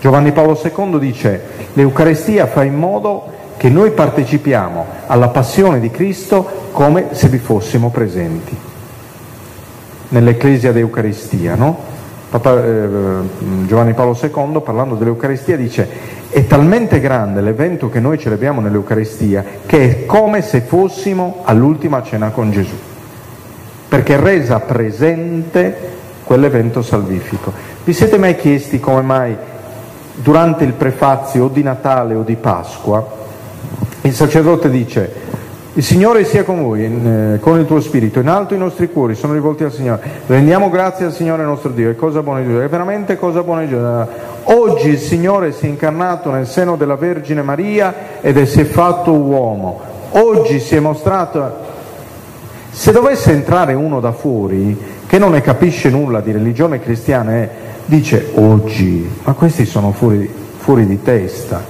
Giovanni 0.00 0.30
Paolo 0.30 0.56
II 0.62 0.96
dice 1.00 1.42
l'Eucarestia 1.72 2.46
fa 2.46 2.62
in 2.62 2.76
modo 2.76 3.24
che 3.56 3.68
noi 3.68 3.90
partecipiamo 3.90 4.86
alla 5.08 5.26
passione 5.30 5.80
di 5.80 5.90
Cristo 5.90 6.68
come 6.70 7.08
se 7.10 7.26
vi 7.26 7.38
fossimo 7.38 7.90
presenti. 7.90 8.56
Nell'Ecclesia 10.10 10.70
d'Eucaristia, 10.70 11.56
no? 11.56 11.78
Papa, 12.30 12.64
eh, 12.64 12.88
Giovanni 13.66 13.92
Paolo 13.92 14.16
II, 14.22 14.60
parlando 14.62 14.94
dell'Eucaristia, 14.94 15.56
dice 15.56 15.88
è 16.28 16.46
talmente 16.46 17.00
grande 17.00 17.40
l'evento 17.40 17.90
che 17.90 17.98
noi 17.98 18.18
celebriamo 18.18 18.60
nell'Eucaristia 18.60 19.44
che 19.66 19.82
è 19.82 20.06
come 20.06 20.42
se 20.42 20.60
fossimo 20.60 21.40
all'ultima 21.42 22.04
cena 22.04 22.30
con 22.30 22.52
Gesù, 22.52 22.76
perché 23.90 24.16
resa 24.16 24.60
presente 24.60 25.98
quell'evento 26.24 26.80
salvifico. 26.80 27.52
Vi 27.84 27.92
siete 27.92 28.16
mai 28.16 28.36
chiesti 28.36 28.80
come 28.80 29.02
mai 29.02 29.36
durante 30.14 30.64
il 30.64 30.72
prefazio 30.72 31.44
o 31.44 31.48
di 31.48 31.62
Natale 31.62 32.14
o 32.14 32.22
di 32.22 32.36
Pasqua 32.36 33.18
il 34.02 34.14
sacerdote 34.14 34.70
dice, 34.70 35.12
il 35.74 35.82
Signore 35.82 36.24
sia 36.24 36.42
con 36.42 36.62
voi, 36.62 36.84
in, 36.84 37.34
eh, 37.34 37.38
con 37.38 37.58
il 37.58 37.66
tuo 37.66 37.80
spirito, 37.80 38.18
in 38.18 38.28
alto 38.28 38.54
i 38.54 38.58
nostri 38.58 38.90
cuori 38.90 39.14
sono 39.14 39.34
rivolti 39.34 39.62
al 39.62 39.72
Signore. 39.72 40.00
Rendiamo 40.26 40.70
grazie 40.70 41.04
al 41.04 41.12
Signore 41.12 41.44
nostro 41.44 41.70
Dio, 41.70 41.90
è 41.90 41.96
cosa 41.96 42.22
buona 42.22 42.40
di 42.40 42.46
Dio, 42.46 42.62
è 42.62 42.68
veramente 42.68 43.18
cosa 43.18 43.42
buona 43.42 43.60
di 43.60 43.68
Dio. 43.68 44.08
Oggi 44.44 44.88
il 44.88 44.98
Signore 44.98 45.52
si 45.52 45.66
è 45.66 45.68
incarnato 45.68 46.30
nel 46.30 46.46
seno 46.46 46.76
della 46.76 46.96
Vergine 46.96 47.42
Maria 47.42 47.94
ed 48.22 48.42
si 48.44 48.60
è 48.60 48.64
fatto 48.64 49.12
uomo. 49.12 49.80
Oggi 50.10 50.60
si 50.60 50.76
è 50.76 50.80
mostrato... 50.80 51.68
Se 52.70 52.92
dovesse 52.92 53.32
entrare 53.32 53.74
uno 53.74 54.00
da 54.00 54.12
fuori 54.12 54.76
che 55.06 55.18
non 55.18 55.32
ne 55.32 55.40
capisce 55.40 55.90
nulla 55.90 56.20
di 56.20 56.30
religione 56.30 56.80
cristiana, 56.80 57.36
eh, 57.36 57.48
dice 57.84 58.30
oggi, 58.34 59.10
ma 59.24 59.32
questi 59.32 59.66
sono 59.66 59.90
fuori, 59.92 60.30
fuori 60.58 60.86
di 60.86 61.02
testa, 61.02 61.62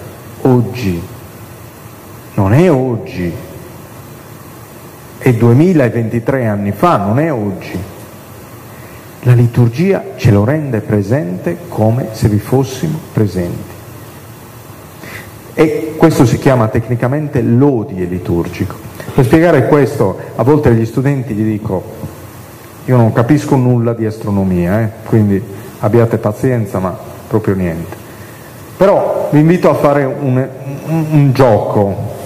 oggi 0.43 1.03
non 2.35 2.53
è 2.53 2.71
oggi, 2.71 3.33
è 5.19 5.33
2023 5.33 6.47
anni 6.47 6.73
fa, 6.73 6.99
non 6.99 7.19
è 7.19 7.33
oggi. 7.33 7.79
La 9.23 9.35
liturgia 9.35 10.03
ce 10.17 10.31
lo 10.31 10.45
rende 10.45 10.81
presente 10.81 11.59
come 11.69 12.09
se 12.13 12.29
vi 12.29 12.39
fossimo 12.39 12.99
presenti. 13.13 13.79
E 15.55 15.95
questo 15.97 16.25
si 16.25 16.39
chiama 16.39 16.69
tecnicamente 16.69 17.43
l'odie 17.43 18.07
liturgico. 18.07 18.90
Per 19.13 19.25
spiegare 19.25 19.67
questo, 19.67 20.19
a 20.37 20.43
volte 20.43 20.69
agli 20.69 20.87
studenti 20.87 21.35
gli 21.35 21.43
dico, 21.43 21.83
io 22.85 22.97
non 22.97 23.13
capisco 23.13 23.57
nulla 23.57 23.93
di 23.93 24.07
astronomia, 24.07 24.81
eh? 24.81 24.91
quindi 25.07 25.43
abbiate 25.81 26.19
pazienza, 26.19 26.79
ma 26.79 26.97
proprio 27.27 27.55
niente. 27.55 27.97
Però 28.77 29.29
vi 29.31 29.41
invito 29.41 29.69
a 29.69 29.75
fare 29.75 30.05
un, 30.05 30.49
un, 30.87 31.07
un 31.11 31.33
gioco, 31.33 32.19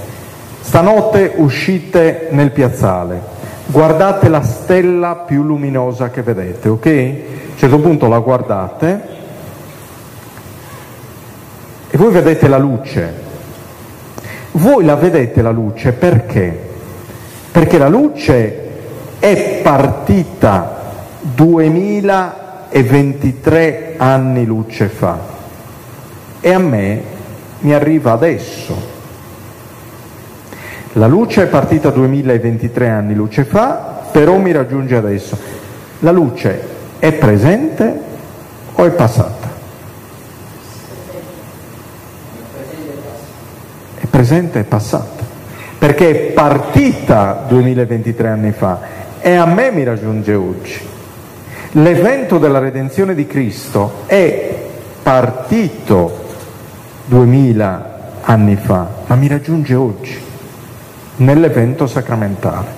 Stanotte 0.61 1.33
uscite 1.37 2.29
nel 2.31 2.51
piazzale, 2.51 3.21
guardate 3.67 4.29
la 4.29 4.43
stella 4.43 5.17
più 5.27 5.43
luminosa 5.43 6.11
che 6.11 6.23
vedete, 6.23 6.69
ok? 6.69 6.87
A 6.87 6.91
un 6.91 7.57
certo 7.57 7.79
punto 7.79 8.09
la 8.09 8.19
guardate 8.19 9.03
e 11.91 11.97
voi 11.97 12.13
vedete 12.13 12.49
la 12.49 12.59
luce. 12.59 13.23
Voi 14.53 14.85
la 14.85 14.97
vedete 14.97 15.43
la 15.43 15.51
luce 15.51 15.93
perché? 15.93 16.73
Perché 17.55 17.79
la 17.79 17.89
luce 17.89 18.63
è 19.21 19.61
partita 19.63 20.83
2023 21.21 23.95
anni 23.97 24.45
luce 24.45 24.89
fa 24.89 25.17
e 26.41 26.53
a 26.53 26.59
me 26.59 27.01
mi 27.61 27.73
arriva 27.73 28.11
adesso 28.11 28.95
la 30.97 31.09
luce 31.09 31.43
è 31.43 31.47
partita 31.47 31.91
2023 31.91 32.89
anni 32.89 33.15
luce 33.15 33.45
fa, 33.45 34.03
però 34.13 34.37
mi 34.37 34.53
raggiunge 34.53 34.95
adesso. 34.95 35.37
La 36.01 36.13
luce 36.13 36.61
è 37.01 37.13
presente 37.15 38.01
o 38.75 38.85
è 38.85 38.91
passata? 38.91 39.49
È 43.99 44.07
presente 44.07 44.61
e 44.61 44.63
passata, 44.63 45.14
perché 45.85 46.09
è 46.09 46.15
partita 46.33 47.45
2023 47.47 48.29
anni 48.29 48.53
fa 48.53 48.81
e 49.21 49.35
a 49.35 49.45
me 49.45 49.71
mi 49.71 49.85
raggiunge 49.85 50.33
oggi. 50.33 50.81
L'evento 51.73 52.39
della 52.39 52.59
redenzione 52.59 53.15
di 53.15 53.27
Cristo 53.27 54.05
è 54.07 54.63
partito 55.03 56.25
2000 57.05 57.99
anni 58.23 58.57
fa, 58.57 58.89
ma 59.05 59.15
mi 59.15 59.29
raggiunge 59.29 59.75
oggi 59.75 60.19
nell'evento 61.17 61.87
sacramentale. 61.87 62.69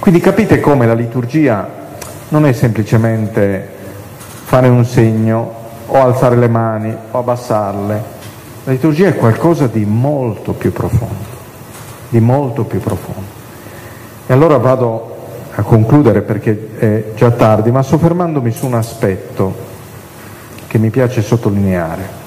Quindi 0.00 0.20
capite 0.20 0.60
come 0.60 0.86
la 0.86 0.92
liturgia 0.92 1.66
non 2.28 2.44
è 2.44 2.52
semplicemente 2.52 3.66
fare 4.44 4.68
un 4.68 4.84
segno 4.84 5.54
o 5.86 5.96
alzare 5.96 6.36
le 6.36 6.48
mani 6.48 6.94
o 7.10 7.18
abbassarle, 7.18 8.02
la 8.64 8.72
liturgia 8.72 9.08
è 9.08 9.16
qualcosa 9.16 9.66
di 9.66 9.86
molto 9.86 10.52
più 10.52 10.72
profondo, 10.72 11.29
di 12.10 12.20
molto 12.20 12.64
più 12.64 12.80
profondo. 12.80 13.38
E 14.26 14.32
allora 14.32 14.58
vado 14.58 15.16
a 15.54 15.62
concludere 15.62 16.20
perché 16.22 16.68
è 16.78 17.04
già 17.14 17.30
tardi, 17.30 17.70
ma 17.70 17.82
soffermandomi 17.82 18.50
su 18.50 18.66
un 18.66 18.74
aspetto 18.74 19.68
che 20.66 20.78
mi 20.78 20.90
piace 20.90 21.22
sottolineare. 21.22 22.18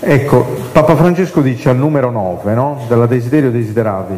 Ecco, 0.00 0.46
Papa 0.72 0.94
Francesco 0.94 1.40
dice 1.40 1.70
al 1.70 1.76
numero 1.76 2.10
9 2.10 2.54
no? 2.54 2.84
della 2.86 3.06
Desiderio 3.06 3.50
Desideravi, 3.50 4.16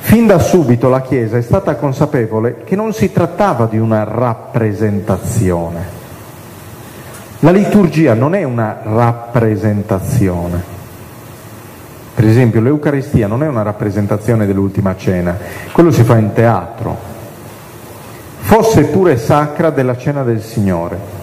fin 0.00 0.26
da 0.26 0.38
subito 0.38 0.88
la 0.88 1.00
Chiesa 1.00 1.38
è 1.38 1.42
stata 1.42 1.76
consapevole 1.76 2.62
che 2.64 2.76
non 2.76 2.92
si 2.92 3.10
trattava 3.10 3.66
di 3.66 3.78
una 3.78 4.04
rappresentazione. 4.04 6.02
La 7.40 7.50
liturgia 7.50 8.14
non 8.14 8.34
è 8.34 8.42
una 8.42 8.80
rappresentazione. 8.82 10.73
Per 12.14 12.24
esempio 12.24 12.60
l'Eucaristia 12.60 13.26
non 13.26 13.42
è 13.42 13.48
una 13.48 13.62
rappresentazione 13.62 14.46
dell'ultima 14.46 14.96
cena, 14.96 15.36
quello 15.72 15.90
si 15.90 16.04
fa 16.04 16.16
in 16.16 16.32
teatro. 16.32 16.96
Fosse 18.38 18.84
pure 18.84 19.16
sacra 19.16 19.70
della 19.70 19.96
cena 19.96 20.22
del 20.22 20.42
Signore 20.42 21.14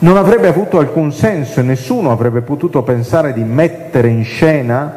non 0.00 0.16
avrebbe 0.16 0.48
avuto 0.48 0.78
alcun 0.78 1.12
senso 1.12 1.60
e 1.60 1.62
nessuno 1.62 2.10
avrebbe 2.10 2.40
potuto 2.40 2.82
pensare 2.82 3.34
di 3.34 3.44
mettere 3.44 4.08
in 4.08 4.24
scena, 4.24 4.92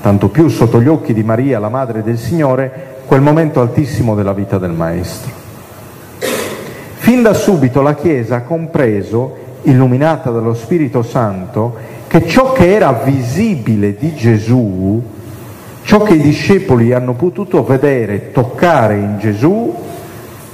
tanto 0.00 0.28
più 0.28 0.48
sotto 0.48 0.80
gli 0.80 0.88
occhi 0.88 1.12
di 1.14 1.22
Maria, 1.22 1.60
la 1.60 1.68
madre 1.68 2.02
del 2.02 2.18
Signore, 2.18 2.96
quel 3.06 3.20
momento 3.20 3.60
altissimo 3.60 4.16
della 4.16 4.32
vita 4.32 4.58
del 4.58 4.72
Maestro. 4.72 5.30
Fin 6.96 7.22
da 7.22 7.34
subito 7.34 7.82
la 7.82 7.94
Chiesa 7.94 8.36
ha 8.36 8.42
compreso, 8.42 9.36
illuminata 9.62 10.30
dallo 10.30 10.54
Spirito 10.54 11.02
Santo, 11.02 11.76
che 12.08 12.26
ciò 12.26 12.52
che 12.52 12.74
era 12.74 12.92
visibile 13.04 13.94
di 13.96 14.14
Gesù, 14.14 15.00
ciò 15.82 16.02
che 16.02 16.14
i 16.14 16.20
discepoli 16.20 16.92
hanno 16.92 17.12
potuto 17.12 17.62
vedere, 17.64 18.32
toccare 18.32 18.96
in 18.96 19.18
Gesù, 19.18 19.74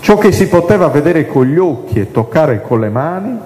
ciò 0.00 0.18
che 0.18 0.32
si 0.32 0.48
poteva 0.48 0.88
vedere 0.88 1.26
con 1.26 1.46
gli 1.46 1.56
occhi 1.56 2.00
e 2.00 2.10
toccare 2.10 2.60
con 2.60 2.80
le 2.80 2.88
mani, 2.88 3.38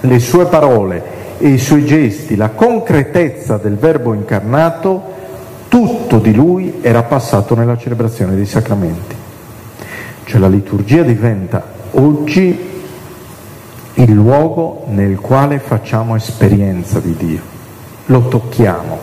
le 0.00 0.18
sue 0.18 0.46
parole 0.46 1.02
e 1.38 1.48
i 1.48 1.58
suoi 1.58 1.84
gesti, 1.84 2.34
la 2.34 2.50
concretezza 2.50 3.58
del 3.58 3.76
Verbo 3.76 4.12
incarnato, 4.12 5.16
tutto 5.68 6.18
di 6.18 6.34
lui 6.34 6.78
era 6.80 7.04
passato 7.04 7.54
nella 7.54 7.78
celebrazione 7.78 8.34
dei 8.34 8.46
sacramenti. 8.46 9.14
Cioè 10.24 10.40
la 10.40 10.48
liturgia 10.48 11.02
diventa 11.02 11.62
oggi 11.92 12.77
il 14.02 14.12
luogo 14.12 14.84
nel 14.88 15.18
quale 15.18 15.58
facciamo 15.58 16.14
esperienza 16.14 17.00
di 17.00 17.14
Dio, 17.14 17.40
lo 18.06 18.28
tocchiamo, 18.28 18.98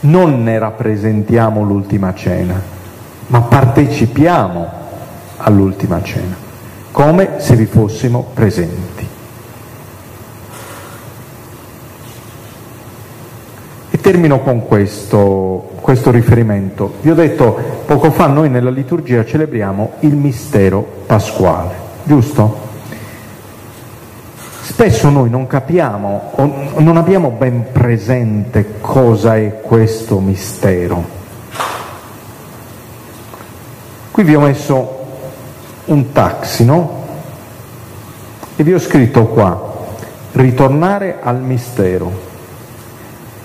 non 0.00 0.42
ne 0.42 0.58
rappresentiamo 0.58 1.62
l'ultima 1.62 2.14
cena, 2.14 2.60
ma 3.28 3.40
partecipiamo 3.40 4.80
all'ultima 5.38 6.02
cena 6.02 6.50
come 6.92 7.40
se 7.40 7.56
vi 7.56 7.64
fossimo 7.64 8.28
presenti. 8.34 9.08
E 13.90 13.98
termino 13.98 14.40
con 14.40 14.66
questo, 14.66 15.70
questo 15.80 16.10
riferimento. 16.10 16.94
Vi 17.00 17.10
ho 17.10 17.14
detto 17.14 17.58
poco 17.86 18.10
fa 18.10 18.26
noi 18.26 18.48
nella 18.48 18.70
liturgia 18.70 19.24
celebriamo 19.24 19.94
il 20.00 20.14
mistero 20.14 20.86
pasquale, 21.06 21.74
giusto? 22.04 22.61
Spesso 24.72 25.10
noi 25.10 25.28
non 25.28 25.46
capiamo 25.46 26.32
o 26.34 26.80
non 26.80 26.96
abbiamo 26.96 27.28
ben 27.28 27.66
presente 27.72 28.80
cosa 28.80 29.36
è 29.36 29.60
questo 29.60 30.18
mistero. 30.18 31.04
Qui 34.10 34.24
vi 34.24 34.34
ho 34.34 34.40
messo 34.40 34.98
un 35.84 36.10
taxi, 36.12 36.64
no? 36.64 37.04
E 38.56 38.62
vi 38.64 38.72
ho 38.72 38.78
scritto 38.78 39.26
qua, 39.26 39.74
ritornare 40.32 41.18
al 41.20 41.38
mistero, 41.42 42.10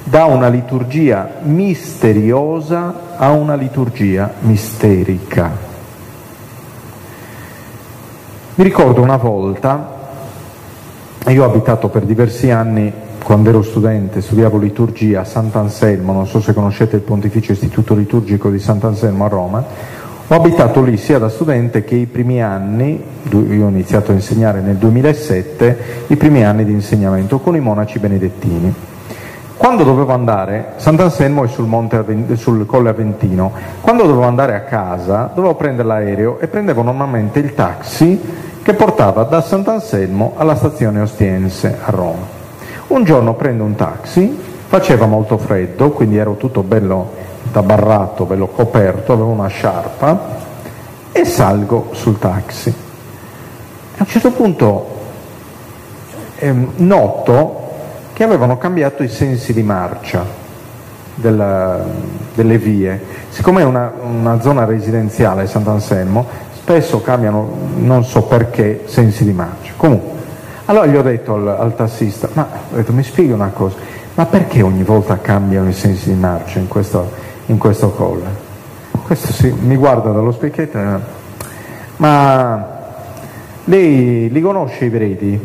da 0.05 0.23
una 0.25 0.47
liturgia 0.47 1.29
misteriosa 1.41 3.17
a 3.17 3.31
una 3.31 3.55
liturgia 3.55 4.31
misterica. 4.39 5.51
Mi 8.55 8.63
ricordo 8.63 9.01
una 9.01 9.17
volta, 9.17 9.96
io 11.31 11.43
ho 11.43 11.45
abitato 11.45 11.89
per 11.89 12.03
diversi 12.03 12.51
anni, 12.51 12.91
quando 13.21 13.49
ero 13.49 13.61
studente, 13.61 14.21
studiavo 14.21 14.57
liturgia 14.57 15.21
a 15.21 15.25
Sant'Anselmo, 15.25 16.13
non 16.13 16.25
so 16.25 16.39
se 16.39 16.53
conoscete 16.53 16.95
il 16.95 17.01
Pontificio 17.01 17.51
Istituto 17.51 17.93
Liturgico 17.95 18.49
di 18.49 18.59
Sant'Anselmo 18.59 19.25
a 19.25 19.27
Roma, 19.27 19.65
ho 20.29 20.33
abitato 20.33 20.81
lì 20.81 20.95
sia 20.95 21.19
da 21.19 21.27
studente 21.27 21.83
che 21.83 21.95
i 21.95 22.05
primi 22.05 22.41
anni, 22.41 23.01
io 23.29 23.65
ho 23.65 23.69
iniziato 23.69 24.11
a 24.11 24.13
insegnare 24.13 24.61
nel 24.61 24.77
2007, 24.77 25.77
i 26.07 26.15
primi 26.15 26.45
anni 26.45 26.63
di 26.63 26.71
insegnamento 26.71 27.39
con 27.39 27.57
i 27.57 27.59
monaci 27.59 27.99
benedettini. 27.99 28.73
Quando 29.57 29.83
dovevo 29.83 30.13
andare, 30.13 30.73
Sant'Anselmo 30.77 31.43
è 31.43 31.47
sul, 31.47 31.65
monte, 31.65 32.05
sul 32.35 32.65
Colle 32.65 32.89
Aventino, 32.89 33.51
quando 33.81 34.03
dovevo 34.03 34.23
andare 34.23 34.55
a 34.55 34.61
casa 34.61 35.31
dovevo 35.33 35.55
prendere 35.55 35.87
l'aereo 35.87 36.39
e 36.39 36.47
prendevo 36.47 36.83
normalmente 36.83 37.39
il 37.39 37.53
taxi 37.53 38.45
che 38.67 38.73
portava 38.73 39.23
da 39.23 39.39
Sant'Anselmo 39.39 40.33
alla 40.35 40.57
stazione 40.57 40.99
Ostiense 40.99 41.77
a 41.85 41.89
Roma. 41.89 42.25
Un 42.87 43.05
giorno 43.05 43.33
prendo 43.33 43.63
un 43.63 43.75
taxi, 43.75 44.37
faceva 44.67 45.05
molto 45.05 45.37
freddo, 45.37 45.91
quindi 45.91 46.17
ero 46.17 46.35
tutto 46.35 46.63
bello 46.63 47.13
tabarrato, 47.53 48.25
bello 48.25 48.47
coperto, 48.47 49.13
avevo 49.13 49.29
una 49.29 49.47
sciarpa 49.47 50.19
e 51.13 51.23
salgo 51.23 51.91
sul 51.93 52.19
taxi. 52.19 52.67
A 52.69 53.99
un 53.99 54.05
certo 54.05 54.31
punto 54.31 54.97
eh, 56.35 56.53
noto 56.75 57.69
che 58.11 58.25
avevano 58.25 58.57
cambiato 58.57 59.01
i 59.01 59.07
sensi 59.07 59.53
di 59.53 59.63
marcia 59.63 60.25
della, 61.15 61.85
delle 62.33 62.57
vie. 62.57 63.01
Siccome 63.29 63.61
è 63.61 63.63
una, 63.63 63.93
una 64.01 64.41
zona 64.41 64.65
residenziale 64.65 65.47
Sant'Anselmo, 65.47 66.46
spesso 66.67 67.01
cambiano, 67.01 67.49
non 67.77 68.03
so 68.03 68.23
perché, 68.23 68.81
sensi 68.87 69.23
di 69.23 69.31
marcia. 69.31 69.71
Comunque, 69.77 70.11
allora 70.65 70.85
gli 70.85 70.97
ho 70.97 71.01
detto 71.01 71.35
al, 71.35 71.47
al 71.47 71.75
tassista, 71.77 72.27
ma 72.33 72.45
detto, 72.71 72.91
mi 72.91 73.03
spieghi 73.03 73.31
una 73.31 73.51
cosa, 73.53 73.77
ma 74.15 74.25
perché 74.25 74.61
ogni 74.61 74.83
volta 74.83 75.17
cambiano 75.21 75.69
i 75.69 75.73
sensi 75.73 76.11
di 76.11 76.19
marcia 76.19 76.59
in 76.59 76.67
questo, 76.67 77.09
in 77.45 77.57
questo 77.57 77.91
colle? 77.91 78.25
Questo 79.01 79.31
sì, 79.31 79.49
mi 79.49 79.77
guarda 79.77 80.11
dallo 80.11 80.33
specchietto, 80.33 80.77
ma 81.95 82.67
lei 83.63 84.29
li 84.29 84.41
conosce 84.41 84.85
i 84.85 84.89
preti? 84.89 85.39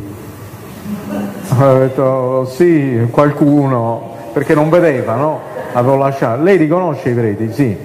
Ho 1.56 1.78
detto 1.78 2.46
sì, 2.46 3.06
qualcuno, 3.12 4.16
perché 4.32 4.54
non 4.54 4.68
vedeva, 4.68 5.14
no? 5.14 5.40
Avevo 5.72 5.94
lasciato. 5.98 6.42
Lei 6.42 6.56
riconosce 6.56 7.10
i 7.10 7.14
preti? 7.14 7.52
Sì. 7.52 7.76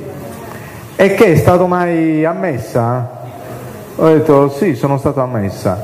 E 0.96 1.14
che 1.14 1.34
è 1.34 1.36
stato 1.36 1.68
mai 1.68 2.26
ammessa? 2.26 3.17
Ho 4.00 4.08
detto 4.08 4.50
sì, 4.50 4.76
sono 4.76 5.00
stato 5.00 5.22
ammessa. 5.22 5.82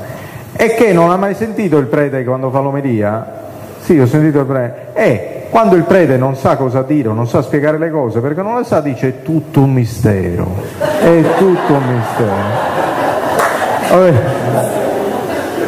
E 0.54 0.74
che 0.74 0.92
non 0.92 1.10
ha 1.10 1.16
mai 1.16 1.34
sentito 1.34 1.78
il 1.78 1.86
prete 1.86 2.22
quando 2.22 2.48
fa 2.50 2.60
l'omelia? 2.60 3.42
Sì, 3.80 3.98
ho 3.98 4.06
sentito 4.06 4.38
il 4.38 4.46
prete. 4.46 4.86
E 4.92 5.46
quando 5.50 5.74
il 5.74 5.82
prete 5.82 6.16
non 6.16 6.36
sa 6.36 6.56
cosa 6.56 6.82
dire, 6.82 7.08
non 7.10 7.26
sa 7.26 7.42
spiegare 7.42 7.76
le 7.76 7.90
cose, 7.90 8.20
perché 8.20 8.40
non 8.40 8.56
le 8.56 8.64
sa, 8.64 8.80
dice 8.80 9.08
è 9.08 9.22
tutto 9.22 9.62
un 9.62 9.72
mistero. 9.72 10.46
È 10.78 11.22
tutto 11.38 11.72
un 11.72 11.82
mistero. 11.92 12.72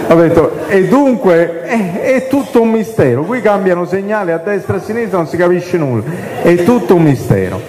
Ho 0.08 0.14
detto, 0.14 0.52
e 0.68 0.86
dunque 0.86 1.62
è, 1.62 2.00
è, 2.00 2.28
tutto 2.28 2.62
un 2.62 2.70
mistero, 2.70 3.24
qui 3.24 3.40
cambiano 3.40 3.86
segnali 3.86 4.30
a 4.30 4.38
destra 4.38 4.74
e 4.74 4.78
a 4.78 4.82
sinistra, 4.82 5.18
non 5.18 5.26
si 5.26 5.36
capisce 5.36 5.78
nulla, 5.78 6.04
è 6.42 6.62
tutto 6.62 6.94
un 6.94 7.02
mistero. 7.02 7.60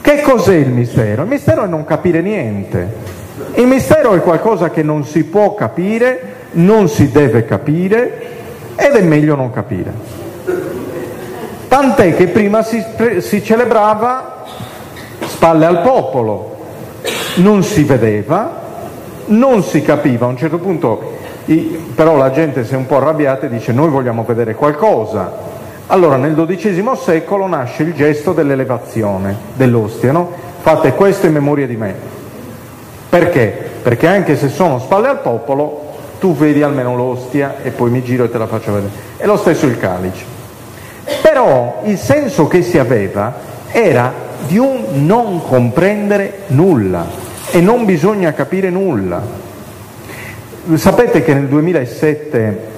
Che 0.00 0.22
cos'è 0.22 0.54
il 0.54 0.70
mistero? 0.70 1.22
Il 1.22 1.28
mistero 1.28 1.64
è 1.64 1.66
non 1.66 1.84
capire 1.84 2.20
niente. 2.20 3.18
Il 3.54 3.66
mistero 3.66 4.14
è 4.14 4.20
qualcosa 4.20 4.70
che 4.70 4.82
non 4.82 5.04
si 5.04 5.24
può 5.24 5.54
capire, 5.54 6.34
non 6.52 6.88
si 6.88 7.10
deve 7.10 7.44
capire 7.44 8.28
ed 8.76 8.94
è 8.94 9.02
meglio 9.02 9.34
non 9.34 9.50
capire. 9.50 9.92
Tant'è 11.68 12.16
che 12.16 12.28
prima 12.28 12.62
si, 12.62 12.82
si 13.18 13.42
celebrava 13.42 14.44
spalle 15.26 15.66
al 15.66 15.82
popolo, 15.82 16.56
non 17.36 17.62
si 17.62 17.84
vedeva, 17.84 18.58
non 19.26 19.62
si 19.62 19.82
capiva, 19.82 20.26
a 20.26 20.28
un 20.28 20.36
certo 20.36 20.58
punto 20.58 21.18
però 21.94 22.16
la 22.16 22.30
gente 22.30 22.64
si 22.64 22.74
è 22.74 22.76
un 22.76 22.86
po' 22.86 22.98
arrabbiata 22.98 23.46
e 23.46 23.48
dice 23.48 23.72
noi 23.72 23.88
vogliamo 23.88 24.24
vedere 24.24 24.54
qualcosa. 24.54 25.48
Allora 25.86 26.16
nel 26.16 26.34
XII 26.34 26.90
secolo 26.96 27.46
nasce 27.48 27.82
il 27.82 27.94
gesto 27.94 28.32
dell'elevazione 28.32 29.36
dell'ostia, 29.54 30.12
no? 30.12 30.30
Fate 30.60 30.94
questo 30.94 31.26
in 31.26 31.32
memoria 31.32 31.66
di 31.66 31.76
me. 31.76 32.19
Perché? 33.10 33.70
Perché 33.82 34.06
anche 34.06 34.36
se 34.36 34.48
sono 34.48 34.78
spalle 34.78 35.08
al 35.08 35.20
popolo, 35.20 35.88
tu 36.20 36.34
vedi 36.34 36.62
almeno 36.62 36.94
l'ostia 36.94 37.56
e 37.62 37.70
poi 37.70 37.90
mi 37.90 38.02
giro 38.04 38.24
e 38.24 38.30
te 38.30 38.38
la 38.38 38.46
faccio 38.46 38.72
vedere. 38.72 38.92
È 39.16 39.26
lo 39.26 39.36
stesso 39.36 39.66
il 39.66 39.78
calice. 39.78 40.24
Però 41.20 41.80
il 41.84 41.98
senso 41.98 42.46
che 42.46 42.62
si 42.62 42.78
aveva 42.78 43.34
era 43.72 44.12
di 44.46 44.58
un 44.58 45.04
non 45.04 45.42
comprendere 45.42 46.42
nulla 46.48 47.06
e 47.50 47.60
non 47.60 47.84
bisogna 47.84 48.32
capire 48.32 48.70
nulla. 48.70 49.20
Sapete 50.74 51.24
che 51.24 51.34
nel 51.34 51.48
2007 51.48 52.68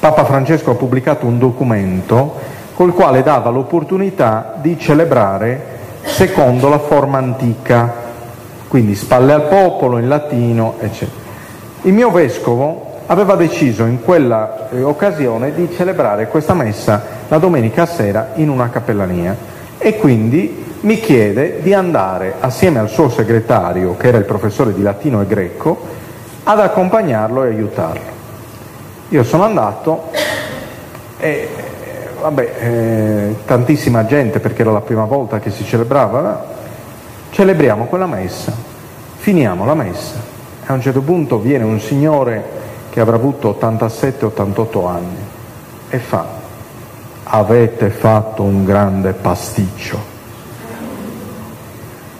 Papa 0.00 0.24
Francesco 0.24 0.72
ha 0.72 0.74
pubblicato 0.74 1.26
un 1.26 1.38
documento 1.38 2.34
col 2.74 2.92
quale 2.92 3.22
dava 3.22 3.50
l'opportunità 3.50 4.54
di 4.60 4.78
celebrare 4.78 5.76
secondo 6.02 6.68
la 6.68 6.78
forma 6.78 7.18
antica, 7.18 8.07
quindi 8.68 8.94
spalle 8.94 9.32
al 9.32 9.48
popolo, 9.48 9.98
in 9.98 10.08
latino, 10.08 10.74
eccetera. 10.78 11.26
Il 11.82 11.92
mio 11.92 12.10
vescovo 12.10 13.00
aveva 13.06 13.34
deciso 13.34 13.84
in 13.84 14.02
quella 14.02 14.68
eh, 14.70 14.82
occasione 14.82 15.54
di 15.54 15.70
celebrare 15.74 16.28
questa 16.28 16.54
messa 16.54 17.02
la 17.28 17.38
domenica 17.38 17.86
sera 17.86 18.32
in 18.34 18.50
una 18.50 18.68
cappellania 18.68 19.34
e 19.78 19.96
quindi 19.96 20.66
mi 20.80 21.00
chiede 21.00 21.60
di 21.62 21.72
andare 21.72 22.34
assieme 22.40 22.78
al 22.78 22.88
suo 22.88 23.08
segretario, 23.08 23.96
che 23.96 24.08
era 24.08 24.18
il 24.18 24.24
professore 24.24 24.74
di 24.74 24.82
latino 24.82 25.22
e 25.22 25.26
greco, 25.26 25.78
ad 26.44 26.60
accompagnarlo 26.60 27.44
e 27.44 27.48
aiutarlo. 27.48 28.16
Io 29.08 29.24
sono 29.24 29.44
andato 29.44 30.10
e 31.18 31.48
vabbè, 32.20 32.52
eh, 32.58 33.34
tantissima 33.44 34.04
gente 34.04 34.40
perché 34.40 34.62
era 34.62 34.70
la 34.70 34.80
prima 34.80 35.04
volta 35.04 35.38
che 35.38 35.50
si 35.50 35.64
celebrava, 35.64 36.56
celebriamo 37.30 37.84
quella 37.84 38.06
messa, 38.06 38.52
finiamo 39.16 39.64
la 39.64 39.74
messa 39.74 40.16
e 40.62 40.66
a 40.66 40.72
un 40.72 40.80
certo 40.80 41.00
punto 41.00 41.38
viene 41.38 41.64
un 41.64 41.80
signore 41.80 42.56
che 42.90 43.00
avrà 43.00 43.16
avuto 43.16 43.56
87-88 43.60 44.86
anni 44.86 45.16
e 45.90 45.98
fa, 45.98 46.26
avete 47.24 47.90
fatto 47.90 48.42
un 48.42 48.64
grande 48.64 49.12
pasticcio. 49.12 50.16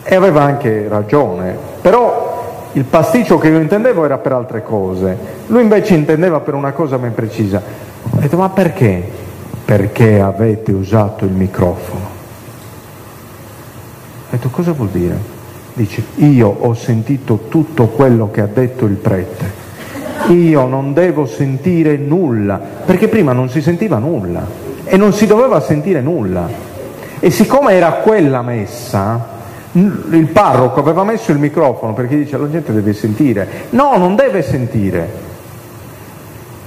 E 0.02 0.14
aveva 0.14 0.42
anche 0.42 0.86
ragione, 0.88 1.56
però 1.80 2.68
il 2.72 2.84
pasticcio 2.84 3.38
che 3.38 3.48
io 3.48 3.58
intendevo 3.58 4.04
era 4.04 4.18
per 4.18 4.32
altre 4.32 4.62
cose, 4.62 5.16
lui 5.48 5.62
invece 5.62 5.94
intendeva 5.94 6.40
per 6.40 6.54
una 6.54 6.72
cosa 6.72 6.98
ben 6.98 7.14
precisa. 7.14 7.60
Ho 8.10 8.20
detto, 8.20 8.36
ma 8.36 8.48
perché? 8.48 9.02
Perché 9.64 10.20
avete 10.20 10.72
usato 10.72 11.24
il 11.24 11.32
microfono. 11.32 12.17
Ho 14.28 14.36
detto, 14.36 14.50
cosa 14.50 14.72
vuol 14.72 14.88
dire? 14.88 15.18
Dice, 15.72 16.04
io 16.16 16.54
ho 16.60 16.74
sentito 16.74 17.46
tutto 17.48 17.86
quello 17.86 18.30
che 18.30 18.42
ha 18.42 18.46
detto 18.46 18.84
il 18.84 18.96
prete, 18.96 19.50
io 20.28 20.66
non 20.66 20.92
devo 20.92 21.24
sentire 21.24 21.96
nulla, 21.96 22.60
perché 22.84 23.08
prima 23.08 23.32
non 23.32 23.48
si 23.48 23.62
sentiva 23.62 23.96
nulla 23.96 24.46
e 24.84 24.98
non 24.98 25.14
si 25.14 25.26
doveva 25.26 25.60
sentire 25.60 26.02
nulla. 26.02 26.46
E 27.20 27.30
siccome 27.30 27.72
era 27.72 27.92
quella 27.92 28.42
messa, 28.42 29.28
il 29.72 30.28
parroco 30.30 30.80
aveva 30.80 31.04
messo 31.04 31.32
il 31.32 31.38
microfono 31.38 31.94
perché 31.94 32.18
dice 32.18 32.36
la 32.36 32.50
gente 32.50 32.74
deve 32.74 32.92
sentire. 32.92 33.48
No, 33.70 33.96
non 33.96 34.14
deve 34.14 34.42
sentire. 34.42 35.10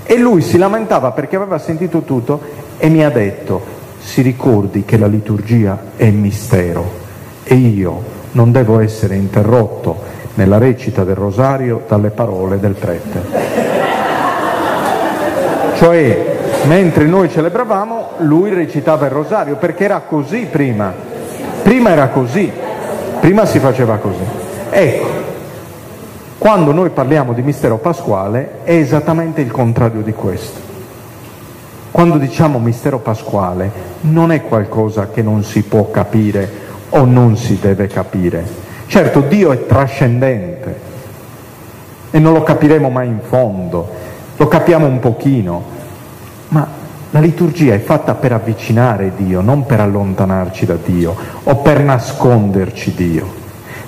E 0.02 0.18
lui 0.18 0.42
si 0.42 0.58
lamentava 0.58 1.12
perché 1.12 1.36
aveva 1.36 1.60
sentito 1.60 2.02
tutto 2.02 2.42
e 2.80 2.90
mi 2.90 3.06
ha 3.06 3.12
detto, 3.12 3.62
si 4.00 4.24
ricordi 4.24 4.84
che 4.84 4.98
la 4.98 5.06
liturgia 5.06 5.78
è 5.96 6.10
mistero 6.10 7.01
e 7.52 7.56
io 7.56 8.02
non 8.32 8.54
devo 8.54 8.80
essere 8.80 9.18
interrotto 9.18 9.98
nella 10.36 10.58
recita 10.58 11.04
del 11.04 11.16
rosario 11.16 11.84
dalle 11.86 12.10
parole 12.10 12.62
del 12.62 12.76
prete. 12.76 13.22
Cioè, 15.76 16.38
mentre 16.68 17.04
noi 17.08 17.30
celebravamo, 17.30 18.12
lui 18.20 18.54
recitava 18.54 19.06
il 19.08 19.12
rosario, 19.12 19.58
perché 19.58 19.84
era 19.84 20.00
così 20.08 20.48
prima. 20.50 20.94
Prima 21.62 21.90
era 21.90 22.08
così. 22.08 22.50
Prima 23.20 23.46
si 23.46 23.60
faceva 23.60 23.98
così. 23.98 24.24
Ecco, 24.70 25.08
quando 26.38 26.72
noi 26.72 26.90
parliamo 26.92 27.34
di 27.34 27.42
mistero 27.42 27.80
pasquale 27.80 28.60
è 28.64 28.76
esattamente 28.76 29.42
il 29.42 29.52
contrario 29.52 30.04
di 30.04 30.14
questo. 30.14 30.58
Quando 31.92 32.16
diciamo 32.16 32.60
mistero 32.60 33.00
pasquale 33.00 33.70
non 34.02 34.32
è 34.32 34.42
qualcosa 34.44 35.10
che 35.10 35.22
non 35.22 35.44
si 35.44 35.64
può 35.64 35.92
capire 35.92 36.70
o 36.92 37.06
non 37.06 37.38
si 37.38 37.60
deve 37.60 37.88
capire. 37.88 38.44
Certo, 38.88 39.22
Dio 39.22 39.52
è 39.52 39.66
trascendente 39.66 40.90
e 42.12 42.20
non 42.20 42.34
lo 42.34 42.44
capiremo 42.44 42.90
mai 42.90 43.08
in 43.08 43.20
fondo, 43.22 43.88
lo 44.36 44.48
capiamo 44.48 44.86
un 44.86 45.00
pochino, 45.00 45.64
ma 46.50 46.68
la 47.12 47.20
liturgia 47.20 47.74
è 47.74 47.80
fatta 47.80 48.16
per 48.16 48.34
avvicinare 48.34 49.14
Dio, 49.16 49.42
non 49.42 49.66
per 49.66 49.80
allontanarci 49.80 50.66
da 50.66 50.78
Dio 50.84 51.16
o 51.44 51.56
per 51.58 51.80
nasconderci 51.82 52.94
Dio. 52.94 53.40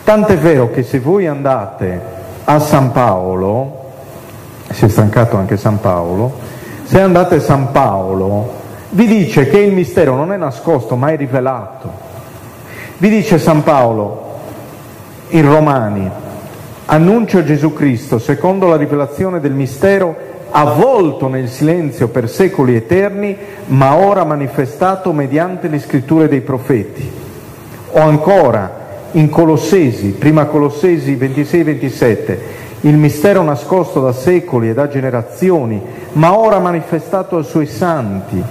Tant'è 0.04 0.38
vero 0.38 0.70
che 0.72 0.84
se 0.84 0.99
voi 0.99 1.28
andate 1.28 2.01
a 2.45 2.60
San 2.60 2.91
Paolo, 2.91 3.82
si 4.70 4.86
è 4.86 4.89
stancato 4.89 5.38
anche 5.38 5.58
San 5.58 5.80
Paolo, 5.80 6.34
se 6.84 6.99
andate 6.99 7.36
a 7.36 7.41
San 7.41 7.72
Paolo, 7.72 8.62
vi 8.89 9.08
dice 9.08 9.49
che 9.49 9.60
il 9.60 9.74
mistero 9.74 10.16
non 10.16 10.32
è 10.32 10.38
nascosto 10.38 10.95
ma 10.95 11.10
è 11.12 11.18
rivelato. 11.18 12.12
Vi 12.98 13.10
dice 13.10 13.39
San 13.39 13.64
Paolo 13.64 14.22
in 15.30 15.50
Romani, 15.52 16.10
annuncio 16.86 17.44
Gesù 17.44 17.74
Cristo 17.74 18.20
secondo 18.20 18.68
la 18.68 18.76
rivelazione 18.76 19.39
del 19.39 19.52
mistero 19.52 20.16
avvolto 20.52 21.28
nel 21.28 21.50
silenzio 21.50 22.10
per 22.10 22.30
secoli 22.30 22.76
eterni, 22.76 23.36
ma 23.66 23.96
ora 23.96 24.24
manifestato 24.24 25.12
mediante 25.12 25.68
le 25.70 25.80
scritture 25.80 26.28
dei 26.28 26.41
profeti. 26.41 27.12
O 27.94 28.00
ancora 28.00 28.82
in 29.14 29.28
Colossesi, 29.30 30.10
prima 30.10 30.46
Colossesi 30.46 31.16
26-27, 31.16 32.38
il 32.82 32.96
mistero 32.96 33.41
nascosto 33.41 34.02
da 34.02 34.14
secoli 34.14 34.70
e 34.70 34.74
da 34.76 34.88
generazioni, 34.88 35.82
ma 36.14 36.38
ora 36.38 36.60
manifestato 36.60 37.38
ai 37.38 37.44
suoi 37.44 37.66
santi. 37.66 38.41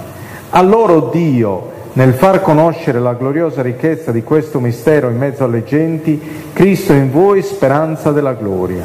A 0.49 0.61
loro 0.61 1.09
Dio, 1.11 1.71
nel 1.93 2.13
far 2.13 2.41
conoscere 2.41 2.99
la 2.99 3.13
gloriosa 3.13 3.61
ricchezza 3.61 4.11
di 4.11 4.23
questo 4.23 4.59
mistero 4.59 5.09
in 5.09 5.17
mezzo 5.17 5.43
alle 5.43 5.63
genti, 5.63 6.19
Cristo 6.51 6.93
in 6.93 7.11
voi 7.11 7.41
speranza 7.43 8.11
della 8.11 8.33
gloria. 8.33 8.83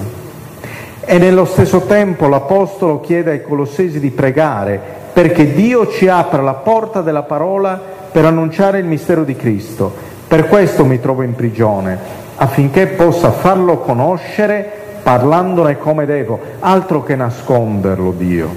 E 1.01 1.19
nello 1.19 1.47
stesso 1.47 1.81
tempo 1.81 2.29
l'Apostolo 2.29 3.01
chiede 3.01 3.31
ai 3.31 3.43
Colossesi 3.43 3.99
di 3.99 4.11
pregare 4.11 4.79
perché 5.13 5.55
Dio 5.55 5.89
ci 5.89 6.07
apra 6.07 6.43
la 6.43 6.53
porta 6.55 7.01
della 7.01 7.23
parola 7.23 7.81
per 8.13 8.27
annunciare 8.27 8.79
il 8.79 8.85
mistero 8.85 9.25
di 9.25 9.35
Cristo. 9.35 9.91
Per 10.29 10.47
questo 10.47 10.85
mi 10.85 11.01
trovo 11.01 11.23
in 11.23 11.35
prigione, 11.35 11.99
affinché 12.37 12.89
possa 12.89 13.31
farlo 13.31 13.79
conoscere 13.79 14.71
parlandone 15.03 15.79
come 15.79 16.05
devo, 16.05 16.39
altro 16.61 17.03
che 17.03 17.17
nasconderlo 17.17 18.13
Dio. 18.13 18.49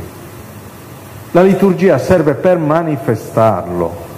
La 1.32 1.42
liturgia 1.42 1.98
serve 1.98 2.34
per 2.34 2.58
manifestarlo, 2.58 4.11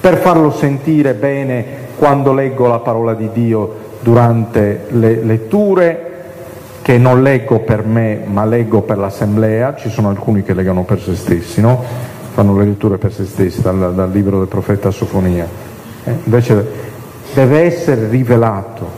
per 0.00 0.16
farlo 0.16 0.50
sentire 0.50 1.12
bene 1.14 1.88
quando 1.96 2.32
leggo 2.32 2.66
la 2.66 2.78
parola 2.78 3.12
di 3.12 3.28
Dio 3.32 3.88
durante 4.00 4.86
le 4.88 5.22
letture, 5.22 6.06
che 6.80 6.96
non 6.96 7.22
leggo 7.22 7.58
per 7.58 7.84
me 7.84 8.22
ma 8.24 8.46
leggo 8.46 8.80
per 8.80 8.96
l'assemblea, 8.96 9.76
ci 9.76 9.90
sono 9.90 10.08
alcuni 10.08 10.42
che 10.42 10.54
leggono 10.54 10.84
per 10.84 11.00
se 11.00 11.14
stessi, 11.14 11.60
no? 11.60 11.84
fanno 12.32 12.56
le 12.56 12.64
letture 12.64 12.96
per 12.96 13.12
se 13.12 13.26
stessi 13.26 13.60
dal, 13.60 13.92
dal 13.94 14.10
libro 14.10 14.38
del 14.38 14.48
profeta 14.48 14.90
Sofonia. 14.90 15.46
Eh, 16.04 16.14
invece 16.24 16.66
deve 17.34 17.60
essere 17.60 18.08
rivelato, 18.08 18.88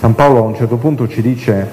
San 0.00 0.16
Paolo 0.16 0.38
a 0.38 0.42
un 0.42 0.56
certo 0.56 0.76
punto 0.76 1.06
ci 1.06 1.22
dice, 1.22 1.68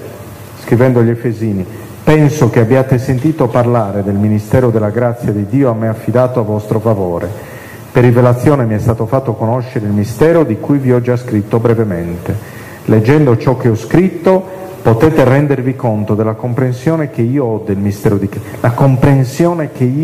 scrivendo 0.61 0.99
agli 0.99 1.09
Efesini, 1.09 1.65
penso 2.03 2.51
che 2.51 2.59
abbiate 2.59 2.99
sentito 2.99 3.47
parlare 3.47 4.03
del 4.03 4.13
ministero 4.13 4.69
della 4.69 4.91
grazia 4.91 5.31
di 5.31 5.47
Dio 5.47 5.71
a 5.71 5.73
me 5.73 5.87
affidato 5.87 6.39
a 6.39 6.43
vostro 6.43 6.79
favore. 6.79 7.54
Per 7.95 8.03
rivelazione 8.03 8.65
mi 8.65 8.75
è 8.75 8.79
stato 8.79 9.05
fatto 9.05 9.35
conoscere 9.35 9.85
il 9.85 9.93
mistero 9.93 10.43
di 10.43 10.59
cui 10.59 10.79
vi 10.79 10.91
ho 10.91 10.99
già 10.99 11.15
scritto 11.15 11.59
brevemente. 11.59 12.35
Leggendo 12.87 13.37
ciò 13.37 13.55
che 13.55 13.69
ho 13.69 13.75
scritto 13.75 14.43
potete 14.81 15.23
rendervi 15.23 15.77
conto 15.77 16.13
della 16.13 16.33
comprensione 16.33 17.09
che 17.09 17.21
io 17.21 17.45
ho 17.45 17.63
del 17.65 17.77
mistero 17.77 18.17
di 18.17 18.27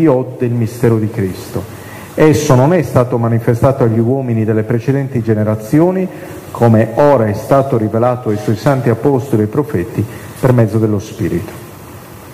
ho 0.06 0.36
del 0.38 0.52
mistero 0.52 0.96
di 0.96 1.10
Cristo. 1.10 1.62
Esso 2.14 2.54
non 2.54 2.72
è 2.72 2.80
stato 2.80 3.18
manifestato 3.18 3.84
agli 3.84 3.98
uomini 3.98 4.46
delle 4.46 4.62
precedenti 4.62 5.20
generazioni, 5.20 6.08
come 6.50 6.92
ora 6.94 7.26
è 7.26 7.34
stato 7.34 7.76
rivelato 7.76 8.30
ai 8.30 8.38
suoi 8.38 8.56
santi 8.56 8.88
apostoli 8.88 9.42
e 9.42 9.48
profeti 9.48 10.02
per 10.40 10.54
mezzo 10.54 10.78
dello 10.78 10.98
Spirito. 10.98 11.52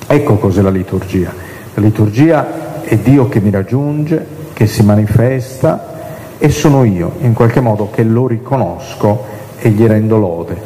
Ecco 0.07 0.37
cos'è 0.37 0.63
la 0.63 0.71
liturgia. 0.71 1.33
La 1.75 1.83
liturgia 1.83 2.81
è 2.83 2.97
Dio 2.97 3.27
che 3.27 3.41
mi 3.41 3.51
raggiunge, 3.51 4.38
che 4.59 4.67
si 4.67 4.83
manifesta 4.83 6.37
e 6.37 6.51
sono 6.51 6.83
io, 6.83 7.13
in 7.21 7.33
qualche 7.33 7.61
modo, 7.61 7.91
che 7.93 8.03
lo 8.03 8.27
riconosco 8.27 9.25
e 9.57 9.71
gli 9.71 9.87
rendo 9.87 10.19
lode. 10.19 10.61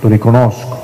Lo 0.00 0.08
riconosco 0.08 0.76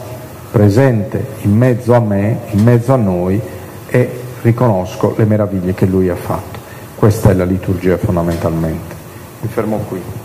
presente 0.52 1.26
in 1.40 1.56
mezzo 1.56 1.92
a 1.92 1.98
me, 1.98 2.38
in 2.50 2.62
mezzo 2.62 2.92
a 2.92 2.96
noi 2.96 3.40
e 3.88 4.20
riconosco 4.42 5.12
le 5.16 5.24
meraviglie 5.24 5.74
che 5.74 5.86
lui 5.86 6.08
ha 6.08 6.14
fatto. 6.14 6.60
Questa 6.94 7.30
è 7.30 7.34
la 7.34 7.42
liturgia 7.42 7.96
fondamentalmente. 7.96 8.94
Mi 9.40 9.48
fermo 9.48 9.78
qui. 9.78 10.21